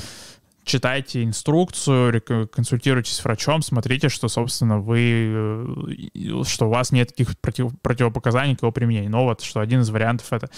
читайте 0.67 1.23
инструкцию, 1.23 2.21
консультируйтесь 2.51 3.15
с 3.15 3.25
врачом, 3.25 3.63
смотрите, 3.63 4.09
что, 4.09 4.29
собственно, 4.29 4.81
вы, 4.81 6.09
э, 6.13 6.43
что 6.45 6.67
у 6.67 6.71
вас 6.71 6.91
нет 6.91 7.09
таких 7.09 7.39
против, 7.39 7.71
противопоказаний 7.81 8.57
к 8.57 8.63
его 8.63 8.73
применению. 8.73 9.13
Но 9.13 9.25
вот, 9.25 9.43
что 9.43 9.61
один 9.61 9.81
из 9.81 9.91
вариантов 9.91 10.33
это 10.33 10.51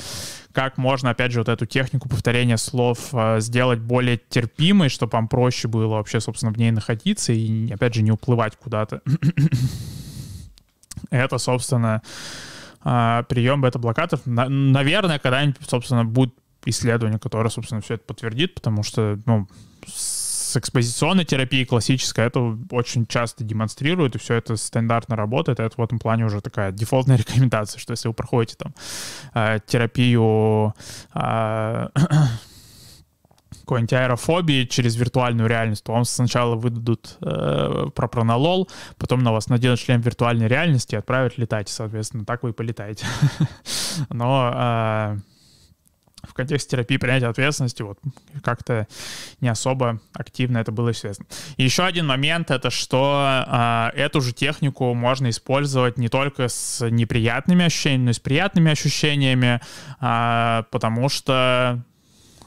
как 0.52 0.78
можно, 0.78 1.10
опять 1.10 1.30
же, 1.30 1.40
вот 1.40 1.48
эту 1.48 1.66
технику 1.66 2.08
повторения 2.08 2.56
слов 2.56 3.10
э, 3.12 3.40
сделать 3.40 3.80
более 3.80 4.16
терпимой, 4.16 4.88
чтобы 4.88 5.10
вам 5.12 5.28
проще 5.28 5.68
было 5.68 5.88
вообще, 5.88 6.20
собственно, 6.20 6.52
в 6.52 6.56
ней 6.56 6.70
находиться 6.70 7.34
и, 7.34 7.70
опять 7.70 7.94
же, 7.94 8.02
не 8.02 8.10
уплывать 8.10 8.56
куда-то. 8.56 9.02
это, 11.10 11.36
собственно, 11.36 12.00
э, 12.82 13.24
прием 13.28 13.60
бета-блокатов. 13.60 14.22
Наверное, 14.24 15.18
когда-нибудь, 15.18 15.68
собственно, 15.68 16.06
будет 16.06 16.32
исследование, 16.68 17.18
которое, 17.18 17.50
собственно, 17.50 17.80
все 17.80 17.94
это 17.94 18.04
подтвердит, 18.04 18.54
потому 18.54 18.82
что, 18.82 19.18
ну, 19.26 19.48
с 20.48 20.56
экспозиционной 20.56 21.24
терапией 21.24 21.66
классической 21.66 22.26
это 22.26 22.56
очень 22.70 23.06
часто 23.06 23.44
демонстрируют, 23.44 24.16
и 24.16 24.18
все 24.18 24.34
это 24.34 24.56
стандартно 24.56 25.16
работает. 25.16 25.60
Это 25.60 25.74
в 25.76 25.84
этом 25.84 25.98
плане 25.98 26.24
уже 26.24 26.40
такая 26.40 26.72
дефолтная 26.72 27.16
рекомендация, 27.18 27.78
что 27.78 27.92
если 27.92 28.08
вы 28.08 28.14
проходите 28.14 28.56
там 28.56 28.74
э, 29.34 29.58
терапию 29.66 30.74
э, 31.14 31.88
какой-нибудь 33.60 33.92
аэрофобии 33.92 34.64
через 34.64 34.96
виртуальную 34.96 35.48
реальность, 35.48 35.84
то 35.84 35.92
вам 35.92 36.04
сначала 36.04 36.54
выдадут 36.54 37.18
э, 37.20 37.88
пропронолол, 37.94 38.70
потом 38.96 39.22
на 39.22 39.32
вас 39.32 39.48
наденут 39.48 39.78
шлем 39.78 40.00
виртуальной 40.00 40.48
реальности 40.48 40.94
и 40.94 40.98
отправят 40.98 41.36
летать, 41.36 41.68
соответственно, 41.68 42.24
так 42.24 42.42
вы 42.42 42.50
и 42.50 42.52
полетаете. 42.54 43.04
Но 44.08 45.20
в 45.20 45.37
контексте 46.38 46.70
терапии 46.70 46.96
принятия 46.96 47.26
ответственности 47.26 47.82
вот 47.82 47.98
как-то 48.42 48.86
не 49.40 49.48
особо 49.48 50.00
активно 50.14 50.58
это 50.58 50.72
было 50.72 50.92
известно. 50.92 51.26
Еще 51.56 51.84
один 51.84 52.06
момент 52.06 52.50
это 52.50 52.70
что 52.70 53.44
э, 53.46 53.98
эту 53.98 54.20
же 54.20 54.32
технику 54.32 54.94
можно 54.94 55.28
использовать 55.30 55.98
не 55.98 56.08
только 56.08 56.48
с 56.48 56.88
неприятными 56.88 57.64
ощущениями, 57.64 58.04
но 58.04 58.10
и 58.10 58.14
с 58.14 58.20
приятными 58.20 58.70
ощущениями, 58.70 59.60
э, 60.00 60.62
потому 60.70 61.08
что 61.08 61.84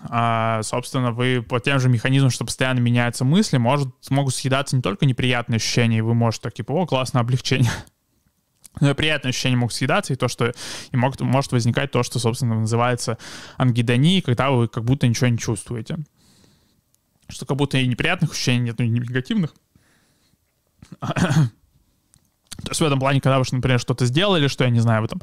а, 0.09 0.63
собственно, 0.63 1.11
вы 1.11 1.43
по 1.47 1.59
тем 1.59 1.79
же 1.79 1.87
механизмам, 1.87 2.31
что 2.31 2.43
постоянно 2.43 2.79
меняются 2.79 3.23
мысли, 3.23 3.57
может, 3.57 3.89
могут 4.09 4.33
съедаться 4.33 4.75
не 4.75 4.81
только 4.81 5.05
неприятные 5.05 5.57
ощущения, 5.57 5.99
и 5.99 6.01
вы 6.01 6.15
можете 6.15 6.43
так, 6.43 6.53
типа, 6.55 6.71
о, 6.71 6.85
классное 6.87 7.21
облегчение, 7.21 7.69
но 8.79 8.95
приятные 8.95 9.29
ощущения 9.29 9.57
могут 9.57 9.73
съедаться, 9.73 10.13
и 10.13 10.15
то, 10.15 10.27
что 10.27 10.53
и 10.91 10.97
могут, 10.97 11.21
может 11.21 11.51
возникать 11.51 11.91
то, 11.91 12.03
что, 12.03 12.19
собственно, 12.19 12.59
называется 12.59 13.17
ангидонией, 13.57 14.21
когда 14.21 14.51
вы 14.51 14.67
как 14.67 14.83
будто 14.83 15.07
ничего 15.07 15.27
не 15.27 15.37
чувствуете. 15.37 15.97
Что 17.27 17.45
как 17.45 17.57
будто 17.57 17.77
и 17.77 17.87
неприятных 17.87 18.31
ощущений 18.31 18.65
нет, 18.65 18.79
и 18.79 18.87
негативных. 18.87 19.53
Есть 22.71 22.81
в 22.81 22.85
этом 22.85 22.99
плане, 22.99 23.19
когда 23.19 23.37
вы, 23.37 23.43
например, 23.51 23.79
что-то 23.79 24.05
сделали, 24.05 24.47
что 24.47 24.63
я 24.63 24.69
не 24.69 24.79
знаю, 24.79 25.01
вы 25.01 25.09
там 25.09 25.19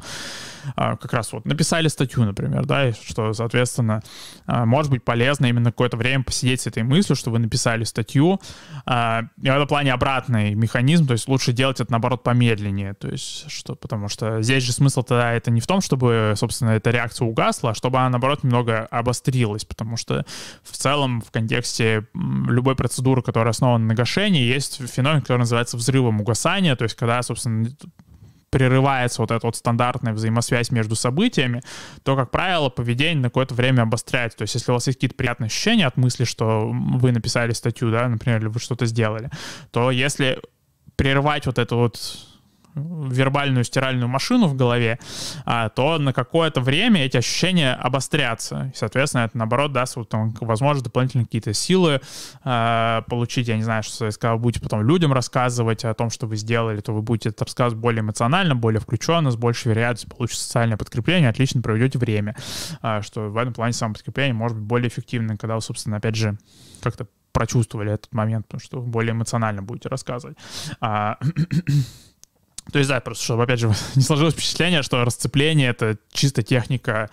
а, 0.75 0.95
как 0.97 1.13
раз 1.13 1.33
вот 1.33 1.45
написали 1.45 1.87
статью, 1.87 2.23
например, 2.23 2.65
да, 2.65 2.89
и 2.89 2.93
что, 2.93 3.33
соответственно, 3.33 4.01
а, 4.45 4.65
может 4.65 4.91
быть 4.91 5.03
полезно 5.03 5.47
именно 5.47 5.71
какое-то 5.71 5.97
время 5.97 6.23
посидеть 6.23 6.61
с 6.61 6.67
этой 6.67 6.83
мыслью, 6.83 7.15
что 7.15 7.31
вы 7.31 7.39
написали 7.39 7.83
статью. 7.83 8.39
А, 8.85 9.23
и 9.41 9.49
в 9.49 9.53
этом 9.53 9.67
плане 9.67 9.93
обратный 9.93 10.53
механизм, 10.53 11.07
то 11.07 11.13
есть 11.13 11.27
лучше 11.27 11.51
делать 11.51 11.79
это, 11.79 11.91
наоборот, 11.91 12.23
помедленнее, 12.23 12.93
то 12.93 13.09
есть 13.09 13.49
что, 13.49 13.75
потому 13.75 14.09
что 14.09 14.41
здесь 14.41 14.63
же 14.63 14.71
смысл 14.71 15.01
тогда 15.01 15.33
это 15.33 15.51
не 15.51 15.61
в 15.61 15.67
том, 15.67 15.81
чтобы, 15.81 16.33
собственно, 16.35 16.71
эта 16.71 16.91
реакция 16.91 17.27
угасла, 17.27 17.71
а 17.71 17.73
чтобы 17.73 17.97
она, 17.97 18.09
наоборот, 18.09 18.43
немного 18.43 18.85
обострилась, 18.91 19.65
потому 19.65 19.97
что 19.97 20.25
в 20.63 20.77
целом 20.77 21.21
в 21.21 21.31
контексте 21.31 22.05
любой 22.13 22.75
процедуры, 22.75 23.21
которая 23.21 23.51
основана 23.51 23.85
на 23.85 23.95
гашении, 23.95 24.43
есть 24.43 24.81
феномен, 24.87 25.21
который 25.21 25.39
называется 25.39 25.77
взрывом 25.77 26.21
угасания, 26.21 26.75
то 26.75 26.83
есть 26.83 26.95
когда, 26.95 27.21
собственно, 27.21 27.38
прерывается 28.49 29.21
вот 29.21 29.31
эта 29.31 29.45
вот 29.45 29.55
стандартная 29.55 30.13
взаимосвязь 30.13 30.71
между 30.71 30.95
событиями, 30.95 31.61
то, 32.03 32.15
как 32.15 32.31
правило, 32.31 32.69
поведение 32.69 33.21
на 33.21 33.29
какое-то 33.29 33.53
время 33.53 33.83
обостряется. 33.83 34.39
То 34.39 34.41
есть, 34.43 34.55
если 34.55 34.71
у 34.71 34.73
вас 34.73 34.87
есть 34.87 34.97
какие-то 34.97 35.15
приятные 35.15 35.47
ощущения 35.47 35.85
от 35.85 35.97
мысли, 35.97 36.23
что 36.23 36.71
вы 36.71 37.11
написали 37.11 37.53
статью, 37.53 37.91
да, 37.91 38.07
например, 38.07 38.39
или 38.39 38.47
вы 38.47 38.59
что-то 38.59 38.85
сделали, 38.85 39.29
то 39.71 39.91
если 39.91 40.41
прерывать 40.95 41.45
вот 41.45 41.59
эту 41.59 41.77
вот 41.77 41.99
вербальную 42.75 43.63
стиральную 43.63 44.07
машину 44.07 44.47
в 44.47 44.55
голове, 44.55 44.99
а, 45.45 45.69
то 45.69 45.97
на 45.97 46.13
какое-то 46.13 46.61
время 46.61 47.05
эти 47.05 47.17
ощущения 47.17 47.73
обострятся. 47.73 48.71
И, 48.73 48.77
соответственно, 48.77 49.23
это, 49.23 49.37
наоборот, 49.37 49.71
даст 49.71 49.95
вот, 49.95 50.09
там, 50.09 50.33
возможность 50.41 50.85
дополнительные 50.85 51.25
какие-то 51.25 51.53
силы 51.53 52.01
э, 52.43 53.01
получить. 53.07 53.47
Я 53.47 53.57
не 53.57 53.63
знаю, 53.63 53.83
что 53.83 54.05
если 54.05 54.27
вы 54.27 54.37
будете 54.37 54.61
потом 54.61 54.83
людям 54.83 55.13
рассказывать 55.13 55.85
о 55.85 55.93
том, 55.93 56.09
что 56.09 56.27
вы 56.27 56.35
сделали, 56.35 56.79
то 56.81 56.93
вы 56.93 57.01
будете 57.01 57.29
это 57.29 57.45
рассказывать 57.45 57.81
более 57.81 58.01
эмоционально, 58.01 58.55
более 58.55 58.79
включенно, 58.79 59.31
с 59.31 59.35
большей 59.35 59.69
вероятностью 59.69 60.09
получите 60.09 60.41
социальное 60.41 60.77
подкрепление, 60.77 61.29
отлично 61.29 61.61
проведете 61.61 61.97
время. 61.99 62.35
А, 62.81 63.01
что 63.01 63.29
в 63.29 63.37
этом 63.37 63.53
плане 63.53 63.73
самоподкрепление 63.73 64.33
может 64.33 64.57
быть 64.57 64.65
более 64.65 64.89
эффективным, 64.89 65.37
когда 65.37 65.55
вы, 65.55 65.61
собственно, 65.61 65.97
опять 65.97 66.15
же, 66.15 66.37
как-то 66.81 67.07
прочувствовали 67.31 67.93
этот 67.93 68.13
момент, 68.13 68.47
потому 68.47 68.61
что 68.61 68.81
вы 68.81 68.87
более 68.87 69.11
эмоционально 69.11 69.61
будете 69.61 69.89
рассказывать. 69.89 70.37
То 72.71 72.79
есть, 72.79 72.89
да, 72.89 72.99
просто 72.99 73.23
чтобы, 73.23 73.43
опять 73.43 73.59
же, 73.59 73.67
не 73.95 74.01
сложилось 74.01 74.33
впечатление, 74.33 74.83
что 74.83 75.03
расцепление— 75.03 75.69
это 75.69 75.97
чисто 76.11 76.43
техника 76.43 77.09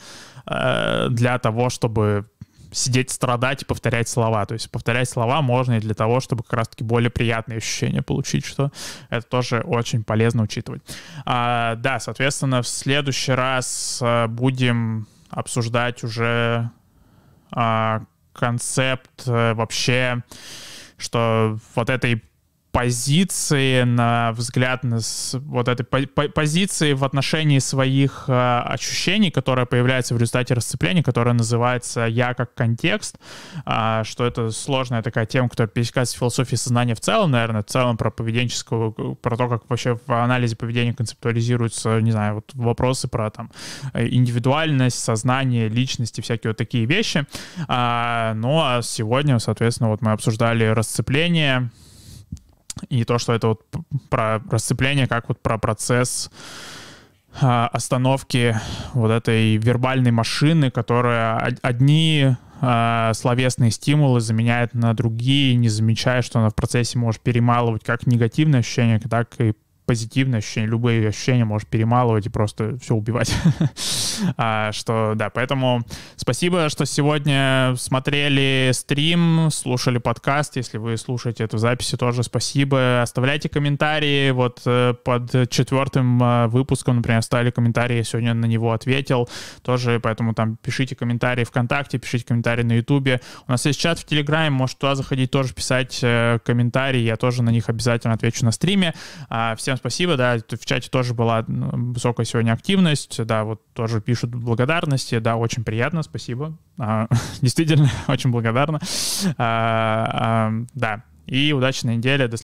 э, 0.46 1.09
для 1.11 1.38
того, 1.38 1.70
чтобы 1.70 2.26
сидеть, 2.72 3.11
страдать 3.11 3.62
и 3.62 3.64
повторять 3.64 4.09
слова. 4.09 4.44
То 4.44 4.54
есть 4.54 4.70
повторять 4.70 5.09
слова 5.09 5.40
можно 5.40 5.74
и 5.74 5.80
для 5.80 5.94
того, 5.94 6.20
чтобы 6.20 6.42
как 6.42 6.52
раз-таки 6.54 6.84
более 6.84 7.11
приятные 7.11 7.59
ощущения 7.59 8.02
получить, 8.02 8.44
что 8.44 8.70
это 9.09 9.26
тоже 9.26 9.61
очень 9.61 10.04
полезно 10.04 10.42
учитывать. 10.42 10.82
А, 11.24 11.76
да, 11.76 12.00
соответственно, 12.00 12.62
в 12.62 12.68
следующий 12.68 13.32
раз 13.32 14.00
э, 14.02 14.26
будем 14.26 15.07
обсуждать 15.30 16.04
уже 16.04 16.70
а, 17.50 18.02
концепт 18.32 19.26
вообще, 19.26 20.22
что 20.98 21.59
вот 21.74 21.90
этой 21.90 22.22
позиции, 22.76 23.84
на 23.84 24.32
взгляд 24.32 24.84
на 24.84 24.98
вот 25.32 25.68
этой 25.68 25.84
по 25.84 26.28
позиции 26.28 26.92
в 26.92 27.04
отношении 27.04 27.58
своих 27.58 28.24
э, 28.28 28.62
ощущений, 28.66 29.30
которая 29.30 29.64
появляется 29.64 30.14
в 30.14 30.18
результате 30.18 30.52
расцепления, 30.52 31.02
которая 31.02 31.32
называется 31.32 32.02
«я 32.02 32.34
как 32.34 32.52
контекст», 32.52 33.16
э, 33.64 34.02
что 34.04 34.26
это 34.26 34.50
сложная 34.50 35.00
такая 35.00 35.24
тема, 35.24 35.48
которая 35.48 35.70
пересекается 35.70 36.16
с 36.16 36.18
философией 36.18 36.58
сознания 36.58 36.94
в 36.94 37.00
целом, 37.00 37.30
наверное, 37.30 37.62
в 37.62 37.66
целом 37.66 37.96
про 37.96 38.10
поведенческую, 38.10 38.92
про 39.22 39.36
то, 39.38 39.48
как 39.48 39.70
вообще 39.70 39.98
в 40.06 40.12
анализе 40.12 40.54
поведения 40.54 40.92
концептуализируются, 40.92 41.98
не 42.02 42.10
знаю, 42.10 42.34
вот 42.34 42.50
вопросы 42.52 43.08
про 43.08 43.30
там 43.30 43.50
индивидуальность, 43.94 44.98
сознание, 44.98 45.68
личности, 45.68 46.20
всякие 46.20 46.50
вот 46.50 46.58
такие 46.58 46.84
вещи. 46.84 47.24
А, 47.68 48.34
ну 48.34 48.60
а 48.60 48.82
сегодня, 48.82 49.38
соответственно, 49.38 49.88
вот 49.88 50.02
мы 50.02 50.12
обсуждали 50.12 50.64
расцепление, 50.64 51.70
и 52.88 53.04
то, 53.04 53.18
что 53.18 53.32
это 53.32 53.48
вот 53.48 53.62
про 54.10 54.40
расцепление, 54.50 55.06
как 55.06 55.28
вот 55.28 55.40
про 55.40 55.58
процесс 55.58 56.30
а, 57.40 57.68
остановки 57.68 58.56
вот 58.94 59.10
этой 59.10 59.56
вербальной 59.56 60.10
машины, 60.10 60.70
которая 60.70 61.36
одни 61.62 62.34
э, 62.60 63.10
словесные 63.14 63.70
стимулы 63.70 64.20
заменяет 64.20 64.74
на 64.74 64.94
другие, 64.94 65.54
не 65.54 65.68
замечая, 65.68 66.22
что 66.22 66.38
она 66.38 66.50
в 66.50 66.54
процессе 66.54 66.98
может 66.98 67.20
перемалывать 67.20 67.84
как 67.84 68.06
негативные 68.06 68.60
ощущения, 68.60 68.98
так 68.98 69.38
и 69.38 69.54
позитивные 69.87 70.39
ощущения, 70.39 70.66
любые 70.66 71.09
ощущения 71.09 71.45
можешь 71.45 71.68
перемалывать 71.68 72.26
и 72.26 72.28
просто 72.28 72.76
все 72.78 72.95
убивать. 72.95 73.32
а, 74.37 74.72
что, 74.72 75.12
да, 75.14 75.30
поэтому 75.30 75.82
спасибо, 76.16 76.68
что 76.68 76.84
сегодня 76.84 77.74
смотрели 77.78 78.72
стрим, 78.74 79.49
слушали 79.51 79.99
подкаст. 79.99 80.57
Если 80.57 80.78
вы 80.78 80.97
слушаете 80.97 81.45
эту 81.45 81.59
запись, 81.59 81.95
тоже 81.99 82.24
спасибо. 82.24 83.01
Оставляйте 83.03 83.49
комментарии. 83.49 84.32
Вот 84.32 84.62
э, 84.66 84.95
под 85.05 85.49
четвертым 85.51 86.22
э, 86.22 86.47
выпуском, 86.49 86.97
например, 86.97 87.20
оставили 87.20 87.51
комментарии, 87.51 87.99
я 87.99 88.05
сегодня 88.05 88.34
на 88.34 88.47
него 88.47 88.72
ответил. 88.72 89.28
Тоже, 89.62 90.01
поэтому 90.01 90.34
там 90.34 90.57
пишите 90.57 90.97
комментарии 90.97 91.45
ВКонтакте, 91.45 91.99
пишите 91.99 92.24
комментарии 92.24 92.64
на 92.64 92.72
Ютубе. 92.72 93.20
У 93.47 93.53
нас 93.53 93.64
есть 93.64 93.78
чат 93.78 94.01
в 94.01 94.05
Телеграме, 94.05 94.51
может 94.51 94.78
туда 94.78 94.97
заходить, 94.97 95.30
тоже 95.30 95.55
писать 95.55 96.01
э, 96.03 96.41
комментарии. 96.45 97.01
Я 97.01 97.16
тоже 97.16 97.45
на 97.45 97.51
них 97.51 97.68
обязательно 97.68 98.14
отвечу 98.14 98.45
на 98.45 98.51
стриме. 98.51 98.93
А, 99.28 99.55
всем 99.55 99.75
всем 99.76 99.96
спасибо, 99.96 100.16
да, 100.16 100.38
в 100.38 100.66
чате 100.66 100.90
тоже 100.90 101.14
была 101.14 101.44
высокая 101.46 102.26
сегодня 102.26 102.52
активность, 102.52 103.24
да, 103.24 103.44
вот 103.44 103.62
тоже 103.72 104.00
пишут 104.00 104.34
благодарности, 104.34 105.18
да, 105.18 105.36
очень 105.36 105.64
приятно, 105.64 106.02
спасибо, 106.02 106.58
а, 106.78 107.08
действительно, 107.40 107.88
очень 108.08 108.30
благодарна, 108.30 108.80
а, 109.38 110.08
а, 110.48 110.52
да, 110.74 111.04
и 111.26 111.52
удачной 111.52 111.96
недели, 111.96 112.26
до 112.26 112.34